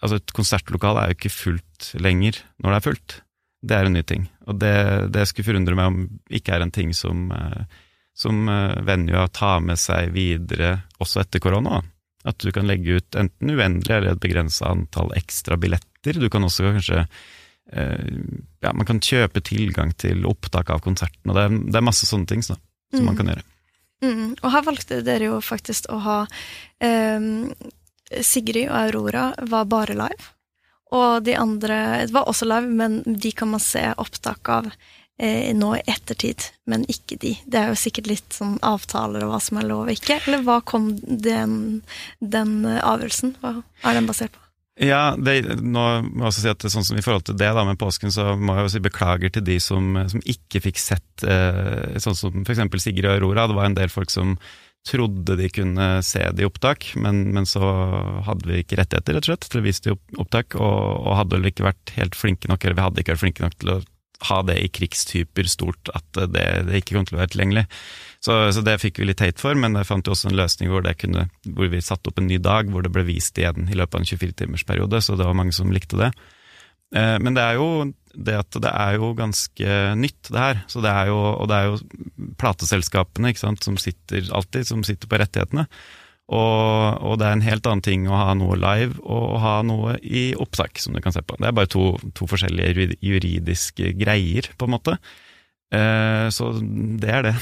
Altså, 0.00 0.16
et 0.16 0.32
konsertlokal 0.34 0.96
er 0.98 1.12
jo 1.12 1.18
ikke 1.20 1.36
fullt 1.36 1.92
lenger 2.00 2.40
når 2.64 2.72
det 2.72 2.78
er 2.78 2.86
fullt. 2.88 3.18
Det 3.62 3.76
er 3.76 3.86
en 3.86 3.94
ny 3.94 4.02
ting, 4.08 4.24
og 4.46 4.58
det, 4.60 4.76
det 5.14 5.26
skulle 5.28 5.52
forundre 5.52 5.76
meg 5.78 5.90
om 5.90 5.98
ikke 6.32 6.56
er 6.56 6.64
en 6.64 6.74
ting 6.74 6.92
som, 6.96 7.28
eh, 7.32 7.80
som 8.14 8.44
Venua 8.86 9.26
tar 9.32 9.62
med 9.64 9.80
seg 9.80 10.12
videre 10.14 10.76
også 11.02 11.22
etter 11.22 11.42
korona. 11.42 11.82
At 12.24 12.38
du 12.38 12.52
kan 12.54 12.68
legge 12.70 13.00
ut 13.00 13.18
enten 13.18 13.50
uendelig 13.50 13.94
eller 13.96 14.14
et 14.14 14.22
begrensa 14.22 14.70
antall 14.70 15.10
ekstra 15.18 15.58
billetter. 15.58 16.18
Du 16.22 16.28
kan 16.30 16.44
også 16.46 16.68
kanskje 16.70 17.00
eh, 17.02 18.10
Ja, 18.62 18.70
man 18.72 18.86
kan 18.86 19.02
kjøpe 19.02 19.42
tilgang 19.42 19.94
til 19.98 20.26
opptak 20.30 20.70
av 20.70 20.82
konserten, 20.84 21.30
og 21.30 21.38
det 21.38 21.46
er, 21.48 21.56
det 21.72 21.80
er 21.80 21.88
masse 21.88 22.06
sånne 22.06 22.30
ting 22.30 22.44
så, 22.46 22.54
som 22.92 23.02
mm. 23.02 23.08
man 23.08 23.18
kan 23.18 23.32
gjøre. 23.32 23.46
Mm. 24.02 24.28
Og 24.42 24.48
her 24.50 24.66
valgte 24.66 25.00
dere 25.06 25.30
jo 25.30 25.40
faktisk 25.42 25.88
å 25.90 25.98
ha 26.02 26.18
eh, 26.82 27.26
Sigrid 28.22 28.68
og 28.68 28.78
Aurora 28.78 29.26
var 29.50 29.66
bare 29.70 29.98
live. 29.98 30.30
Og 30.92 31.22
de 31.24 31.36
andre 31.38 31.78
det 32.06 32.14
var 32.14 32.28
også 32.28 32.48
live, 32.48 32.68
men 32.68 33.00
de 33.06 33.32
kan 33.36 33.52
man 33.54 33.62
se 33.62 33.84
opptak 33.96 34.50
av 34.52 34.68
eh, 35.18 35.50
nå 35.56 35.72
i 35.78 35.84
ettertid, 35.88 36.50
men 36.68 36.84
ikke 36.90 37.18
de. 37.22 37.34
Det 37.46 37.60
er 37.60 37.72
jo 37.72 37.80
sikkert 37.80 38.10
litt 38.10 38.36
sånn 38.36 38.58
avtaler 38.66 39.24
og 39.24 39.32
hva 39.32 39.40
som 39.42 39.60
er 39.62 39.68
lov 39.70 39.86
og 39.88 39.96
ikke. 39.96 40.20
Eller 40.26 40.44
hva 40.46 40.60
kom 40.66 40.92
den, 41.00 41.82
den 42.20 42.62
avgjørelsen? 42.66 43.36
Hva 43.40 43.60
er 43.88 44.00
den 44.00 44.10
basert 44.10 44.34
på? 44.36 44.42
Ja, 44.80 45.12
det, 45.20 45.42
nå 45.60 45.82
må 46.08 46.24
jeg 46.24 46.28
også 46.30 46.42
si 46.42 46.48
at 46.48 46.64
sånn 46.72 46.86
som 46.86 46.96
I 46.96 47.02
forhold 47.04 47.26
til 47.28 47.36
det 47.36 47.50
da 47.52 47.64
med 47.68 47.78
påsken, 47.80 48.12
så 48.14 48.32
må 48.40 48.56
jeg 48.56 48.64
jo 48.64 48.72
si 48.72 48.80
beklager 48.86 49.32
til 49.34 49.44
de 49.44 49.58
som, 49.60 49.98
som 50.08 50.22
ikke 50.24 50.62
fikk 50.64 50.80
sett 50.80 51.24
eh, 51.28 51.98
sånn 52.00 52.16
som 52.16 52.38
f.eks. 52.40 52.64
Sigrid 52.80 53.06
og 53.10 53.18
Aurora. 53.18 53.44
Det 53.50 53.58
var 53.58 53.68
en 53.68 53.76
del 53.76 53.92
folk 53.92 54.12
som 54.12 54.38
trodde 54.88 55.36
de 55.38 55.48
kunne 55.54 55.86
se 56.02 56.22
det 56.34 56.42
i 56.42 56.48
opptak, 56.48 56.88
men, 56.98 57.22
men, 57.34 57.46
så 57.46 57.62
hadde 58.26 58.48
vi 58.48 58.62
ikke 58.62 58.80
rettigheter 58.80 59.16
rett 59.16 59.28
og 59.28 59.30
slett 59.30 59.48
til 59.48 59.60
å 59.60 59.64
vise 59.66 59.84
det 59.84 59.94
i 59.94 60.20
opptak, 60.22 60.56
og, 60.58 60.78
og 61.06 61.18
hadde 61.20 61.38
vel 61.38 61.50
ikke 61.52 61.68
vært 61.68 61.94
helt 61.98 62.18
flinke 62.18 62.50
nok, 62.50 62.64
eller 62.64 62.78
vi 62.78 62.86
hadde 62.88 63.04
ikke 63.04 63.14
vært 63.14 63.24
flinke 63.24 63.46
nok 63.46 63.58
til 63.60 63.74
å 63.76 63.80
ha 64.28 64.38
det 64.46 64.58
i 64.62 64.68
krigstyper 64.70 65.48
stort 65.50 65.90
at 65.96 66.20
det, 66.30 66.44
det 66.68 66.82
ikke 66.82 66.96
kom 66.96 67.06
til 67.08 67.16
å 67.16 67.22
være 67.22 67.32
tilgjengelig. 67.34 67.64
Så, 68.22 68.36
så, 68.54 68.62
det 68.62 68.78
fikk 68.82 69.00
vi 69.00 69.08
litt 69.08 69.22
hate 69.22 69.42
for, 69.42 69.58
men 69.58 69.74
jeg 69.78 69.88
fant 69.88 70.06
jo 70.06 70.14
også 70.14 70.30
en 70.30 70.38
løsning 70.38 70.70
hvor, 70.70 70.86
kunne, 70.98 71.26
hvor 71.56 71.72
vi 71.72 71.82
satte 71.82 72.10
opp 72.10 72.20
en 72.22 72.28
ny 72.30 72.38
dag 72.42 72.70
hvor 72.70 72.86
det 72.86 72.92
ble 72.94 73.06
vist 73.08 73.38
igjen 73.38 73.66
i 73.66 73.78
løpet 73.78 73.98
av 73.98 74.04
en 74.04 74.10
24-timersperiode, 74.12 75.02
så 75.02 75.18
det 75.18 75.26
var 75.26 75.38
mange 75.38 75.54
som 75.56 75.74
likte 75.74 75.98
det. 75.98 76.12
Eh, 76.94 77.16
men 77.22 77.34
det 77.38 77.42
er 77.42 77.58
jo 77.58 77.68
det 78.14 78.36
at 78.38 78.60
det 78.62 78.70
er 78.70 78.98
jo 78.98 79.12
ganske 79.18 79.80
nytt, 79.98 80.28
det 80.28 80.44
her. 80.44 80.62
Så 80.70 80.82
det 80.84 80.92
er 80.92 81.10
jo, 81.10 81.18
og 81.32 81.50
det 81.50 81.58
er 81.58 81.70
jo 81.70 82.30
plateselskapene 82.40 83.34
sant, 83.38 83.64
som 83.64 83.78
sitter 83.80 84.28
alltid, 84.34 84.68
som 84.68 84.84
sitter 84.86 85.10
på 85.10 85.20
rettighetene. 85.22 85.66
Og, 86.32 87.02
og, 87.02 87.16
det 87.20 87.26
er 87.26 87.36
en 87.36 87.44
helt 87.44 87.66
annen 87.68 87.84
ting 87.84 88.06
å 88.08 88.16
ha 88.16 88.32
noe 88.38 88.56
live 88.56 89.02
og 89.02 89.40
ha 89.42 89.56
noe 89.66 89.98
i 90.00 90.30
opptak, 90.38 90.80
som 90.80 90.94
du 90.94 91.02
kan 91.04 91.12
se 91.12 91.20
på. 91.24 91.36
Det 91.40 91.50
er 91.50 91.56
bare 91.56 91.70
to, 91.72 91.90
to 92.16 92.28
forskjellige 92.30 92.96
juridiske 93.04 93.92
greier, 93.98 94.48
på 94.56 94.68
en 94.68 94.74
måte. 94.76 94.96
Eh, 95.72 96.26
så 96.28 96.50
det 97.00 97.08
er 97.08 97.24
det. 97.24 97.32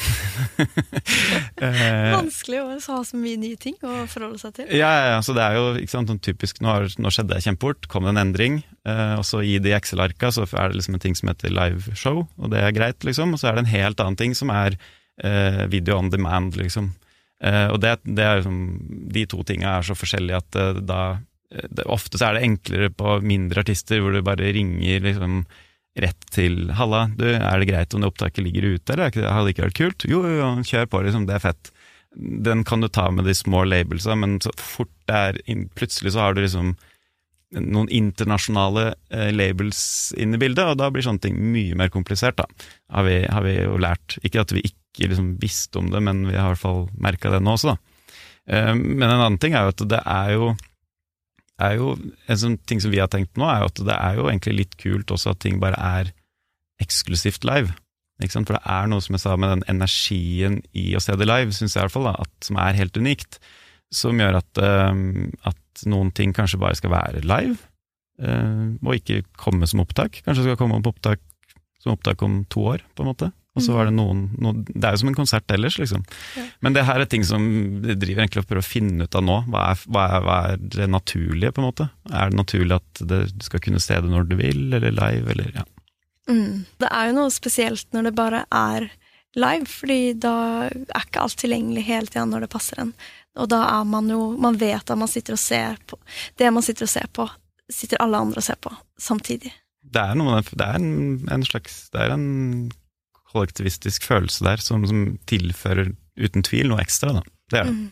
eh, 1.67 2.13
Vanskelig 2.15 2.61
å 2.63 2.67
ha 2.77 2.99
så 3.07 3.19
mye 3.19 3.39
nye 3.43 3.59
ting 3.59 3.75
å 3.83 4.05
forholde 4.11 4.39
seg 4.39 4.55
til. 4.61 4.69
Ja, 4.79 4.91
ja, 5.17 5.17
så 5.27 5.35
det 5.35 5.43
er 5.43 5.59
jo 5.59 5.73
sant, 5.91 6.13
sånn 6.13 6.23
typisk 6.23 6.61
nå, 6.63 6.71
har, 6.71 6.87
nå 7.03 7.11
skjedde 7.11 7.35
det 7.35 7.43
kjempefort, 7.49 7.89
kom 7.91 8.07
det 8.07 8.13
en 8.15 8.23
endring, 8.23 8.61
eh, 8.87 9.17
og 9.19 9.25
så 9.27 9.43
i 9.43 9.57
de 9.63 9.75
Excel-arka 9.75 10.31
så 10.37 10.47
er 10.47 10.71
det 10.71 10.79
liksom 10.79 10.99
en 10.99 11.03
ting 11.03 11.19
som 11.19 11.33
heter 11.33 11.51
liveshow, 11.57 12.23
og 12.23 12.53
det 12.53 12.63
er 12.63 12.77
greit, 12.77 13.07
liksom. 13.07 13.35
Og 13.35 13.43
så 13.43 13.51
er 13.51 13.59
det 13.59 13.65
en 13.65 13.73
helt 13.73 14.05
annen 14.05 14.21
ting 14.21 14.37
som 14.39 14.53
er 14.55 14.79
eh, 14.79 15.65
video 15.73 15.99
on 15.99 16.13
demand, 16.15 16.55
liksom. 16.61 16.93
Eh, 17.43 17.67
og 17.73 17.81
det, 17.83 17.97
det 18.07 18.29
er 18.29 18.45
liksom, 18.45 18.61
de 19.11 19.27
to 19.33 19.43
tinga 19.49 19.75
er 19.81 19.91
så 19.91 19.99
forskjellige 19.99 20.39
at 20.45 20.63
da 20.87 21.03
det, 21.51 21.83
Ofte 21.91 22.15
så 22.15 22.29
er 22.29 22.37
det 22.37 22.47
enklere 22.47 22.93
på 22.95 23.17
mindre 23.27 23.65
artister, 23.65 23.99
hvor 23.99 24.15
du 24.15 24.23
bare 24.23 24.53
ringer 24.55 25.03
liksom 25.03 25.41
rett 25.99 26.27
til 26.31 26.71
'halla, 26.71 27.09
du, 27.17 27.27
er 27.35 27.59
det 27.59 27.69
greit 27.71 27.95
om 27.95 28.03
det 28.03 28.11
opptaket 28.13 28.45
ligger 28.45 28.77
ute, 28.77 28.93
eller 28.95 29.11
hadde 29.11 29.47
det 29.49 29.55
ikke 29.55 29.67
vært 29.69 29.81
kult?' 29.81 30.07
Jo, 30.11 30.23
jo, 30.23 30.51
kjør 30.63 30.87
på, 30.87 31.03
liksom, 31.07 31.27
det 31.27 31.35
er 31.37 31.47
fett. 31.49 31.73
Den 32.15 32.65
kan 32.67 32.81
du 32.81 32.89
ta 32.89 33.11
med 33.11 33.27
de 33.27 33.35
små 33.35 33.65
labelsa, 33.67 34.15
men 34.19 34.39
så 34.43 34.51
fort 34.59 34.93
det 35.07 35.15
er 35.15 35.67
Plutselig 35.75 36.15
så 36.15 36.27
har 36.27 36.35
du 36.35 36.43
liksom 36.43 36.75
noen 37.51 37.89
internasjonale 37.91 38.93
eh, 39.11 39.31
labels 39.35 40.13
inn 40.19 40.35
i 40.35 40.39
bildet, 40.39 40.71
og 40.71 40.79
da 40.79 40.91
blir 40.91 41.03
sånne 41.03 41.25
ting 41.25 41.39
mye 41.51 41.75
mer 41.79 41.91
komplisert, 41.91 42.39
da, 42.39 42.47
har 42.95 43.07
vi, 43.09 43.17
har 43.27 43.43
vi 43.43 43.57
jo 43.59 43.79
lært. 43.83 44.19
Ikke 44.23 44.45
at 44.45 44.55
vi 44.55 44.63
ikke 44.69 45.11
liksom 45.11 45.33
visste 45.43 45.81
om 45.83 45.91
det, 45.91 46.03
men 46.07 46.29
vi 46.29 46.37
har 46.37 46.51
i 46.51 46.55
hvert 46.55 46.63
fall 46.63 46.85
merka 46.95 47.33
det 47.35 47.43
nå 47.43 47.57
også, 47.57 47.75
da. 47.75 48.07
Eh, 48.51 48.75
men 48.75 49.09
en 49.09 49.17
annen 49.19 49.41
ting 49.43 49.55
er 49.55 49.67
jo 49.67 49.75
at 49.75 49.87
det 49.91 50.03
er 50.05 50.35
jo 50.37 50.53
er 51.61 51.77
jo 51.79 51.93
En 52.01 52.41
sånn 52.41 52.57
ting 52.69 52.81
som 52.83 52.93
vi 52.93 53.01
har 53.03 53.11
tenkt 53.13 53.39
nå, 53.39 53.47
er 53.49 53.63
jo 53.63 53.71
at 53.71 53.85
det 53.91 53.97
er 53.97 54.19
jo 54.19 54.27
egentlig 54.31 54.57
litt 54.57 54.75
kult 54.81 55.13
også 55.15 55.35
at 55.35 55.41
ting 55.45 55.61
bare 55.63 55.79
er 55.79 56.13
eksklusivt 56.81 57.45
live. 57.45 57.75
For 58.21 58.53
det 58.53 58.61
er 58.69 58.89
noe 58.91 59.01
som 59.01 59.17
jeg 59.17 59.23
sa 59.23 59.35
med 59.41 59.55
den 59.55 59.65
energien 59.73 60.61
i 60.77 60.91
å 60.97 61.01
se 61.01 61.17
det 61.17 61.29
live, 61.29 61.55
syns 61.57 61.75
jeg 61.75 61.81
i 61.81 61.87
hvert 61.87 61.95
fall, 61.95 62.11
da, 62.11 62.29
som 62.45 62.59
er 62.61 62.77
helt 62.77 62.97
unikt. 63.01 63.41
Som 63.93 64.21
gjør 64.21 64.39
at, 64.39 64.61
uh, 64.61 64.93
at 65.49 65.85
noen 65.89 66.13
ting 66.15 66.35
kanskje 66.37 66.61
bare 66.61 66.77
skal 66.79 66.93
være 66.93 67.25
live, 67.25 67.57
uh, 68.23 68.77
og 68.85 68.95
ikke 68.99 69.25
komme 69.41 69.69
som 69.71 69.83
opptak. 69.83 70.21
Kanskje 70.27 70.47
skal 70.47 70.61
komme 70.61 70.79
opptak, 70.79 71.25
som 71.81 71.97
opptak 71.97 72.23
om 72.27 72.43
to 72.53 72.69
år, 72.75 72.85
på 72.95 73.05
en 73.05 73.11
måte. 73.11 73.33
Og 73.59 73.65
så 73.65 73.75
var 73.75 73.89
det 73.89 73.97
noen, 73.97 74.29
noen, 74.39 74.61
Det 74.69 74.87
er 74.87 74.95
jo 74.95 75.01
som 75.03 75.09
en 75.11 75.17
konsert 75.19 75.51
ellers, 75.51 75.75
liksom. 75.81 76.05
Ja. 76.39 76.45
Men 76.63 76.77
det 76.77 76.85
her 76.87 77.03
er 77.03 77.09
ting 77.11 77.25
som 77.27 77.43
de 77.83 77.97
driver 77.99 78.23
egentlig 78.23 78.45
og 78.45 78.49
prøver 78.51 78.63
å 78.63 78.69
finne 78.69 79.09
ut 79.09 79.19
av 79.19 79.25
nå. 79.27 79.39
Hva 79.51 79.65
er, 79.73 79.83
hva, 79.91 80.05
er, 80.07 80.27
hva 80.27 80.39
er, 80.53 80.63
det 80.77 80.87
naturlige, 80.93 81.53
på 81.57 81.63
en 81.63 81.67
måte? 81.67 81.89
Er 82.13 82.31
det 82.31 82.39
naturlig 82.39 82.79
at 82.79 83.03
det, 83.11 83.21
du 83.35 83.47
skal 83.49 83.65
kunne 83.65 83.83
se 83.83 83.99
det 83.99 84.13
når 84.13 84.31
du 84.31 84.37
vil, 84.39 84.69
eller 84.71 84.95
live, 84.95 85.35
eller 85.35 85.51
ja. 85.63 85.67
Mm. 86.31 86.63
Det 86.79 86.91
er 86.95 87.11
jo 87.11 87.17
noe 87.17 87.35
spesielt 87.35 87.89
når 87.97 88.07
det 88.07 88.17
bare 88.21 88.45
er 88.55 88.87
live, 89.39 89.67
fordi 89.67 90.01
da 90.23 90.35
er 90.71 91.03
ikke 91.03 91.25
alt 91.25 91.39
tilgjengelig 91.43 91.87
hele 91.89 92.11
tida 92.11 92.27
når 92.31 92.47
det 92.47 92.53
passer 92.55 92.85
en. 92.85 92.93
Og 93.39 93.51
da 93.51 93.61
er 93.79 93.87
man 93.87 94.11
jo 94.11 94.33
Man 94.43 94.57
vet 94.59 94.91
at 94.91 94.99
man 94.99 95.09
sitter 95.09 95.37
og 95.37 95.39
ser 95.39 95.77
på 95.87 95.95
Det 96.35 96.49
man 96.51 96.65
sitter 96.67 96.83
og 96.83 96.91
ser 96.91 97.07
på, 97.15 97.29
sitter 97.71 98.01
alle 98.03 98.19
andre 98.19 98.43
og 98.43 98.47
ser 98.47 98.59
på 98.59 98.73
samtidig. 98.99 99.53
Det 99.81 100.03
er, 100.03 100.19
noe, 100.19 100.41
det 100.43 100.67
er 100.67 100.79
en, 100.81 101.21
en 101.31 101.47
slags 101.47 101.85
Det 101.95 102.03
er 102.03 102.15
en 102.17 102.27
kollektivistisk 103.31 104.07
følelse 104.09 104.45
der 104.47 104.63
som, 104.65 104.85
som, 104.89 105.07
tilfører 105.31 105.95
uten 106.21 106.45
tvil 106.47 106.71
noe 106.71 106.83
ekstra, 106.83 107.15
da. 107.21 107.23
Det 107.51 107.61
er 107.61 107.71
det. 107.71 107.77
Mm. 107.79 107.89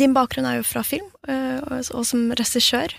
Din 0.00 0.14
bakgrunn 0.14 0.46
er 0.46 0.60
jo 0.60 0.66
fra 0.66 0.82
film, 0.86 1.06
eh, 1.28 1.60
og 1.92 2.04
som 2.06 2.30
regissør, 2.36 2.92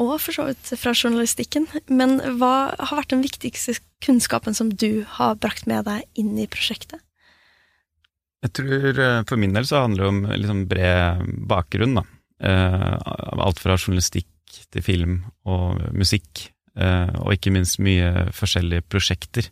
og 0.00 0.14
for 0.22 0.32
så 0.34 0.46
vidt 0.48 0.72
fra 0.80 0.92
journalistikken. 0.96 1.66
Men 1.88 2.18
hva 2.40 2.72
har 2.78 2.98
vært 3.00 3.12
den 3.12 3.24
viktigste 3.24 3.76
kunnskapen 4.04 4.56
som 4.56 4.70
du 4.72 5.04
har 5.18 5.36
brakt 5.40 5.66
med 5.68 5.84
deg 5.88 6.06
inn 6.18 6.36
i 6.40 6.48
prosjektet? 6.50 7.02
Jeg 8.42 8.54
tror 8.58 8.98
eh, 8.98 9.20
For 9.28 9.38
min 9.38 9.54
del 9.54 9.66
så 9.68 9.84
handler 9.84 10.02
det 10.02 10.10
om 10.10 10.22
liksom 10.32 10.64
bred 10.70 11.28
bakgrunn. 11.50 12.00
da. 12.00 12.04
Eh, 12.42 12.94
alt 13.38 13.60
fra 13.62 13.76
journalistikk 13.78 14.26
til 14.72 14.84
film 14.84 15.18
og 15.48 15.80
musikk, 15.96 16.46
eh, 16.76 17.10
og 17.22 17.34
ikke 17.34 17.52
minst 17.54 17.80
mye 17.82 18.28
forskjellige 18.36 18.86
prosjekter. 18.90 19.48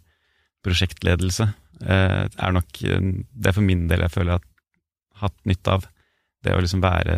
Prosjektledelse 0.64 1.48
eh, 1.86 2.24
er 2.28 2.54
nok 2.56 2.80
det 2.80 3.54
for 3.56 3.64
min 3.64 3.86
del 3.90 4.04
jeg 4.04 4.14
føler 4.16 4.36
jeg 4.36 4.44
har 5.20 5.28
hatt 5.28 5.38
nytte 5.48 5.76
av. 5.76 5.88
Det 6.40 6.56
å 6.56 6.62
liksom 6.62 6.82
være 6.84 7.16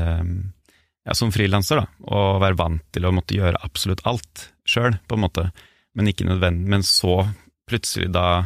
ja, 1.07 1.15
som 1.15 1.33
frilanser, 1.35 1.83
da, 1.83 1.87
og 2.15 2.41
være 2.43 2.59
vant 2.59 2.85
til 2.95 3.07
å 3.07 3.15
måtte 3.15 3.37
gjøre 3.39 3.63
absolutt 3.67 4.05
alt 4.09 4.49
sjøl, 4.69 4.97
på 5.07 5.19
en 5.19 5.25
måte, 5.25 5.49
men 5.99 6.11
ikke 6.11 6.27
nødvendig. 6.29 6.71
Men 6.71 6.87
så 6.87 7.25
plutselig 7.71 8.11
da 8.15 8.45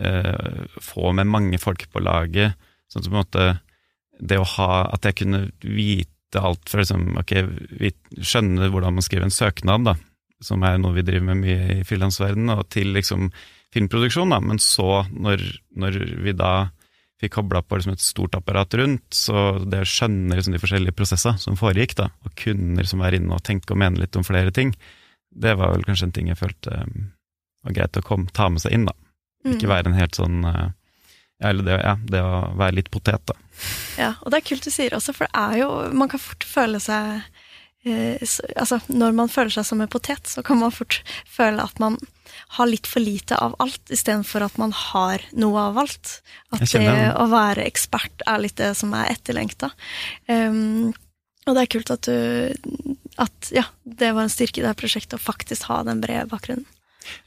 eh, 0.00 0.64
få 0.80 1.12
med 1.16 1.28
mange 1.28 1.60
folk 1.60 1.84
på 1.92 2.02
laget, 2.04 2.56
sånn 2.92 3.04
som 3.04 3.12
på 3.12 3.18
en 3.18 3.24
måte 3.24 3.50
det 4.22 4.36
å 4.38 4.44
ha 4.46 4.84
At 4.92 5.06
jeg 5.08 5.16
kunne 5.22 5.46
vite 5.64 6.10
vite 6.32 6.44
alt 6.44 6.68
for 6.68 6.80
liksom, 6.80 7.18
ok, 7.18 7.32
vi 7.80 7.92
skjønner 8.20 8.70
hvordan 8.72 8.96
man 8.96 9.04
skriver 9.04 9.24
en 9.26 9.34
søknad, 9.34 9.84
da, 9.84 9.96
som 10.42 10.62
er 10.64 10.78
noe 10.78 10.94
vi 10.96 11.04
driver 11.04 11.26
med 11.28 11.42
mye 11.44 11.80
i 11.80 11.84
frilansverdenen, 11.84 12.56
og 12.56 12.68
til 12.72 12.92
liksom 12.92 13.30
filmproduksjon, 13.72 14.32
da. 14.32 14.40
Men 14.40 14.58
så, 14.58 15.04
når, 15.12 15.42
når 15.76 15.98
vi 16.24 16.32
da 16.32 16.70
fikk 17.22 17.36
kobla 17.36 17.62
på 17.62 17.78
liksom 17.78 17.94
et 17.94 18.02
stort 18.02 18.34
apparat 18.34 18.74
rundt, 18.74 19.06
så 19.14 19.60
det 19.62 19.84
å 19.84 19.88
skjønne 19.88 20.34
liksom 20.34 20.56
de 20.56 20.60
forskjellige 20.62 20.96
prosesser 20.96 21.36
som 21.38 21.56
foregikk, 21.56 21.94
da, 22.00 22.10
og 22.24 22.34
kunne 22.34 22.80
liksom 22.80 23.04
være 23.04 23.20
inne 23.20 23.36
og 23.36 23.44
tenke 23.46 23.72
og 23.72 23.78
mene 23.78 24.02
litt 24.02 24.16
om 24.18 24.26
flere 24.26 24.50
ting, 24.54 24.74
det 25.32 25.54
var 25.56 25.72
vel 25.72 25.84
kanskje 25.86 26.10
en 26.10 26.16
ting 26.16 26.28
jeg 26.28 26.40
følte 26.40 26.82
um, 26.82 27.12
var 27.62 27.76
greit 27.76 27.96
å 27.96 28.02
komme, 28.04 28.32
ta 28.34 28.48
med 28.50 28.60
seg 28.60 28.74
inn, 28.74 28.88
da. 28.88 28.96
Ikke 29.46 29.68
mm. 29.68 29.70
være 29.70 29.90
en 29.90 29.96
helt 29.96 30.18
sånn 30.18 30.42
uh, 30.44 30.72
eller 31.42 31.66
det, 31.66 31.78
ja, 31.82 31.94
det 32.14 32.22
å 32.24 32.42
være 32.58 32.78
litt 32.80 32.90
potet, 32.94 33.22
da. 33.28 33.36
Ja, 34.00 34.14
og 34.22 34.32
det 34.32 34.40
er 34.40 34.48
kult 34.48 34.66
du 34.66 34.72
sier 34.72 34.94
også, 34.96 35.14
for 35.14 35.28
det 35.28 35.38
er 35.38 35.60
jo 35.60 35.68
Man 35.94 36.10
kan 36.10 36.22
fort 36.22 36.44
føle 36.48 36.80
seg 36.82 37.20
eh, 37.86 38.22
så, 38.26 38.46
Altså, 38.56 38.80
når 38.88 39.14
man 39.18 39.30
føler 39.30 39.52
seg 39.54 39.68
som 39.68 39.84
en 39.84 39.92
potet, 39.92 40.26
så 40.26 40.42
kan 40.46 40.58
man 40.62 40.74
fort 40.74 41.02
føle 41.28 41.62
at 41.62 41.78
man 41.82 42.00
har 42.56 42.68
litt 42.68 42.88
for 42.88 43.04
lite 43.04 43.36
av 43.36 43.54
alt, 43.62 43.82
istedenfor 43.92 44.44
at 44.46 44.58
man 44.60 44.72
har 44.76 45.22
noe 45.36 45.68
av 45.70 45.78
alt. 45.84 46.18
At 46.52 46.64
det 46.72 47.12
å 47.20 47.28
være 47.32 47.64
ekspert 47.68 48.24
er 48.28 48.42
litt 48.44 48.58
det 48.60 48.72
som 48.78 48.92
er 48.96 49.12
etterlengta. 49.12 49.72
Um, 50.28 50.92
og 51.46 51.56
det 51.56 51.64
er 51.64 51.72
kult 51.74 51.90
at 51.90 52.06
du 52.06 52.78
At 53.20 53.50
ja, 53.54 53.64
det 53.82 54.12
var 54.14 54.24
en 54.24 54.32
styrke 54.32 54.62
i 54.62 54.64
det 54.64 54.76
prosjektet 54.78 55.18
å 55.18 55.22
faktisk 55.22 55.66
ha 55.68 55.82
den 55.86 56.00
brede 56.04 56.28
bakgrunnen. 56.30 56.68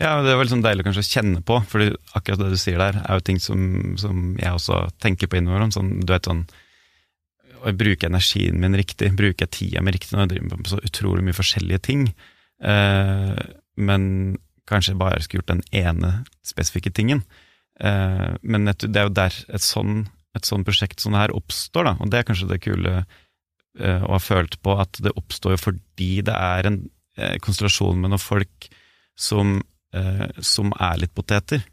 Ja, 0.01 0.21
Det 0.23 0.36
var 0.38 0.49
sånn 0.51 0.63
deilig 0.65 0.86
kanskje 0.88 1.03
å 1.03 1.09
kjenne 1.09 1.41
på, 1.45 1.59
for 1.69 1.84
akkurat 2.17 2.41
det 2.43 2.53
du 2.53 2.59
sier 2.59 2.80
der, 2.82 3.01
er 3.03 3.19
jo 3.19 3.26
ting 3.28 3.41
som, 3.43 3.59
som 4.01 4.36
jeg 4.39 4.51
også 4.51 4.86
tenker 5.03 5.32
på 5.32 5.39
innimellom. 5.39 5.73
Sånn, 5.76 5.99
du 6.03 6.13
vet 6.13 6.30
sånn 6.30 6.45
Å 7.65 7.71
bruke 7.73 8.05
energien 8.05 8.59
min 8.61 8.78
riktig, 8.78 9.09
bruke 9.17 9.47
tida 9.49 9.82
mi 9.82 9.93
riktig 9.95 10.13
når 10.13 10.26
jeg 10.26 10.34
driver 10.36 10.59
med 10.59 10.69
så 10.69 10.82
utrolig 10.86 11.23
mye 11.26 11.38
forskjellige 11.38 11.82
ting. 11.88 12.03
Eh, 12.61 13.39
men 13.76 14.03
kanskje 14.69 14.97
bare 14.99 15.21
skulle 15.23 15.41
gjort 15.41 15.53
den 15.53 15.63
ene 15.73 16.11
spesifikke 16.45 16.93
tingen. 16.93 17.23
Eh, 17.80 18.36
men 18.41 18.69
det 18.69 18.91
er 18.93 19.07
jo 19.07 19.15
der 19.17 19.36
et 19.49 19.65
sånn, 19.65 20.05
et 20.38 20.47
sånn 20.47 20.65
prosjekt 20.67 21.01
som 21.01 21.15
det 21.15 21.26
her 21.26 21.36
oppstår, 21.36 21.89
da. 21.89 21.95
Og 21.99 22.11
det 22.11 22.21
er 22.21 22.28
kanskje 22.28 22.51
det 22.51 22.61
kule 22.63 22.95
eh, 23.01 24.01
å 24.05 24.13
ha 24.13 24.21
følt 24.21 24.59
på, 24.63 24.78
at 24.82 25.01
det 25.03 25.15
oppstår 25.17 25.55
jo 25.57 25.63
fordi 25.67 26.11
det 26.28 26.36
er 26.36 26.69
en 26.69 26.82
eh, 27.17 27.38
konstellasjon 27.43 27.99
med 27.99 28.13
noen 28.13 28.21
folk 28.21 28.69
som, 29.16 29.59
eh, 29.95 30.28
som, 30.39 30.74
er 30.80 30.99
litt 31.01 31.16
poteter, 31.16 31.63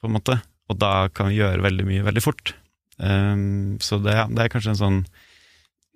på 0.00 0.08
en 0.08 0.16
måte. 0.16 0.40
Og 0.70 0.78
da 0.80 1.08
kan 1.12 1.30
vi 1.30 1.40
gjøre 1.40 1.64
veldig 1.64 1.86
mye 1.88 2.06
veldig 2.06 2.24
fort. 2.24 2.54
Um, 3.00 3.78
så 3.80 3.98
det, 4.02 4.14
det, 4.34 4.44
er 4.44 4.52
kanskje 4.52 4.74
en 4.74 4.80
sånn 4.80 4.98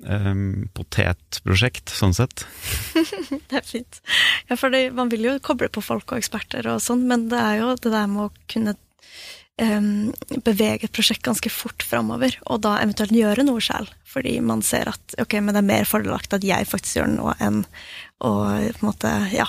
um, 0.09 0.65
potetprosjekt, 0.77 1.93
sånn 1.93 2.17
sett. 2.17 2.47
det 3.51 3.61
er 3.61 3.67
fint. 3.67 4.01
Ja, 4.49 4.57
for 4.57 4.73
det, 4.73 4.87
man 4.97 5.13
vil 5.13 5.29
jo 5.29 5.37
koble 5.45 5.69
på 5.73 5.85
folk 5.85 6.13
og 6.13 6.23
eksperter 6.23 6.67
og 6.73 6.83
sånn, 6.85 7.05
men 7.11 7.29
det 7.33 7.41
er 7.41 7.61
jo 7.61 7.75
det 7.77 7.93
der 7.93 8.09
med 8.11 8.27
å 8.27 8.33
kunne 8.51 8.77
um, 9.61 10.13
bevege 10.47 10.89
et 10.89 10.95
prosjekt 10.97 11.25
ganske 11.27 11.53
fort 11.53 11.85
framover, 11.87 12.39
og 12.49 12.65
da 12.65 12.79
eventuelt 12.83 13.15
gjøre 13.15 13.47
noe 13.47 13.63
sjæl. 13.65 13.89
Fordi 14.15 14.39
man 14.47 14.63
ser 14.65 14.91
at 14.93 15.17
ok, 15.21 15.39
men 15.41 15.57
det 15.57 15.63
er 15.63 15.71
mer 15.73 15.89
fordelaktig 15.91 16.41
at 16.41 16.49
jeg 16.49 16.71
faktisk 16.71 17.01
gjør 17.01 17.13
noe, 17.17 17.37
enn 17.43 17.63
å 18.25 18.33
på 18.49 18.81
en 18.81 18.89
måte, 18.89 19.13
ja, 19.35 19.49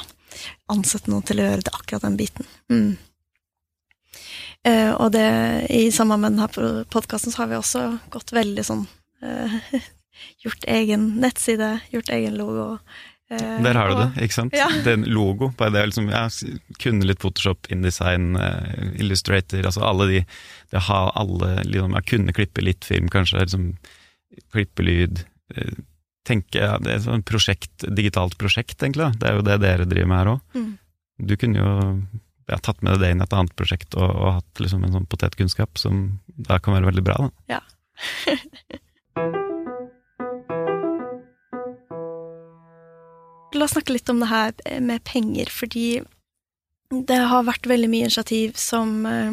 ansette 0.71 1.11
noen 1.11 1.25
til 1.25 1.39
å 1.41 1.47
gjøre 1.49 1.65
det 1.67 1.73
akkurat 1.75 2.05
den 2.07 2.17
biten. 2.19 2.47
Mm. 2.71 2.95
Eh, 4.65 4.91
og 4.97 5.11
det, 5.13 5.25
i 5.69 5.91
sammen 5.93 6.21
med 6.23 6.33
denne 6.37 6.85
podkasten 6.89 7.33
så 7.33 7.43
har 7.43 7.51
vi 7.51 7.57
også 7.59 7.83
gått 8.13 8.33
veldig 8.33 8.63
sånn 8.65 8.85
eh, 9.21 9.59
Gjort 10.45 10.63
egen 10.71 11.09
nettside, 11.19 11.67
gjort 11.91 12.09
egen 12.15 12.37
logo. 12.39 12.79
Eh, 13.29 13.57
Der 13.65 13.75
har 13.77 13.91
du 13.91 13.97
det, 13.99 14.07
ikke 14.25 14.37
sant? 14.37 14.55
Ja. 14.55 14.69
Det 14.71 14.93
er 14.93 14.97
en 15.01 15.09
logo. 15.11 15.49
Bare 15.59 15.73
det 15.75 15.83
liksom, 15.91 16.07
ja, 16.09 16.23
kunne 16.81 17.05
litt 17.05 17.19
Photoshop, 17.21 17.67
InDesign, 17.73 18.37
Illustrator, 18.95 19.59
altså 19.67 19.83
alle 19.83 20.07
de 20.13 20.21
Det 20.71 20.85
har 20.87 21.11
alle 21.19 21.51
liksom, 21.67 21.97
Jeg 21.99 22.09
kunne 22.13 22.35
klippe 22.37 22.63
litt 22.63 22.87
film, 22.87 23.11
kanskje. 23.11 23.43
liksom 23.43 23.67
Klippe 24.55 24.87
lyd. 24.87 25.25
Tenke, 26.25 26.59
Det 26.83 26.91
er 26.91 26.97
et 26.97 27.05
sånn 27.05 27.25
prosjekt, 27.25 27.85
digitalt 27.97 28.37
prosjekt, 28.41 28.77
egentlig. 28.81 29.11
Det 29.19 29.29
er 29.29 29.39
jo 29.39 29.45
det 29.45 29.59
dere 29.63 29.85
driver 29.89 30.11
med 30.11 30.19
her 30.21 30.31
òg. 30.35 30.39
Mm. 30.55 30.71
Du 31.29 31.35
kunne 31.39 31.61
jo 31.61 31.69
ja, 32.49 32.57
tatt 32.59 32.81
med 32.83 32.93
deg 32.95 33.01
det 33.01 33.11
inn 33.13 33.21
i 33.23 33.25
et 33.25 33.35
annet 33.37 33.55
prosjekt 33.57 33.95
og, 33.97 34.09
og 34.09 34.33
hatt 34.39 34.61
liksom 34.61 34.83
en 34.85 34.95
sånn 34.97 35.07
potetkunnskap 35.09 35.79
som 35.81 36.19
da 36.35 36.59
kan 36.59 36.75
være 36.77 36.89
veldig 36.91 37.05
bra. 37.05 37.15
Da. 37.25 37.29
Ja. 37.57 37.61
La 43.55 43.63
oss 43.63 43.71
snakke 43.71 43.95
litt 43.95 44.09
om 44.11 44.19
det 44.19 44.27
her 44.27 44.51
med 44.83 44.99
penger, 45.07 45.47
fordi 45.53 46.03
det 46.91 47.21
har 47.31 47.47
vært 47.47 47.65
veldig 47.69 47.87
mye 47.89 48.07
initiativ 48.09 48.57
som 48.59 49.05
Eh, 49.09 49.31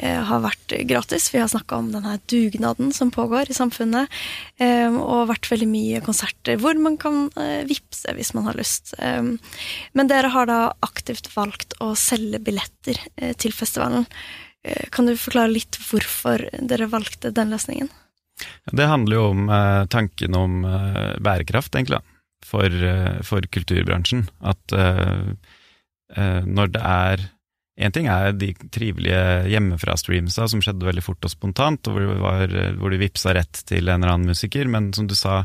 har 0.00 0.40
vært 0.42 0.72
gratis. 0.88 1.28
Vi 1.34 1.38
har 1.38 1.50
snakka 1.50 1.76
om 1.78 1.90
denne 1.92 2.16
dugnaden 2.30 2.92
som 2.92 3.10
pågår 3.12 3.50
i 3.50 3.56
samfunnet, 3.56 4.10
eh, 4.58 4.90
og 4.90 5.28
vært 5.30 5.50
veldig 5.52 5.68
mye 5.70 6.00
konserter 6.04 6.58
hvor 6.60 6.78
man 6.80 6.96
kan 7.00 7.28
eh, 7.38 7.62
vippse 7.68 8.14
hvis 8.16 8.32
man 8.34 8.48
har 8.48 8.58
lyst. 8.58 8.94
Men 8.98 10.10
dere 10.10 10.32
har 10.32 10.48
da 10.50 10.60
aktivt 10.82 11.30
valgt 11.36 11.76
å 11.80 11.92
selge 11.98 12.40
billetter 12.42 12.98
til 13.38 13.54
festivalen. 13.54 14.06
Kan 14.94 15.08
du 15.08 15.16
forklare 15.18 15.52
litt 15.52 15.78
hvorfor 15.88 16.44
dere 16.58 16.90
valgte 16.90 17.32
den 17.34 17.50
løsningen? 17.54 17.90
Det 18.72 18.86
handler 18.88 19.16
jo 19.16 19.24
om 19.32 19.50
tanken 19.90 20.36
om 20.38 20.62
bærekraft, 21.22 21.74
egentlig, 21.74 22.00
for, 22.46 22.74
for 23.26 23.46
kulturbransjen. 23.54 24.26
At 24.40 24.76
når 26.46 26.74
det 26.74 26.82
er 26.82 27.26
Én 27.82 27.92
ting 27.94 28.06
er 28.10 28.34
de 28.36 28.52
trivelige 28.70 29.48
hjemmefra-streamsa 29.50 30.46
som 30.50 30.60
skjedde 30.62 30.86
veldig 30.86 31.02
fort 31.02 31.26
og 31.26 31.32
spontant, 31.32 31.88
og 31.90 31.96
hvor, 31.96 32.20
var, 32.22 32.52
du 32.92 32.98
vippsa 33.00 33.34
rett 33.34 33.62
til 33.66 33.88
en 33.88 34.02
eller 34.02 34.14
annen 34.14 34.30
musiker, 34.30 34.70
men 34.70 34.92
som 34.94 35.08
du 35.10 35.16
sa, 35.18 35.40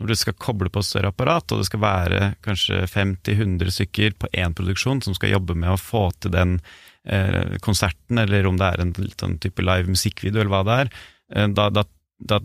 når 0.00 0.12
du 0.12 0.16
skal 0.16 0.38
koble 0.40 0.72
på 0.72 0.84
større 0.86 1.12
apparat, 1.12 1.52
og 1.52 1.60
det 1.60 1.68
skal 1.68 1.84
være 1.84 2.22
kanskje 2.46 2.84
50-100 2.88 3.76
stykker 3.76 4.16
på 4.22 4.32
én 4.32 4.56
produksjon 4.56 5.04
som 5.04 5.16
skal 5.18 5.34
jobbe 5.34 5.58
med 5.58 5.74
å 5.74 5.80
få 5.80 6.06
til 6.22 6.32
den 6.34 6.58
eh, 7.04 7.58
konserten, 7.64 8.22
eller 8.24 8.48
om 8.48 8.60
det 8.60 8.70
er 8.72 8.86
en 8.86 8.94
en 8.96 9.38
type 9.42 9.64
live 9.64 9.92
musikkvideo, 9.92 10.40
eller 10.40 10.54
hva 10.54 10.64
det 10.68 10.78
er, 10.84 10.94
eh, 11.36 11.50
da, 11.52 11.68
da, 11.70 11.84
da 12.18 12.40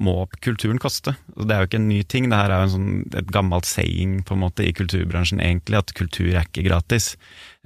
må 0.00 0.24
kulturen 0.44 0.78
koste. 0.80 1.14
Det 1.36 1.52
er 1.52 1.62
jo 1.62 1.68
ikke 1.68 1.80
en 1.80 1.90
ny 1.90 2.00
ting, 2.08 2.28
det 2.30 2.38
her 2.38 2.54
er 2.54 2.64
jo 2.64 2.74
sånn, 2.76 2.92
et 3.18 3.32
gammelt 3.34 3.68
saying 3.68 4.20
på 4.28 4.36
en 4.36 4.42
måte 4.44 4.64
i 4.64 4.74
kulturbransjen 4.76 5.42
egentlig, 5.44 5.80
at 5.80 5.94
kultur 5.98 6.30
er 6.30 6.46
ikke 6.46 6.64
gratis. 6.68 7.14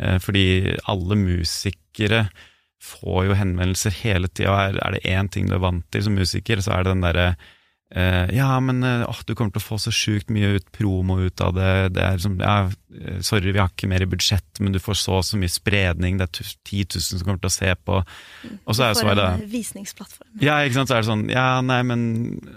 Eh, 0.01 0.16
fordi 0.22 0.47
alle 0.91 1.18
musikere 1.20 2.25
får 2.85 3.29
jo 3.29 3.37
henvendelser 3.39 3.95
hele 4.03 4.29
tida, 4.29 4.53
og 4.53 4.81
er 4.83 4.97
det 4.97 5.05
én 5.09 5.31
ting 5.33 5.49
du 5.49 5.57
er 5.57 5.62
vant 5.64 5.87
til 5.95 6.05
som 6.05 6.16
musiker, 6.18 6.61
så 6.61 6.75
er 6.75 6.85
det 6.85 6.95
den 6.95 7.07
derre 7.07 7.29
Uh, 7.95 8.26
ja, 8.34 8.49
men 8.59 8.82
uh, 8.82 9.05
oh, 9.07 9.20
du 9.22 9.36
kommer 9.38 9.55
til 9.55 9.62
å 9.62 9.68
få 9.68 9.76
så 9.78 9.92
sjukt 9.95 10.32
mye 10.34 10.57
ut, 10.57 10.64
promo 10.74 11.20
ut 11.22 11.42
av 11.45 11.53
det. 11.55 11.70
det 11.95 12.03
er 12.03 12.16
som, 12.18 12.34
ja, 12.42 12.66
eh, 12.90 13.20
sorry, 13.22 13.53
vi 13.55 13.61
har 13.62 13.70
ikke 13.70 13.86
mer 13.90 14.03
i 14.03 14.09
budsjett, 14.11 14.59
men 14.59 14.74
du 14.74 14.80
får 14.82 14.99
så 14.99 15.20
så 15.22 15.38
mye 15.38 15.53
spredning. 15.53 16.18
Det 16.18 16.26
er 16.26 16.51
10 16.66 16.88
000 16.97 17.05
som 17.07 17.22
kommer 17.22 17.45
til 17.45 17.53
å 17.53 17.55
se 17.55 17.70
på. 17.86 18.01
Og 18.64 18.74
så 18.74 18.88
er 18.88 18.99
så 18.99 19.07
er 19.12 19.20
det 19.20 19.28
visningsplattform. 19.53 20.32
Ja, 20.42 20.59
ikke 20.64 20.80
sant. 20.80 20.90
Så 20.90 20.99
er 20.99 21.05
det 21.05 21.11
sånn, 21.12 21.28
ja, 21.30 21.47
nei, 21.62 21.78
men 21.86 22.03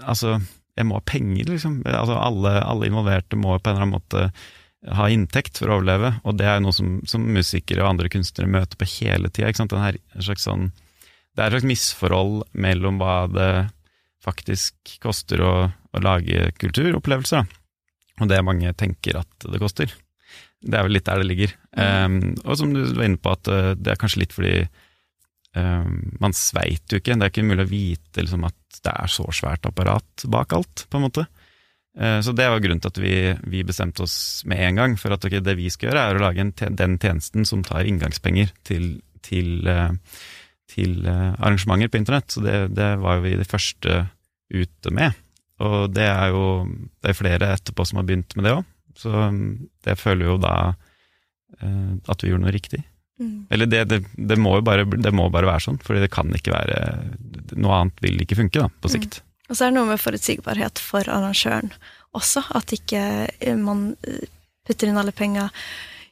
altså, 0.01 0.39
jeg 0.73 0.89
må 0.89 0.97
ha 0.97 1.05
penger, 1.05 1.53
liksom. 1.53 1.83
Altså, 1.85 2.17
alle, 2.17 2.57
alle 2.65 2.89
involverte 2.89 3.38
må 3.38 3.59
på 3.59 3.69
en 3.69 3.77
eller 3.77 3.85
annen 3.85 3.97
måte 3.99 4.25
ha 4.97 5.07
inntekt 5.11 5.61
for 5.61 5.69
å 5.69 5.79
overleve, 5.79 6.15
og 6.25 6.38
det 6.41 6.49
er 6.49 6.59
noe 6.63 6.73
som, 6.73 6.97
som 7.09 7.21
musikere 7.21 7.83
og 7.83 7.93
andre 7.93 8.09
kunstnere 8.13 8.49
møter 8.57 8.77
på 8.79 8.89
hele 8.97 9.29
tida. 9.29 9.53
Sånn, 9.53 9.69
det 9.69 11.43
er 11.43 11.49
et 11.49 11.57
slags 11.57 11.69
misforhold 11.69 12.45
mellom 12.57 12.97
hva 13.01 13.25
det 13.29 13.51
faktisk 14.28 14.97
koster 15.03 15.41
å, 15.43 15.53
å 15.71 16.03
lage 16.03 16.51
kulturopplevelser, 16.59 17.47
og 18.17 18.30
det 18.30 18.43
mange 18.45 18.73
tenker 18.78 19.21
at 19.21 19.47
det 19.47 19.61
koster. 19.61 19.93
Det 20.57 20.73
er 20.73 20.86
vel 20.88 20.97
litt 20.97 21.05
der 21.05 21.21
det 21.21 21.30
ligger. 21.30 21.53
Um, 21.78 22.19
og 22.43 22.57
som 22.57 22.73
du 22.73 22.82
var 22.97 23.05
inne 23.05 23.21
på, 23.21 23.34
at 23.34 23.49
uh, 23.51 23.71
det 23.78 23.93
er 23.93 23.99
kanskje 24.01 24.23
litt 24.23 24.34
fordi 24.34 24.55
um, 25.53 25.99
man 26.21 26.34
sveit 26.36 26.89
jo 26.89 26.99
ikke, 27.01 27.13
det 27.13 27.28
er 27.28 27.34
ikke 27.34 27.45
mulig 27.45 27.67
å 27.67 27.69
vite 27.69 28.25
liksom, 28.25 28.47
at 28.49 28.80
det 28.84 28.93
er 28.93 29.11
så 29.11 29.28
svært 29.36 29.69
apparat 29.69 30.25
bak 30.34 30.57
alt, 30.57 30.88
på 30.89 30.99
en 30.99 31.05
måte. 31.05 31.28
Uh, 31.97 32.17
så 32.25 32.34
det 32.38 32.49
var 32.49 32.63
grunnen 32.63 32.82
til 32.82 32.93
at 32.93 33.01
vi, 33.01 33.13
vi, 33.53 33.63
bestemte 33.67 34.05
oss 34.05 34.17
med 34.49 34.65
en 34.65 34.82
gang 34.82 34.97
for 34.97 35.13
at 35.13 35.30
okay, 35.30 35.43
det 35.45 35.57
vi 35.59 35.69
skal 35.73 35.91
gjøre, 35.91 36.07
er 36.09 36.17
å 36.17 36.25
lage 36.25 36.43
en, 36.43 36.53
den 36.82 36.97
tjenesten 36.97 37.45
som 37.45 37.61
tar 37.65 37.86
inngangspenger 37.86 38.49
til, 38.67 38.95
til, 39.25 39.61
uh, 39.69 39.93
til 40.73 41.05
arrangementer 41.05 41.93
på 41.93 42.01
internett. 42.01 42.34
Så 42.34 42.41
det, 42.41 42.63
det 42.73 42.95
var 43.05 43.19
jo 43.19 43.28
vi 43.30 43.38
de 43.38 43.45
første 43.47 44.07
ute 44.53 44.93
med. 44.93 45.15
Og 45.63 45.89
det 45.93 46.05
er 46.05 46.33
jo 46.33 46.43
det 47.01 47.11
er 47.11 47.17
flere 47.17 47.53
etterpå 47.55 47.85
som 47.87 48.01
har 48.01 48.07
begynt 48.07 48.35
med 48.37 48.45
det 48.47 48.53
òg, 48.59 48.67
så 48.97 49.13
um, 49.29 49.39
det 49.85 49.97
føler 49.99 50.29
jo 50.29 50.37
da 50.41 50.53
eh, 51.61 51.95
at 52.09 52.23
vi 52.23 52.31
gjorde 52.31 52.45
noe 52.45 52.53
riktig. 52.53 52.83
Mm. 53.17 53.47
Eller 53.53 53.69
det, 53.69 53.83
det, 53.89 53.99
det, 54.13 54.37
må 54.37 54.59
jo 54.59 54.65
bare, 54.65 54.85
det 54.85 55.13
må 55.15 55.25
bare 55.33 55.49
være 55.49 55.65
sånn, 55.65 55.79
fordi 55.81 56.03
det 56.03 56.11
kan 56.13 56.29
ikke 56.37 56.53
være 56.53 56.81
Noe 57.57 57.79
annet 57.79 58.01
vil 58.03 58.21
ikke 58.21 58.37
funke, 58.37 58.61
da, 58.61 58.67
på 58.69 58.91
sikt. 58.93 59.17
Mm. 59.17 59.23
Og 59.47 59.55
så 59.55 59.63
er 59.63 59.71
det 59.71 59.77
noe 59.79 59.89
med 59.89 60.01
forutsigbarhet 60.03 60.81
for 60.83 61.09
arrangøren 61.09 61.71
også, 62.17 62.43
at 62.57 62.73
ikke 62.75 63.03
eh, 63.25 63.57
man 63.57 63.89
eh, 64.05 64.27
putter 64.67 64.91
inn 64.91 64.99
alle 64.99 65.15
penga 65.15 65.47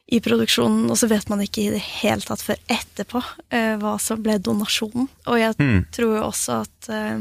i 0.06 0.20
produksjonen, 0.22 0.86
og 0.90 0.98
så 0.98 1.08
vet 1.10 1.30
man 1.30 1.42
ikke 1.42 1.64
i 1.64 1.70
det 1.74 1.82
hele 1.82 2.22
tatt 2.22 2.42
før 2.46 2.58
etterpå 2.70 3.18
uh, 3.18 3.74
hva 3.82 3.96
som 3.98 4.20
ble 4.22 4.36
donasjonen. 4.38 5.08
Og 5.26 5.40
jeg 5.40 5.56
mm. 5.58 5.80
tror 5.94 6.12
jo 6.14 6.26
også 6.28 6.60
at 6.62 6.90
Eh, 6.94 7.18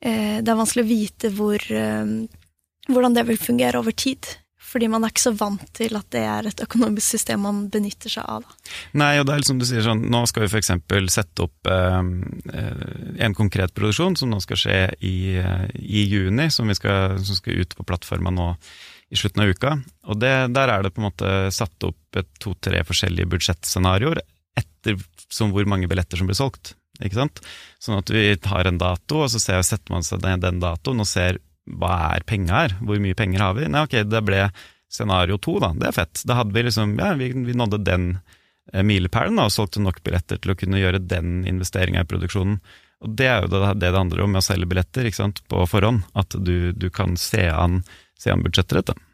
det 0.00 0.48
er 0.48 0.60
vanskelig 0.60 0.84
å 0.86 0.90
vite 0.90 1.32
hvor, 1.36 1.64
eh, 1.72 2.14
hvordan 2.88 3.16
det 3.16 3.26
vil 3.28 3.40
fungere 3.40 3.82
over 3.82 3.92
tid. 3.92 4.36
Fordi 4.70 4.86
man 4.86 5.02
er 5.02 5.10
ikke 5.10 5.24
så 5.24 5.32
vant 5.34 5.62
til 5.74 5.96
at 5.98 6.06
det 6.14 6.20
er 6.30 6.46
et 6.46 6.60
økonomisk 6.62 7.16
system 7.16 7.42
man 7.42 7.64
benytter 7.72 8.12
seg 8.12 8.28
av. 8.28 8.44
Nei, 8.94 9.16
og 9.18 9.26
det 9.26 9.34
er 9.34 9.42
liksom 9.42 9.58
du 9.58 9.66
sier 9.66 9.82
sånn, 9.82 10.04
Nå 10.12 10.20
skal 10.30 10.44
vi 10.44 10.50
f.eks. 10.52 10.70
sette 11.10 11.42
opp 11.46 11.70
eh, 11.70 11.98
en 13.26 13.36
konkret 13.36 13.74
produksjon 13.74 14.14
som 14.20 14.30
nå 14.30 14.38
skal 14.44 14.60
skje 14.62 14.78
i, 15.02 15.16
i 15.74 16.04
juni, 16.06 16.46
som, 16.54 16.70
skal, 16.76 17.18
som 17.18 17.40
skal 17.40 17.64
ut 17.64 17.74
på 17.74 17.88
plattforma 17.88 18.30
nå 18.34 18.52
i 19.10 19.18
slutten 19.18 19.42
av 19.42 19.50
uka. 19.50 19.74
Og 20.06 20.20
det, 20.22 20.34
Der 20.54 20.70
er 20.70 20.84
det 20.86 20.94
på 20.94 21.02
en 21.02 21.08
måte 21.08 21.32
satt 21.54 21.88
opp 21.88 22.20
to-tre 22.38 22.84
forskjellige 22.86 23.32
budsjettscenarioer 23.32 24.22
etter 24.60 25.02
som 25.30 25.50
hvor 25.54 25.66
mange 25.66 25.90
billetter 25.90 26.20
som 26.20 26.30
blir 26.30 26.38
solgt 26.38 26.76
ikke 27.04 27.20
sant? 27.20 27.40
Sånn 27.82 28.00
at 28.00 28.10
vi 28.12 28.24
tar 28.42 28.68
en 28.68 28.80
dato, 28.80 29.24
og 29.24 29.30
så 29.32 29.40
ser, 29.42 29.62
setter 29.66 29.94
man 29.94 30.06
seg 30.06 30.22
ned 30.24 30.44
den 30.44 30.60
datoen 30.62 31.02
og 31.02 31.08
ser 31.08 31.40
hva 31.70 32.16
er 32.16 32.26
penga 32.26 32.64
her, 32.64 32.76
hvor 32.82 33.00
mye 33.02 33.16
penger 33.18 33.44
har 33.44 33.56
vi? 33.58 33.68
Nei, 33.70 33.84
ok, 33.86 34.00
det 34.08 34.22
ble 34.26 34.44
scenario 34.90 35.38
to, 35.38 35.58
da, 35.62 35.70
det 35.76 35.90
er 35.90 35.96
fett. 35.96 36.22
Da 36.26 36.40
hadde 36.40 36.54
vi 36.56 36.64
liksom, 36.66 36.96
ja, 36.98 37.12
vi, 37.18 37.30
vi 37.46 37.56
nådde 37.56 37.82
den 37.86 38.06
eh, 38.72 38.82
milepælen 38.86 39.38
og 39.38 39.52
solgte 39.54 39.82
nok 39.84 40.00
billetter 40.06 40.40
til 40.40 40.54
å 40.54 40.58
kunne 40.58 40.80
gjøre 40.80 41.02
den 41.04 41.44
investeringa 41.48 42.02
i 42.02 42.10
produksjonen. 42.10 42.58
Og 43.00 43.14
det 43.16 43.28
er 43.30 43.44
jo 43.44 43.52
det 43.52 43.60
det, 43.62 43.76
det 43.84 43.92
handler 43.96 44.24
om 44.24 44.34
med 44.34 44.42
å 44.42 44.44
selge 44.44 44.68
billetter 44.68 45.06
ikke 45.08 45.22
sant, 45.22 45.44
på 45.48 45.62
forhånd, 45.70 46.02
at 46.18 46.34
du, 46.36 46.72
du 46.76 46.90
kan 46.92 47.14
se 47.20 47.46
an, 47.48 47.80
se 48.20 48.34
an 48.34 48.42
budsjettet 48.44 48.80
ditt. 48.80 49.06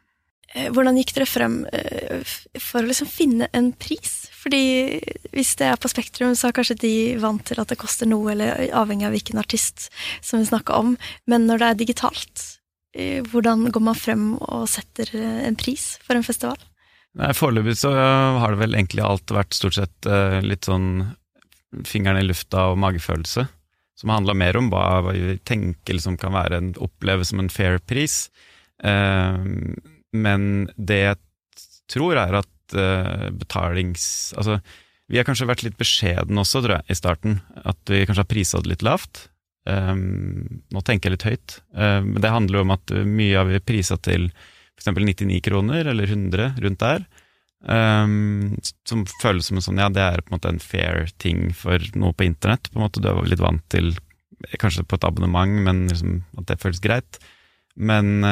Eh, 0.54 0.70
hvordan 0.72 0.96
gikk 0.98 1.12
dere 1.18 1.28
frem 1.28 1.60
eh, 1.74 2.24
for 2.56 2.80
å 2.80 2.88
liksom 2.88 3.10
finne 3.10 3.50
en 3.56 3.70
pris? 3.76 4.24
Fordi 4.46 5.00
hvis 5.34 5.56
det 5.58 5.66
er 5.66 5.78
på 5.82 5.90
Spektrum, 5.90 6.36
så 6.38 6.48
er 6.48 6.54
kanskje 6.54 6.78
de 6.78 6.94
vant 7.18 7.42
til 7.42 7.58
at 7.58 7.72
det 7.72 7.80
koster 7.80 8.06
noe, 8.06 8.30
eller 8.30 8.68
avhengig 8.78 9.08
av 9.08 9.16
hvilken 9.16 9.40
artist 9.42 9.88
som 10.22 10.38
vi 10.38 10.46
snakker 10.46 10.78
om. 10.78 10.92
Men 11.26 11.48
når 11.48 11.58
det 11.58 11.70
er 11.72 11.80
digitalt, 11.80 12.44
eh, 12.94 13.26
hvordan 13.26 13.66
går 13.74 13.84
man 13.88 13.98
frem 13.98 14.28
og 14.38 14.68
setter 14.70 15.10
en 15.18 15.58
pris 15.58 15.96
for 16.06 16.14
en 16.14 16.26
festival? 16.26 16.62
Nei, 17.18 17.32
Foreløpig 17.34 17.74
så 17.80 17.90
har 17.90 18.54
det 18.54 18.62
vel 18.62 18.78
egentlig 18.78 19.02
alt 19.02 19.34
vært 19.34 19.56
stort 19.56 19.78
sett 19.78 20.08
litt 20.44 20.68
sånn 20.68 21.16
fingeren 21.88 22.20
i 22.20 22.26
lufta 22.28 22.68
og 22.70 22.78
magefølelse. 22.78 23.48
Som 23.96 24.12
handla 24.12 24.36
mer 24.36 24.58
om 24.60 24.68
hva 24.70 25.00
vi 25.08 25.38
tenker 25.48 25.96
liksom 25.96 26.18
kan 26.20 26.36
være 26.36 26.60
en 26.60 26.74
oppleves 26.84 27.32
som 27.32 27.40
en 27.40 27.48
fair 27.50 27.80
pris. 27.80 28.26
Men 30.12 30.44
det 30.76 31.00
jeg 31.00 31.18
tror 31.88 32.20
er 32.20 32.36
at 32.42 32.50
uh, 32.74 33.28
betalings... 33.36 34.34
Altså, 34.36 34.60
Vi 35.06 35.20
har 35.20 35.26
kanskje 35.28 35.46
vært 35.46 35.62
litt 35.62 35.76
beskjedne 35.78 36.40
også, 36.42 36.64
tror 36.64 36.80
jeg, 36.80 36.90
i 36.90 36.98
starten. 36.98 37.40
At 37.62 37.78
vi 37.86 38.02
kanskje 38.08 38.24
har 38.24 38.30
prisa 38.32 38.58
det 38.58 38.72
litt 38.72 38.82
lavt. 38.82 39.28
Um, 39.66 40.62
nå 40.70 40.82
tenker 40.86 41.10
jeg 41.10 41.16
litt 41.16 41.26
høyt, 41.26 41.54
um, 41.74 42.12
men 42.12 42.20
det 42.22 42.30
handler 42.30 42.60
jo 42.60 42.64
om 42.66 42.74
at 42.76 42.92
mye 43.02 43.34
har 43.34 43.48
vi 43.48 43.58
prisa 43.58 43.96
til 43.98 44.28
f.eks. 44.78 44.92
99 44.94 45.40
kroner, 45.42 45.88
eller 45.90 46.06
100, 46.06 46.52
rundt 46.62 46.82
der. 46.82 47.06
Um, 47.66 48.54
som 48.86 49.02
føles 49.22 49.48
som 49.48 49.58
en 49.58 49.64
sånn, 49.64 49.80
ja, 49.82 49.88
det 49.90 50.02
er 50.04 50.22
på 50.22 50.30
en 50.30 50.36
måte 50.36 50.52
en 50.52 50.62
fair 50.62 51.08
ting 51.22 51.48
for 51.56 51.82
noe 51.98 52.14
på 52.14 52.28
internett. 52.28 52.70
på 52.70 52.78
en 52.78 52.84
måte 52.84 53.02
Du 53.02 53.08
er 53.10 53.30
litt 53.30 53.42
vant 53.42 53.64
til, 53.72 53.94
kanskje 54.60 54.84
på 54.86 54.98
et 54.98 55.06
abonnement, 55.08 55.62
men 55.66 55.86
liksom 55.90 56.20
at 56.38 56.46
det 56.50 56.60
føles 56.62 56.82
greit. 56.84 57.18
Men 57.74 58.22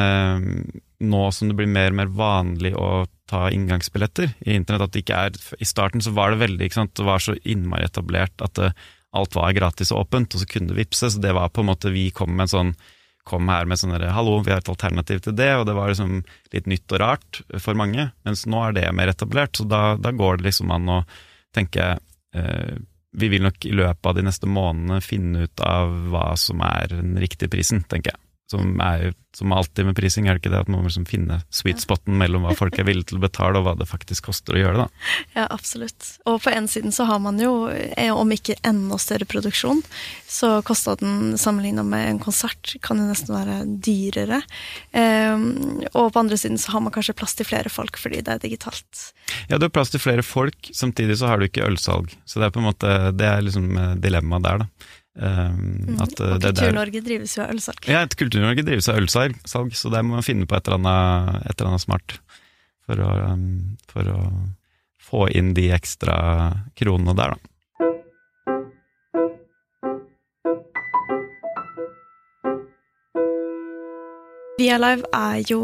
nå 1.03 1.23
som 1.35 1.51
det 1.51 1.57
blir 1.59 1.71
mer 1.71 1.91
og 1.91 1.99
mer 1.99 2.11
vanlig 2.15 2.75
å 2.79 3.07
ta 3.31 3.49
inngangsbilletter 3.51 4.35
i 4.45 4.55
internett, 4.55 4.87
at 4.87 4.95
det 4.95 5.03
ikke 5.05 5.21
er 5.29 5.39
I 5.59 5.67
starten 5.67 6.05
så 6.05 6.13
var 6.15 6.33
det 6.33 6.43
veldig, 6.45 6.67
ikke 6.67 6.81
sant, 6.83 6.95
det 6.95 7.07
var 7.09 7.23
så 7.25 7.35
innmari 7.43 7.89
etablert 7.89 8.45
at 8.45 8.55
det, 8.61 8.75
uh, 8.75 8.93
alt 9.15 9.37
var 9.37 9.55
gratis 9.55 9.93
og 9.95 10.05
åpent, 10.05 10.35
og 10.35 10.43
så 10.43 10.49
kunne 10.51 10.73
det 10.73 10.81
vippse, 10.81 11.11
så 11.11 11.21
det 11.23 11.35
var 11.37 11.53
på 11.55 11.63
en 11.63 11.71
måte 11.71 11.93
Vi 11.95 12.09
kom 12.15 12.33
med 12.35 12.49
en 12.49 12.55
sånn 12.55 12.75
kom 13.25 13.49
her 13.49 13.65
med 13.65 13.81
sånn 13.81 13.95
'hallo, 13.97 14.43
vi 14.45 14.53
har 14.53 14.59
et 14.61 14.69
alternativ 14.69 15.23
til 15.25 15.33
det', 15.33 15.57
og 15.57 15.67
det 15.67 15.75
var 15.75 15.89
liksom 15.89 16.25
litt 16.53 16.67
nytt 16.67 16.93
og 16.93 17.01
rart 17.01 17.41
for 17.59 17.75
mange. 17.75 18.13
Mens 18.25 18.45
nå 18.45 18.69
er 18.69 18.73
det 18.77 18.93
mer 18.93 19.09
etablert, 19.09 19.57
så 19.57 19.65
da, 19.65 19.97
da 19.97 20.13
går 20.13 20.39
det 20.39 20.51
liksom 20.51 20.71
an 20.71 20.89
å 20.89 21.05
tenke 21.55 21.99
eh, 22.35 22.75
Vi 23.17 23.29
vil 23.29 23.45
nok 23.47 23.65
i 23.65 23.71
løpet 23.71 24.07
av 24.11 24.15
de 24.17 24.23
neste 24.27 24.49
månedene 24.51 25.01
finne 25.01 25.45
ut 25.47 25.61
av 25.63 25.89
hva 26.11 26.35
som 26.37 26.61
er 26.61 26.89
den 26.91 27.15
riktige 27.17 27.49
prisen, 27.49 27.85
tenker 27.87 28.11
jeg. 28.11 28.24
Som 28.51 28.81
er 28.85 29.13
som 29.37 29.53
alltid 29.53 29.87
med 29.87 29.97
prising, 29.97 30.29
er 30.29 30.37
det 30.37 30.45
ikke 30.45 30.53
det 30.53 30.63
at 30.63 30.71
man 30.71 30.83
må 30.83 30.89
liksom 30.89 31.07
finne 31.09 31.41
sweet 31.55 31.83
spoten 31.83 32.17
mellom 32.19 32.45
hva 32.47 32.55
folk 32.57 32.77
er 32.79 32.87
villige 32.87 33.11
til 33.11 33.19
å 33.19 33.25
betale, 33.25 33.59
og 33.59 33.67
hva 33.67 33.75
det 33.79 33.89
faktisk 33.91 34.29
koster 34.29 34.57
å 34.57 34.63
gjøre 34.63 34.77
det, 34.79 34.85
da. 34.85 35.11
Ja, 35.39 35.47
absolutt. 35.51 36.09
Og 36.31 36.39
på 36.45 36.53
en 36.53 36.69
siden 36.71 36.95
så 36.95 37.07
har 37.09 37.21
man 37.23 37.41
jo, 37.43 37.67
eh, 37.71 38.13
om 38.15 38.31
ikke 38.35 38.57
enda 38.67 38.99
større 39.03 39.27
produksjon, 39.29 39.83
så 40.31 40.57
kostnaden 40.67 41.35
sammenligna 41.41 41.83
med 41.87 42.09
en 42.13 42.23
konsert, 42.23 42.77
kan 42.85 43.01
jo 43.01 43.09
nesten 43.09 43.35
være 43.35 43.59
dyrere. 43.85 44.43
Um, 44.95 45.83
og 45.93 46.13
på 46.15 46.23
andre 46.23 46.39
siden 46.39 46.61
så 46.61 46.77
har 46.77 46.85
man 46.85 46.95
kanskje 46.95 47.17
plass 47.19 47.35
til 47.39 47.49
flere 47.49 47.73
folk 47.73 47.99
fordi 48.01 48.23
det 48.25 48.37
er 48.37 48.43
digitalt. 48.43 49.09
Ja, 49.49 49.59
du 49.59 49.67
har 49.67 49.75
plass 49.75 49.93
til 49.93 50.03
flere 50.03 50.25
folk, 50.27 50.71
samtidig 50.75 51.19
så 51.21 51.31
har 51.31 51.41
du 51.41 51.49
ikke 51.49 51.67
ølsalg. 51.67 52.15
Så 52.29 52.39
det 52.39 52.49
er 52.49 52.55
på 52.55 52.63
en 52.63 52.69
måte, 52.71 52.93
det 53.17 53.31
er 53.31 53.43
liksom 53.43 53.73
eh, 53.81 53.97
dilemmaet 54.05 54.47
der, 54.47 54.65
da. 54.65 54.95
Um, 55.15 55.95
at, 56.03 56.11
og 56.19 56.43
Kultur-Norge 56.43 57.01
drives 57.07 57.37
jo 57.37 57.45
av 57.45 57.53
ølsalg. 57.55 57.87
Ja, 57.87 58.03
Kultur-Norge 58.11 58.65
drives 58.67 58.89
av 58.91 58.99
ølsalg, 58.99 59.39
så 59.47 59.93
der 59.93 60.03
må 60.03 60.17
man 60.17 60.27
finne 60.27 60.49
på 60.51 60.57
et 60.59 60.67
eller 60.67 60.81
annet, 60.83 61.47
et 61.47 61.55
eller 61.55 61.71
annet 61.71 61.85
smart 61.85 62.17
for 62.85 62.99
å, 63.01 63.11
um, 63.31 63.49
for 63.91 64.11
å, 64.11 64.21
få 65.05 65.27
inn 65.37 65.53
de 65.55 65.69
ekstra 65.77 66.17
kronene 66.81 67.13
der, 67.15 67.35
da. 67.35 67.51
Via 74.59 74.79
Live 74.81 75.05
er 75.13 75.43
jo 75.45 75.61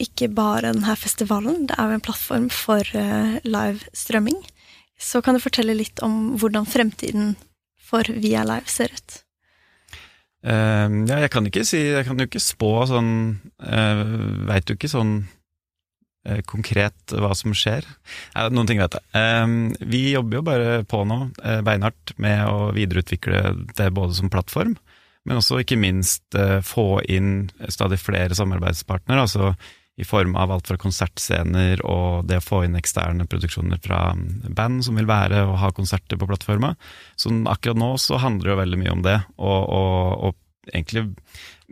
ikke 0.00 0.28
bare 0.32 0.70
denne 0.70 0.94
festivalen, 1.00 1.64
det 1.68 1.76
er 1.76 1.90
jo 1.90 1.98
en 1.98 2.04
plattform 2.06 2.46
for 2.54 2.86
uh, 2.94 3.36
live 3.42 3.82
strømming. 3.92 4.38
Så 4.96 5.20
kan 5.26 5.34
du 5.34 5.42
fortelle 5.42 5.74
litt 5.76 6.00
om 6.06 6.36
hvordan 6.38 6.68
fremtiden 6.70 7.34
for 7.94 8.10
Via 8.18 8.42
Live 8.46 8.70
ser 8.70 8.90
ut? 8.94 9.20
Uh, 10.44 10.90
ja, 11.08 11.22
jeg 11.22 11.30
kan 11.32 11.46
ikke 11.48 11.62
si 11.64 11.78
Jeg 11.86 12.04
kan 12.04 12.18
jo 12.20 12.26
ikke 12.28 12.42
spå 12.42 12.72
sånn 12.90 13.12
uh, 13.64 14.02
Veit 14.50 14.68
jo 14.68 14.76
ikke 14.76 14.90
sånn 14.92 15.14
uh, 16.28 16.40
konkret 16.44 17.14
hva 17.16 17.30
som 17.38 17.54
skjer. 17.56 17.86
Uh, 18.34 18.50
noen 18.52 18.68
ting 18.68 18.82
vet 18.82 18.98
jeg. 18.98 19.06
Uh, 19.16 19.72
vi 19.88 20.02
jobber 20.12 20.40
jo 20.40 20.44
bare 20.50 20.74
på 20.90 21.00
nå, 21.08 21.20
uh, 21.40 21.60
beinhardt, 21.64 22.12
med 22.20 22.44
å 22.50 22.68
videreutvikle 22.76 23.54
det 23.72 23.88
både 23.96 24.18
som 24.18 24.32
plattform, 24.32 24.76
men 25.24 25.40
også 25.40 25.62
ikke 25.62 25.80
minst 25.80 26.36
få 26.68 27.00
inn 27.08 27.46
stadig 27.72 27.96
flere 27.96 28.36
samarbeidspartnere. 28.36 29.22
altså 29.24 29.54
i 29.96 30.04
form 30.04 30.34
av 30.36 30.50
alt 30.50 30.66
fra 30.66 30.78
konsertscener 30.80 31.82
og 31.86 32.26
det 32.26 32.40
å 32.40 32.44
få 32.44 32.64
inn 32.66 32.78
eksterne 32.78 33.28
produksjoner 33.30 33.78
fra 33.82 34.08
band 34.56 34.82
som 34.86 34.98
vil 34.98 35.06
være 35.06 35.44
og 35.46 35.58
ha 35.62 35.70
konserter 35.74 36.18
på 36.18 36.26
plattforma. 36.30 36.72
Så 37.16 37.30
akkurat 37.50 37.78
nå 37.78 37.92
så 38.02 38.18
handler 38.22 38.48
det 38.48 38.54
jo 38.54 38.62
veldig 38.62 38.80
mye 38.80 38.94
om 38.96 39.04
det, 39.06 39.18
og, 39.38 39.60
og, 39.70 40.24
og 40.28 40.72
egentlig 40.72 41.06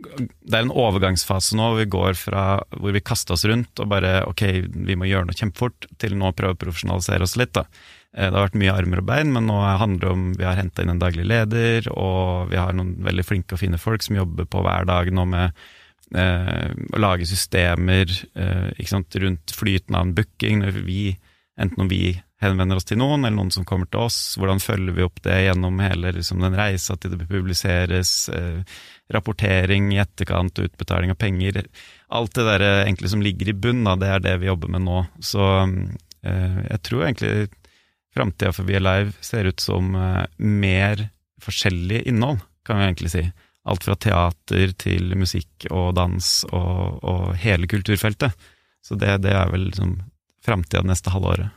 det 0.03 0.55
er 0.57 0.63
en 0.63 0.73
overgangsfase 0.73 1.57
nå 1.57 1.67
hvor 1.69 1.79
vi 1.79 1.89
går 1.91 2.15
fra 2.17 2.45
hvor 2.73 2.95
vi 2.95 3.03
kaster 3.05 3.35
oss 3.35 3.45
rundt 3.49 3.79
og 3.81 3.91
bare 3.91 4.23
ok, 4.29 4.43
vi 4.87 4.97
må 4.99 5.07
gjøre 5.09 5.29
noe 5.29 5.37
kjempefort, 5.37 5.87
til 6.01 6.17
nå 6.17 6.31
å 6.31 6.37
prøve 6.37 6.57
å 6.57 6.61
profesjonalisere 6.63 7.27
oss 7.27 7.37
litt. 7.39 7.53
da. 7.55 7.67
Eh, 8.15 8.27
det 8.29 8.33
har 8.33 8.47
vært 8.47 8.59
mye 8.61 8.73
armer 8.73 9.03
og 9.03 9.07
bein, 9.09 9.31
men 9.35 9.47
nå 9.49 9.59
handler 9.61 10.07
det 10.07 10.11
om 10.15 10.25
vi 10.39 10.47
har 10.47 10.59
henta 10.59 10.83
inn 10.83 10.95
en 10.95 11.01
daglig 11.01 11.27
leder, 11.29 11.91
og 11.93 12.51
vi 12.51 12.59
har 12.59 12.75
noen 12.75 12.95
veldig 13.05 13.25
flinke 13.27 13.55
og 13.57 13.63
fine 13.63 13.79
folk 13.81 14.05
som 14.05 14.17
jobber 14.19 14.49
på 14.49 14.63
hver 14.65 14.89
dag 14.89 15.11
nå 15.13 15.27
med 15.29 15.63
å 16.13 16.99
lage 17.01 17.25
systemer 17.25 18.11
eh, 18.37 18.85
sant, 18.85 19.15
rundt 19.15 19.55
flyten 19.55 19.95
av 19.97 20.07
en 20.07 20.13
booking, 20.17 20.61
vi, 20.85 21.15
enten 21.57 21.85
om 21.85 21.89
vi 21.89 22.15
henvender 22.43 22.79
oss 22.79 22.87
til 22.87 22.99
noen, 22.99 23.23
eller 23.23 23.37
noen 23.37 23.53
som 23.53 23.65
kommer 23.67 23.87
til 23.89 24.03
oss, 24.05 24.17
hvordan 24.39 24.61
følger 24.63 24.97
vi 24.97 25.05
opp 25.05 25.21
det 25.25 25.39
gjennom 25.45 25.79
hele 25.83 26.13
liksom, 26.17 26.43
den 26.43 26.57
reisa 26.57 26.97
til 26.99 27.15
det 27.15 27.27
publiseres, 27.29 28.13
eh, 28.35 28.61
rapportering 29.13 29.91
i 29.93 30.01
etterkant, 30.03 30.59
utbetaling 30.59 31.13
av 31.13 31.19
penger 31.21 31.63
Alt 32.13 32.35
det 32.37 32.45
der 32.47 32.65
eh, 32.65 32.79
egentlig 32.85 33.13
som 33.13 33.23
ligger 33.25 33.49
i 33.49 33.57
bunn, 33.57 33.85
det 33.99 34.09
er 34.09 34.23
det 34.23 34.37
vi 34.41 34.49
jobber 34.49 34.73
med 34.75 34.85
nå. 34.85 35.03
Så 35.23 35.43
eh, 35.63 36.59
jeg 36.69 36.81
tror 36.85 37.07
egentlig 37.07 37.49
framtida 38.13 38.53
for 38.53 38.69
We 38.69 38.81
Live 38.81 39.15
ser 39.21 39.49
ut 39.49 39.63
som 39.63 39.95
eh, 39.97 40.25
mer 40.37 41.07
forskjellig 41.43 42.03
innhold, 42.09 42.43
kan 42.65 42.79
vi 42.79 42.89
egentlig 42.89 43.13
si. 43.13 43.25
Alt 43.63 43.85
fra 43.87 43.95
teater 43.95 44.73
til 44.75 45.13
musikk 45.15 45.69
og 45.71 45.93
dans 45.95 46.31
og, 46.51 46.99
og 46.99 47.25
hele 47.39 47.69
kulturfeltet. 47.71 48.35
Så 48.83 48.97
det, 48.99 49.21
det 49.23 49.31
er 49.31 49.51
vel 49.53 49.69
liksom 49.69 49.97
framtida 50.43 50.83
neste 50.83 51.13
halvåret. 51.13 51.53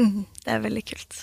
Mm, 0.00 0.24
det 0.44 0.50
er 0.50 0.62
veldig 0.64 0.84
kult. 0.88 1.18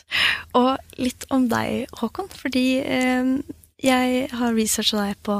Og 0.55 1.01
litt 1.01 1.25
om 1.33 1.49
deg, 1.51 1.89
Håkon. 1.99 2.29
Fordi 2.31 2.65
eh, 2.79 3.33
jeg 3.79 4.25
har 4.35 4.55
researcha 4.55 4.99
deg 4.99 5.19
på 5.23 5.37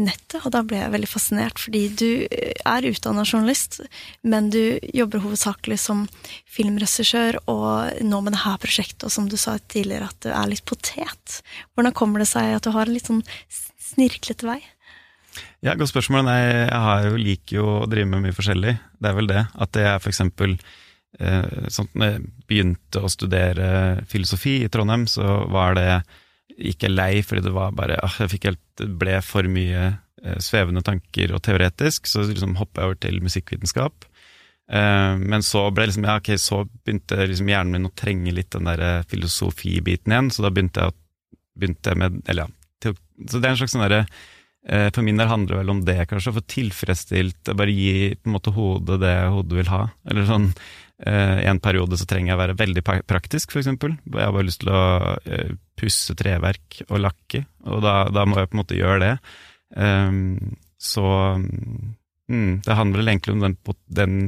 nettet, 0.00 0.38
og 0.44 0.52
da 0.54 0.62
ble 0.62 0.78
jeg 0.78 0.92
veldig 0.94 1.10
fascinert. 1.10 1.58
Fordi 1.58 1.82
du 1.90 2.10
er 2.30 2.86
utdanna 2.86 3.24
journalist, 3.26 3.80
men 4.22 4.50
du 4.54 4.78
jobber 4.94 5.24
hovedsakelig 5.24 5.80
som 5.82 6.04
filmregissør, 6.50 7.40
og 7.50 8.02
nå 8.06 8.22
med 8.22 8.36
dette 8.36 8.54
prosjektet, 8.62 9.08
og 9.08 9.14
som 9.14 9.26
du 9.30 9.36
sa 9.40 9.58
tidligere, 9.58 10.10
at 10.10 10.22
du 10.22 10.30
er 10.30 10.52
litt 10.52 10.64
potet. 10.70 11.40
Hvordan 11.74 11.96
kommer 11.96 12.22
det 12.22 12.30
seg 12.30 12.54
at 12.54 12.66
du 12.66 12.72
har 12.76 12.86
en 12.86 12.94
litt 12.94 13.10
sånn 13.10 13.24
snirklete 13.90 14.48
vei? 14.48 14.60
Ja, 15.64 15.76
Godt 15.78 15.92
spørsmål. 15.92 16.24
Nei, 16.26 16.40
jeg 16.42 17.10
jo, 17.10 17.18
liker 17.20 17.56
jo 17.60 17.66
å 17.80 17.88
drive 17.90 18.08
med 18.10 18.24
mye 18.24 18.36
forskjellig. 18.36 18.74
Det 18.98 19.10
er 19.10 19.18
vel 19.18 19.30
det. 19.30 19.44
At 19.62 19.78
er 19.78 20.00
for 20.02 20.12
eksempel 20.12 20.56
eh, 21.18 21.68
sånn 21.72 21.90
jeg 22.00 22.24
begynte 22.50 23.04
å 23.04 23.12
studere 23.12 23.70
filosofi 24.10 24.60
i 24.64 24.70
Trondheim, 24.72 25.06
så 25.10 25.42
var 25.52 25.76
det 25.78 25.90
ikke 26.60 26.90
lei 26.90 27.22
fordi 27.24 27.46
det 27.46 27.54
var 27.54 27.74
bare 27.76 27.96
ah, 28.04 28.16
jeg 28.20 28.34
fikk 28.34 28.50
helt, 28.50 28.84
ble 29.00 29.18
for 29.24 29.48
mye 29.48 29.84
eh, 29.86 30.38
svevende 30.42 30.82
tanker 30.84 31.34
og 31.36 31.44
teoretisk, 31.46 32.10
så 32.10 32.24
liksom 32.26 32.58
hoppa 32.60 32.82
jeg 32.82 32.90
over 32.90 33.02
til 33.06 33.20
musikkvitenskap. 33.24 34.06
Eh, 34.70 35.14
men 35.18 35.44
så 35.46 35.66
ble 35.74 35.88
liksom, 35.88 36.06
ja, 36.08 36.18
ok, 36.20 36.32
så 36.40 36.62
begynte 36.84 37.20
liksom 37.24 37.50
hjernen 37.50 37.76
min 37.78 37.90
å 37.90 37.94
trenge 37.96 38.34
litt 38.34 38.52
den 38.54 38.68
der 38.70 38.86
eh, 38.86 39.06
filosofibiten 39.10 40.14
igjen, 40.14 40.32
så 40.34 40.46
da 40.46 40.52
begynte 40.54 40.88
jeg, 40.88 40.98
begynte 41.60 41.92
jeg 41.92 42.00
med 42.00 42.20
Eller 42.30 42.46
ja, 42.46 42.59
til, 42.82 42.98
så 43.26 43.38
det 43.38 43.48
er 43.48 43.54
en 43.54 43.60
slags 43.60 43.74
sånn 43.76 43.84
derre 43.84 44.04
eh, 44.04 44.88
For 44.94 45.04
min 45.06 45.20
del 45.20 45.30
handler 45.30 45.54
det 45.54 45.62
vel 45.62 45.72
om 45.74 45.82
det, 45.86 45.98
kanskje, 46.10 46.32
å 46.32 46.38
få 46.38 46.44
tilfredsstilt 46.50 47.52
Bare 47.56 47.74
gi 47.74 48.14
på 48.16 48.30
en 48.30 48.36
måte 48.36 48.54
hodet 48.56 49.00
det 49.02 49.16
hodet 49.32 49.60
vil 49.60 49.72
ha. 49.72 49.82
Eller 50.10 50.28
sånn 50.28 50.50
i 51.00 51.46
En 51.48 51.60
periode 51.64 51.96
så 51.96 52.04
trenger 52.04 52.28
jeg 52.28 52.36
å 52.36 52.40
være 52.42 52.58
veldig 52.60 52.82
praktisk, 53.08 53.54
eksempel. 53.56 53.94
Jeg 54.04 54.20
har 54.20 54.34
bare 54.36 54.44
lyst 54.44 54.60
til 54.60 54.72
å 54.74 54.82
eh, 55.24 55.54
pusse 55.80 56.12
treverk 56.12 56.82
og 56.90 57.00
lakke, 57.00 57.46
og 57.64 57.80
da, 57.84 57.94
da, 58.12 58.26
må 58.28 58.36
jeg 58.36 58.50
på 58.50 58.56
en 58.56 58.60
måte 58.60 58.76
gjøre 58.76 58.98
det. 59.00 59.14
Um, 59.80 60.58
så 60.76 61.06
mm, 61.40 62.60
det 62.66 62.76
handler 62.76 63.00
vel 63.00 63.12
egentlig 63.14 63.36
om 63.36 63.46
den, 63.46 64.18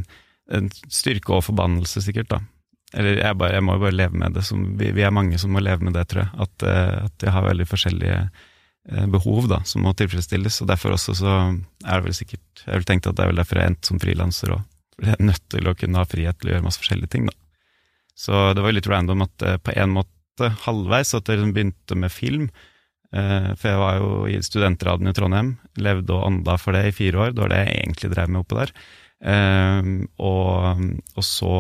den 0.49 0.71
styrke 0.89 1.37
og 1.37 1.45
forbannelse, 1.51 2.05
sikkert, 2.05 2.33
da. 2.33 2.41
Eller 2.93 3.23
jeg, 3.23 3.37
bare, 3.41 3.57
jeg 3.57 3.65
må 3.65 3.77
jo 3.77 3.85
bare 3.87 3.97
leve 3.97 4.19
med 4.21 4.35
det. 4.37 4.45
Som, 4.45 4.65
vi, 4.81 4.91
vi, 4.93 5.05
er 5.05 5.15
mange 5.15 5.39
som 5.41 5.55
må 5.55 5.63
leve 5.65 5.85
med 5.87 5.97
det, 5.97 6.05
tror 6.11 6.27
jeg. 6.27 6.33
At, 6.45 6.65
uh, 6.67 7.07
at 7.09 7.25
jeg 7.25 7.35
har 7.35 7.47
veldig 7.47 7.67
forskjellige 7.69 8.19
uh, 8.27 9.07
behov 9.15 9.49
da, 9.53 9.63
som 9.69 9.87
må 9.87 9.95
tilfredsstilles. 9.97 10.61
Og 10.63 10.69
derfor 10.71 10.97
også 10.97 11.17
så 11.23 11.37
er 11.41 11.95
det 11.95 12.03
vel 12.09 12.19
sikkert 12.19 12.65
Jeg 12.67 12.83
vil 12.83 12.89
tenkt 12.91 13.09
at 13.09 13.17
det 13.17 13.25
er 13.25 13.33
vel 13.33 13.41
derfor 13.41 13.61
jeg 13.61 13.73
endte 13.73 13.93
som 13.93 14.03
frilanser 14.03 14.57
òg. 14.59 14.67
Jeg 15.03 15.17
er 15.17 15.25
nødt 15.25 15.47
til 15.51 15.67
å 15.69 15.77
kunne 15.79 16.03
ha 16.03 16.09
frihet 16.09 16.39
til 16.39 16.51
å 16.51 16.53
gjøre 16.53 16.67
masse 16.67 16.83
forskjellige 16.83 17.15
ting, 17.15 17.31
da. 17.31 17.39
Så 18.23 18.43
det 18.53 18.61
var 18.61 18.71
jo 18.71 18.77
litt 18.77 18.91
random 18.93 19.25
at 19.25 19.47
uh, 19.49 19.57
på 19.65 19.73
en 19.73 19.97
måte 19.97 20.53
halvveis 20.67 21.15
at 21.17 21.29
jeg 21.29 21.41
liksom 21.41 21.57
begynte 21.57 21.99
med 21.99 22.13
film. 22.13 22.53
For 23.13 23.67
jeg 23.69 23.77
var 23.77 23.99
jo 24.01 24.07
i 24.25 24.39
studentraden 24.41 25.11
i 25.11 25.13
Trondheim, 25.13 25.51
levde 25.77 26.15
og 26.17 26.23
ånda 26.31 26.55
for 26.57 26.73
det 26.73 26.87
i 26.89 26.95
fire 26.97 27.19
år. 27.27 27.35
Det 27.37 27.43
var 27.43 27.51
det 27.53 27.59
jeg 27.59 27.75
egentlig 27.83 28.09
drev 28.15 28.31
med 28.33 28.41
oppå 28.41 28.57
der. 28.57 28.73
Og, 30.17 30.81
og 31.21 31.27
så 31.29 31.53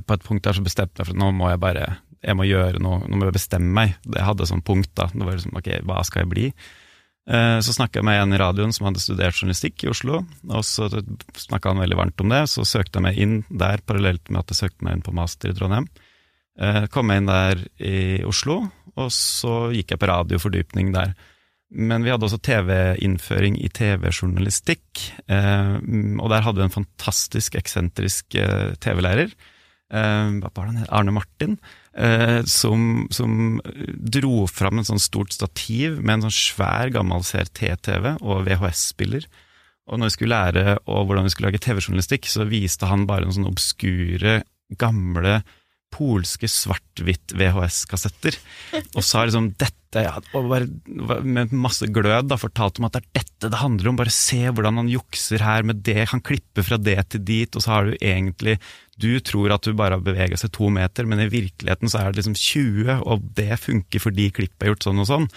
på 0.00 0.16
et 0.16 0.24
punkt 0.24 0.46
der 0.46 0.56
så 0.56 0.64
bestemte 0.64 1.00
jeg 1.02 1.08
for 1.08 1.16
at 1.16 1.20
nå 1.20 1.28
må 1.36 1.50
jeg 1.52 1.60
bare 1.62 1.86
jeg 2.22 2.38
må 2.38 2.46
gjøre 2.46 2.80
noe, 2.82 3.02
nå 3.10 3.18
må 3.18 3.26
jeg 3.26 3.34
bestemme 3.34 3.74
meg. 3.74 3.96
Det 4.06 4.22
hadde 4.22 4.46
sånn 4.46 4.62
punkt, 4.64 4.92
da. 4.98 5.08
Det 5.10 5.26
var 5.26 5.34
liksom, 5.34 5.56
ok, 5.58 5.70
hva 5.88 6.02
skal 6.06 6.22
jeg 6.22 6.30
bli? 6.30 6.44
Eh, 7.30 7.58
så 7.62 7.74
snakka 7.74 8.00
jeg 8.00 8.06
med 8.06 8.18
en 8.18 8.34
i 8.34 8.38
radioen 8.40 8.74
som 8.74 8.88
hadde 8.88 9.02
studert 9.02 9.36
journalistikk 9.36 9.84
i 9.84 9.90
Oslo, 9.92 10.22
og 10.50 10.64
så 10.66 10.88
snakka 11.38 11.72
han 11.72 11.82
veldig 11.82 11.98
varmt 11.98 12.22
om 12.22 12.30
det. 12.30 12.44
Så 12.50 12.66
søkte 12.68 12.98
jeg 12.98 13.06
meg 13.08 13.20
inn 13.22 13.36
der 13.50 13.82
parallelt 13.86 14.30
med 14.30 14.42
at 14.42 14.54
jeg 14.54 14.62
søkte 14.64 14.86
meg 14.86 14.98
inn 14.98 15.04
på 15.06 15.14
master 15.18 15.50
i 15.50 15.58
Trondheim. 15.58 15.90
Eh, 16.62 16.86
kom 16.94 17.10
jeg 17.10 17.22
inn 17.22 17.30
der 17.30 17.66
i 17.82 17.98
Oslo, 18.28 18.60
og 18.94 19.12
så 19.14 19.70
gikk 19.74 19.94
jeg 19.94 20.02
på 20.02 20.10
radiofordypning 20.12 20.94
der. 20.94 21.14
Men 21.72 22.04
vi 22.04 22.12
hadde 22.12 22.28
også 22.28 22.42
TV-innføring 22.44 23.56
i 23.58 23.70
TV-journalistikk, 23.72 25.06
eh, 25.26 25.78
og 26.20 26.28
der 26.30 26.44
hadde 26.44 26.60
vi 26.60 26.68
en 26.68 26.78
fantastisk 26.82 27.56
eksentrisk 27.58 28.36
TV-lærer. 28.84 29.32
Arne 29.92 31.12
Martin, 31.14 31.58
eh, 31.92 32.40
som, 32.48 33.06
som, 33.12 33.60
dro 33.62 34.46
fram 34.48 34.80
en 34.80 34.88
sånn 34.88 35.02
stort 35.02 35.34
stativ 35.36 36.00
med 36.00 36.14
en 36.14 36.26
sånn 36.28 36.38
svær, 36.38 36.92
gammel 36.94 37.24
CRT-TV 37.26 38.14
og 38.20 38.46
VHS-spiller. 38.48 39.26
Og 39.90 39.98
når 39.98 40.08
vi 40.08 40.14
skulle 40.16 40.38
lære 40.38 40.76
hvordan 40.86 41.26
vi 41.26 41.34
skulle 41.34 41.50
lage 41.50 41.62
TV-journalistikk, 41.64 42.28
så 42.30 42.46
viste 42.48 42.88
han 42.88 43.04
bare 43.08 43.26
noen 43.26 43.36
sånne 43.36 43.52
obskure, 43.52 44.36
gamle 44.80 45.42
polske 45.92 46.48
svart-hvitt 46.50 47.34
VHS-kassetter. 47.38 48.36
Og 48.96 49.04
sa 49.04 49.24
liksom 49.26 49.52
dette, 49.60 50.04
ja, 50.06 50.14
og 50.32 50.48
bare, 50.48 50.68
med 51.22 51.52
masse 51.52 51.86
glød 51.92 52.30
da, 52.30 52.38
fortalte 52.40 52.80
om 52.80 52.88
at 52.88 52.96
det 52.96 53.02
er 53.02 53.20
dette 53.20 53.50
det 53.52 53.60
handler 53.60 53.90
om. 53.90 53.98
Bare 54.00 54.14
se 54.14 54.40
hvordan 54.48 54.80
han 54.80 54.92
jukser 54.92 55.44
her 55.44 55.66
med 55.68 55.82
det, 55.86 56.08
han 56.12 56.24
klipper 56.24 56.66
fra 56.66 56.80
det 56.80 56.98
til 57.12 57.24
dit, 57.28 57.52
og 57.52 57.64
så 57.64 57.76
har 57.76 57.90
du 57.90 57.98
egentlig 57.98 58.58
Du 59.02 59.18
tror 59.24 59.50
at 59.50 59.64
du 59.66 59.72
bare 59.74 59.96
har 59.96 60.04
bevega 60.04 60.36
seg 60.38 60.52
to 60.54 60.68
meter, 60.70 61.08
men 61.08 61.24
i 61.24 61.30
virkeligheten 61.32 61.90
så 61.90 61.98
er 61.98 62.12
det 62.12 62.22
liksom 62.22 62.38
20, 62.38 63.02
og 63.02 63.28
det 63.36 63.58
funker 63.58 64.02
fordi 64.04 64.30
klippet 64.30 64.62
er 64.62 64.72
gjort 64.72 64.86
sånn 64.86 65.02
og 65.02 65.08
sånn. 65.08 65.28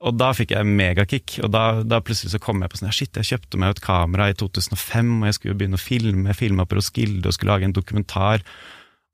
Og 0.00 0.16
da 0.16 0.30
fikk 0.32 0.54
jeg 0.54 0.64
megakick, 0.68 1.34
og 1.44 1.50
da, 1.52 1.64
da, 1.84 1.98
plutselig 2.04 2.32
så 2.32 2.40
kom 2.40 2.62
jeg 2.62 2.72
på 2.72 2.78
sånn 2.80 2.94
shit, 2.94 3.18
jeg 3.20 3.34
kjøpte 3.34 3.58
meg 3.60 3.74
et 3.74 3.82
kamera 3.84 4.30
i 4.30 4.36
2005, 4.38 5.10
og 5.18 5.26
jeg 5.28 5.36
skulle 5.36 5.58
begynne 5.60 5.76
å 5.76 5.82
filme, 5.82 6.36
filma 6.36 6.64
på 6.64 6.78
Roskilde 6.78 7.28
og 7.28 7.36
skulle 7.36 7.52
lage 7.52 7.68
en 7.68 7.76
dokumentar. 7.76 8.46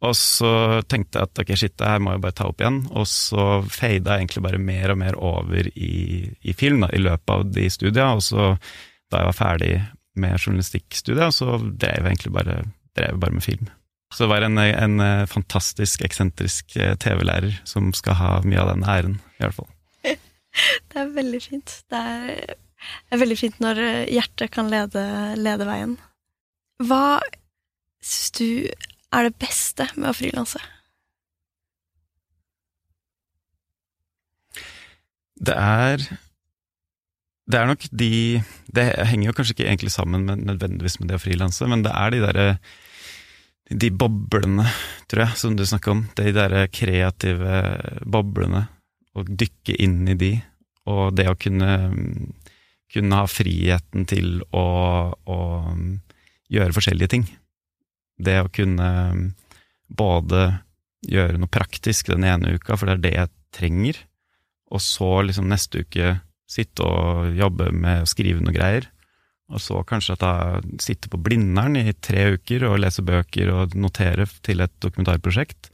Og 0.05 0.13
så 0.19 0.51
tenkte 0.91 1.21
jeg 1.21 1.29
at 1.31 1.41
ok, 1.41 1.53
shit, 1.57 1.75
det 1.81 1.89
her 1.89 2.03
må 2.05 2.13
jeg 2.13 2.23
bare 2.27 2.37
ta 2.37 2.49
opp 2.51 2.61
igjen. 2.61 2.83
Og 2.93 3.07
så 3.09 3.47
fada 3.65 4.17
jeg 4.17 4.27
egentlig 4.27 4.43
bare 4.45 4.61
mer 4.61 4.93
og 4.93 4.99
mer 5.01 5.17
over 5.17 5.71
i, 5.73 5.93
i 6.45 6.57
film 6.57 6.85
da, 6.85 6.91
i 6.93 7.01
løpet 7.01 7.33
av 7.33 7.47
de 7.49 7.69
studiene. 7.73 8.19
Og 8.19 8.25
så, 8.27 8.51
da 9.13 9.23
jeg 9.23 9.31
var 9.31 9.39
ferdig 9.39 9.73
med 10.21 10.37
journalistikkstudiet, 10.37 11.37
så 11.37 11.57
drev 11.65 12.05
jeg 12.05 12.13
egentlig 12.13 12.35
bare, 12.37 12.59
drev 12.97 13.23
bare 13.23 13.39
med 13.39 13.45
film. 13.45 13.71
Så 14.15 14.25
det 14.25 14.31
var 14.35 14.45
en, 14.47 14.61
en 14.61 15.01
fantastisk, 15.29 16.05
eksentrisk 16.07 16.77
eh, 16.79 16.95
TV-lærer 17.03 17.57
som 17.67 17.89
skal 17.97 18.21
ha 18.21 18.29
mye 18.47 18.61
av 18.63 18.71
den 18.71 18.85
æren, 18.87 19.17
i 19.39 19.45
hvert 19.45 19.57
fall. 19.57 19.73
Det 20.93 21.01
er 21.03 21.11
veldig 21.13 21.41
fint. 21.43 21.73
Det 21.93 21.99
er, 22.01 22.55
det 22.55 23.17
er 23.17 23.21
veldig 23.21 23.37
fint 23.37 23.59
når 23.61 23.81
hjertet 24.09 24.53
kan 24.55 24.71
lede, 24.73 25.03
lede 25.37 25.67
veien. 25.69 25.97
Hva 26.81 27.19
syns 28.01 28.31
du 28.39 28.47
er 29.15 29.29
det 29.29 29.37
beste 29.41 29.87
med 29.97 30.11
å 30.11 30.17
frilanse? 30.17 30.63
Det 35.37 35.53
er 35.53 36.01
Det 37.47 37.59
er 37.61 37.69
nok 37.69 37.85
de 37.93 38.43
Det 38.73 38.87
henger 39.07 39.29
jo 39.29 39.35
kanskje 39.37 39.55
ikke 39.55 39.69
egentlig 39.69 39.93
sammen 39.93 40.25
med, 40.25 40.43
nødvendigvis 40.49 40.99
med 40.99 41.11
det 41.11 41.19
å 41.19 41.23
frilanse, 41.23 41.69
men 41.69 41.85
det 41.85 41.93
er 41.95 42.11
de 42.11 42.25
derre 42.25 42.49
de 43.67 43.91
boblene, 43.91 44.63
tror 45.11 45.25
jeg, 45.25 45.39
som 45.41 45.57
du 45.59 45.65
snakker 45.67 45.91
om. 45.91 46.05
De 46.15 46.31
derre 46.31 46.69
kreative 46.71 47.57
boblene. 48.07 48.69
Å 49.17 49.25
dykke 49.27 49.75
inn 49.83 50.05
i 50.13 50.15
de, 50.15 50.29
og 50.87 51.17
det 51.19 51.27
å 51.27 51.35
kunne, 51.41 51.73
kunne 52.93 53.19
ha 53.19 53.27
friheten 53.27 54.07
til 54.07 54.45
å, 54.55 54.67
å 55.11 55.39
gjøre 56.53 56.77
forskjellige 56.77 57.13
ting. 57.17 57.27
Det 58.17 58.37
å 58.43 58.53
kunne 58.53 58.91
um, 59.13 59.25
både 59.89 60.43
gjøre 61.07 61.41
noe 61.41 61.53
praktisk 61.53 62.11
den 62.11 62.27
ene 62.27 62.57
uka, 62.57 62.77
for 62.77 62.89
det 62.89 62.97
er 62.97 63.05
det 63.05 63.15
jeg 63.15 63.35
trenger, 63.57 63.99
og 64.73 64.83
så 64.83 65.11
liksom 65.27 65.49
neste 65.51 65.85
uke 65.87 66.17
sitte 66.51 66.87
og 66.87 67.37
jobbe 67.37 67.71
med 67.75 68.05
å 68.05 68.11
skrive 68.11 68.43
noe 68.43 68.55
greier. 68.55 68.89
Og 69.53 69.63
så 69.63 69.79
kanskje 69.87 70.17
at 70.17 70.25
jeg 70.27 70.81
sitter 70.83 71.11
på 71.13 71.21
Blindern 71.23 71.79
i 71.79 71.95
tre 72.03 72.33
uker 72.35 72.67
og 72.67 72.81
leser 72.83 73.07
bøker 73.07 73.53
og 73.55 73.77
noterer 73.79 74.31
til 74.47 74.63
et 74.65 74.75
dokumentarprosjekt. 74.83 75.71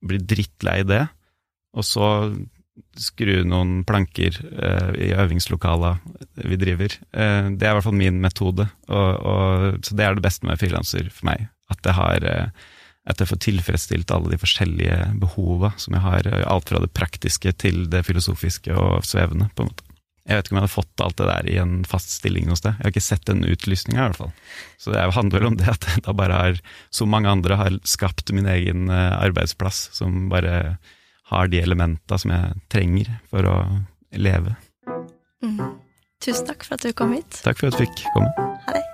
Blir 0.00 0.24
drittlei 0.24 0.80
det. 0.88 1.04
Og 1.76 1.84
så 1.84 2.08
skru 2.96 3.42
noen 3.48 3.82
planker 3.88 4.36
eh, 4.40 4.92
i 5.08 5.10
øvingslokala 5.16 5.94
vi 6.40 6.58
driver. 6.60 6.96
Eh, 7.12 7.50
det 7.52 7.66
er 7.66 7.72
i 7.72 7.76
hvert 7.76 7.86
fall 7.86 7.98
min 8.00 8.20
metode, 8.22 8.66
og, 8.88 9.10
og, 9.28 9.84
så 9.84 9.96
det 9.96 10.06
er 10.06 10.16
det 10.16 10.24
beste 10.24 10.48
med 10.48 10.60
frilanser 10.60 11.08
for 11.12 11.28
meg. 11.28 11.46
At 11.72 11.88
jeg, 11.88 11.96
har, 11.98 12.26
eh, 12.28 12.68
at 13.10 13.22
jeg 13.22 13.30
får 13.32 13.40
tilfredsstilt 13.46 14.12
alle 14.14 14.34
de 14.34 14.40
forskjellige 14.40 14.98
behova 15.22 15.72
som 15.80 15.96
jeg 15.96 16.04
har. 16.04 16.28
Eh, 16.28 16.44
alt 16.46 16.72
fra 16.72 16.82
det 16.82 16.92
praktiske 16.96 17.54
til 17.58 17.86
det 17.92 18.04
filosofiske 18.08 18.76
og 18.76 19.08
svevende, 19.08 19.50
på 19.56 19.64
en 19.64 19.72
måte. 19.72 19.88
Jeg 20.22 20.38
vet 20.38 20.46
ikke 20.46 20.54
om 20.54 20.58
jeg 20.60 20.62
hadde 20.62 20.76
fått 20.76 21.02
alt 21.02 21.16
det 21.18 21.26
der 21.26 21.48
i 21.50 21.56
en 21.58 21.72
fast 21.88 22.12
stilling 22.14 22.46
noe 22.46 22.58
sted. 22.58 22.76
Jeg 22.78 22.84
har 22.84 22.92
ikke 22.92 23.02
sett 23.02 23.24
den 23.26 23.42
utlysninga, 23.42 23.98
i 23.98 24.04
hvert 24.04 24.20
fall. 24.20 24.30
Så 24.78 24.94
det 24.94 25.02
handler 25.16 25.42
vel 25.42 25.50
om 25.50 25.58
det 25.58 25.66
at 25.72 25.88
jeg 25.90 26.04
da 26.06 26.14
bare 26.14 26.38
har, 26.38 26.60
som 26.94 27.10
mange 27.10 27.32
andre, 27.32 27.58
har 27.58 27.78
skapt 27.82 28.30
min 28.34 28.46
egen 28.46 28.86
eh, 28.86 29.16
arbeidsplass, 29.18 29.88
som 29.98 30.28
bare 30.30 30.76
har 31.32 31.50
de 31.50 31.62
elementa 31.64 32.20
som 32.20 32.34
jeg 32.34 32.62
trenger 32.70 33.10
for 33.32 33.48
å 33.50 33.56
leve. 34.14 34.54
Mm. 35.42 35.58
Tusen 36.22 36.46
takk 36.46 36.62
for 36.68 36.78
at 36.78 36.86
du 36.86 36.94
kom 36.94 37.16
hit. 37.16 37.42
Takk 37.42 37.58
for 37.58 37.72
at 37.72 37.78
du 37.78 37.82
fikk 37.82 38.06
komme. 38.14 38.90